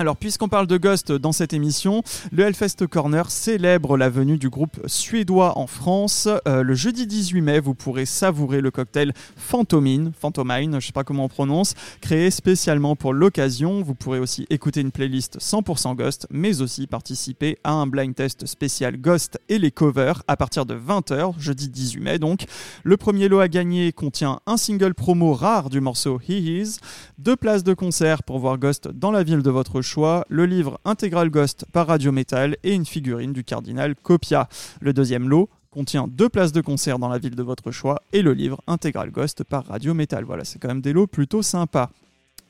Alors, 0.00 0.16
puisqu'on 0.16 0.48
parle 0.48 0.68
de 0.68 0.76
Ghost 0.76 1.10
dans 1.10 1.32
cette 1.32 1.52
émission, 1.52 2.04
le 2.30 2.44
Hellfest 2.44 2.86
Corner 2.88 3.28
célèbre 3.32 3.96
la 3.96 4.08
venue 4.08 4.38
du 4.38 4.48
groupe 4.48 4.78
suédois 4.86 5.58
en 5.58 5.66
France. 5.66 6.28
Euh, 6.46 6.62
le 6.62 6.74
jeudi 6.74 7.08
18 7.08 7.40
mai, 7.40 7.58
vous 7.58 7.74
pourrez 7.74 8.06
savourer 8.06 8.60
le 8.60 8.70
cocktail 8.70 9.12
Phantomine, 9.34 10.12
Phantomine, 10.16 10.70
je 10.70 10.76
ne 10.76 10.80
sais 10.80 10.92
pas 10.92 11.02
comment 11.02 11.24
on 11.24 11.28
prononce, 11.28 11.74
créé 12.00 12.30
spécialement 12.30 12.94
pour 12.94 13.12
l'occasion. 13.12 13.82
Vous 13.82 13.96
pourrez 13.96 14.20
aussi 14.20 14.46
écouter 14.50 14.82
une 14.82 14.92
playlist 14.92 15.40
100% 15.40 15.96
Ghost, 15.96 16.28
mais 16.30 16.60
aussi 16.60 16.86
participer 16.86 17.58
à 17.64 17.72
un 17.72 17.88
blind 17.88 18.14
test 18.14 18.46
spécial 18.46 18.98
Ghost 18.98 19.40
et 19.48 19.58
les 19.58 19.72
covers 19.72 20.22
à 20.28 20.36
partir 20.36 20.64
de 20.64 20.76
20h, 20.76 21.40
jeudi 21.40 21.70
18 21.70 22.00
mai 22.00 22.18
donc. 22.20 22.44
Le 22.84 22.96
premier 22.96 23.26
lot 23.26 23.40
à 23.40 23.48
gagner 23.48 23.90
contient 23.90 24.38
un 24.46 24.58
single 24.58 24.94
promo 24.94 25.34
rare 25.34 25.70
du 25.70 25.80
morceau 25.80 26.20
He 26.20 26.34
Is, 26.34 26.76
deux 27.18 27.34
places 27.34 27.64
de 27.64 27.74
concert 27.74 28.22
pour 28.22 28.38
voir 28.38 28.58
Ghost 28.58 28.86
dans 28.86 29.10
la 29.10 29.24
ville 29.24 29.42
de 29.42 29.50
votre 29.50 29.82
le 29.96 30.44
livre 30.44 30.78
Intégral 30.84 31.30
Ghost 31.30 31.64
par 31.72 31.86
Radio 31.86 32.12
Metal 32.12 32.56
et 32.62 32.74
une 32.74 32.84
figurine 32.84 33.32
du 33.32 33.42
cardinal 33.42 33.94
Copia. 33.94 34.48
Le 34.80 34.92
deuxième 34.92 35.28
lot 35.28 35.48
contient 35.70 36.06
deux 36.08 36.28
places 36.28 36.52
de 36.52 36.60
concert 36.60 36.98
dans 36.98 37.08
la 37.08 37.18
ville 37.18 37.34
de 37.34 37.42
votre 37.42 37.70
choix 37.70 38.02
et 38.12 38.22
le 38.22 38.32
livre 38.32 38.60
Intégral 38.66 39.10
Ghost 39.10 39.44
par 39.44 39.66
Radio 39.66 39.94
Metal. 39.94 40.24
Voilà, 40.24 40.44
c'est 40.44 40.58
quand 40.58 40.68
même 40.68 40.82
des 40.82 40.92
lots 40.92 41.06
plutôt 41.06 41.42
sympas. 41.42 41.90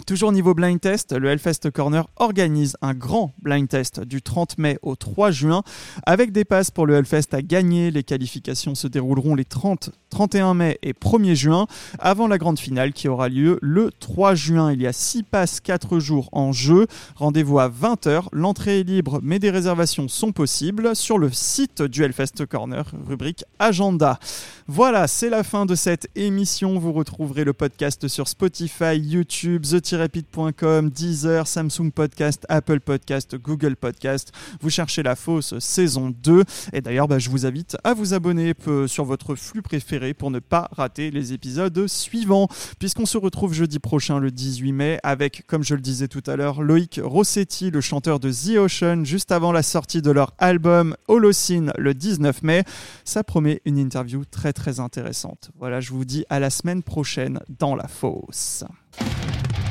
Toujours 0.07 0.33
niveau 0.33 0.55
blind 0.55 0.81
test, 0.81 1.13
le 1.13 1.29
Hellfest 1.29 1.71
Corner 1.73 2.09
organise 2.17 2.77
un 2.81 2.95
grand 2.95 3.35
blind 3.43 3.69
test 3.69 4.01
du 4.01 4.23
30 4.23 4.57
mai 4.57 4.79
au 4.83 4.97
3 4.97 5.31
juin 5.31 5.63
avec 6.07 6.33
des 6.33 6.45
passes 6.45 6.71
pour 6.71 6.87
le 6.87 6.95
Hellfest 6.95 7.33
à 7.35 7.43
gagner. 7.43 7.91
Les 7.91 8.03
qualifications 8.05 8.75
se 8.75 8.87
dérouleront 8.87 9.35
les 9.35 9.45
30, 9.45 9.91
31 10.09 10.55
mai 10.55 10.79
et 10.83 10.95
1er 10.95 11.35
juin 11.35 11.67
avant 11.99 12.27
la 12.27 12.39
grande 12.39 12.59
finale 12.59 12.93
qui 12.95 13.09
aura 13.09 13.29
lieu 13.29 13.59
le 13.61 13.91
3 14.01 14.35
juin. 14.35 14.73
Il 14.73 14.81
y 14.81 14.87
a 14.87 14.93
6 14.93 15.25
passes 15.25 15.61
4 15.61 15.99
jours 15.99 16.31
en 16.33 16.53
jeu. 16.53 16.87
Rendez-vous 17.17 17.59
à 17.59 17.69
20h. 17.69 18.29
L'entrée 18.33 18.81
est 18.81 18.85
libre 18.85 19.21
mais 19.23 19.39
des 19.39 19.51
réservations 19.51 20.09
sont 20.09 20.33
possibles 20.33 20.97
sur 20.97 21.19
le 21.19 21.31
site 21.31 21.83
du 21.83 22.03
Hellfest 22.03 22.47
Corner, 22.49 22.91
rubrique 23.07 23.45
agenda. 23.59 24.19
Voilà, 24.67 25.07
c'est 25.07 25.31
la 25.31 25.43
fin 25.43 25.67
de 25.67 25.75
cette 25.75 26.09
émission. 26.15 26.79
Vous 26.79 26.93
retrouverez 26.93 27.45
le 27.45 27.53
podcast 27.53 28.07
sur 28.09 28.29
Spotify, 28.29 28.99
YouTube, 28.99 29.65
the-rapid.com, 29.89 30.91
Deezer, 30.91 31.47
Samsung 31.47 31.91
Podcast, 31.91 32.45
Apple 32.49 32.80
Podcast, 32.80 33.36
Google 33.36 33.76
Podcast. 33.76 34.32
Vous 34.61 34.70
cherchez 34.70 35.03
la 35.03 35.16
fausse 35.16 35.59
saison 35.59 36.11
2. 36.11 36.45
Et 36.72 36.80
d'ailleurs, 36.80 37.09
bah, 37.09 37.18
je 37.18 37.30
vous 37.30 37.47
invite 37.47 37.76
à 37.84 37.95
vous 37.95 38.12
abonner 38.14 38.55
euh, 38.66 38.86
sur 38.86 39.05
votre 39.05 39.34
flux 39.34 39.62
préféré 39.62 40.14
pour 40.14 40.30
ne 40.30 40.41
pas 40.41 40.68
rater 40.72 41.11
les 41.11 41.32
épisodes 41.32 41.86
suivants. 41.86 42.49
Puisqu'on 42.78 43.07
se 43.07 43.16
retrouve 43.18 43.55
jeudi 43.55 43.78
prochain, 43.78 44.18
le 44.18 44.30
18 44.30 44.72
mai, 44.72 44.99
avec, 45.03 45.47
comme 45.47 45.62
je 45.62 45.74
le 45.74 45.80
disais 45.80 46.09
tout 46.09 46.22
à 46.26 46.36
l'heure, 46.36 46.62
Loïc 46.62 47.01
Rossetti, 47.03 47.70
le 47.70 47.80
chanteur 47.80 48.20
de 48.20 48.30
The 48.30 48.59
Ocean, 48.59 49.05
juste 49.05 49.32
avant 49.32 49.53
la 49.53 49.62
sortie 49.62 50.03
de 50.03 50.11
leur 50.11 50.34
album 50.39 50.97
Holocene 51.09 51.72
le 51.78 51.95
19 51.95 52.43
mai. 52.43 52.64
Ça 53.05 53.24
promet 53.24 53.62
une 53.64 53.78
interview 53.78 54.24
très 54.24 54.53
très 54.53 54.80
intéressante. 54.80 55.51
Voilà, 55.59 55.80
je 55.80 55.91
vous 55.91 56.05
dis 56.05 56.24
à 56.28 56.41
la 56.41 56.51
semaine 56.51 56.82
prochaine 56.82 57.41
dans 57.59 57.74
la 57.74 57.89
fosse. 57.89 58.64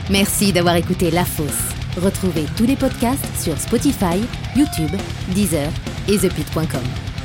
Merci 0.10 0.54
d'avoir 0.54 0.76
écouté 0.76 1.12
La 1.12 1.26
Fosse. 1.26 1.76
Retrouvez 1.98 2.46
tous 2.56 2.66
les 2.66 2.78
podcasts 2.78 3.26
sur 3.42 3.58
Spotify, 3.58 4.22
YouTube, 4.56 4.96
Deezer 5.34 5.70
et 6.08 6.18
ThePit.com. 6.18 7.17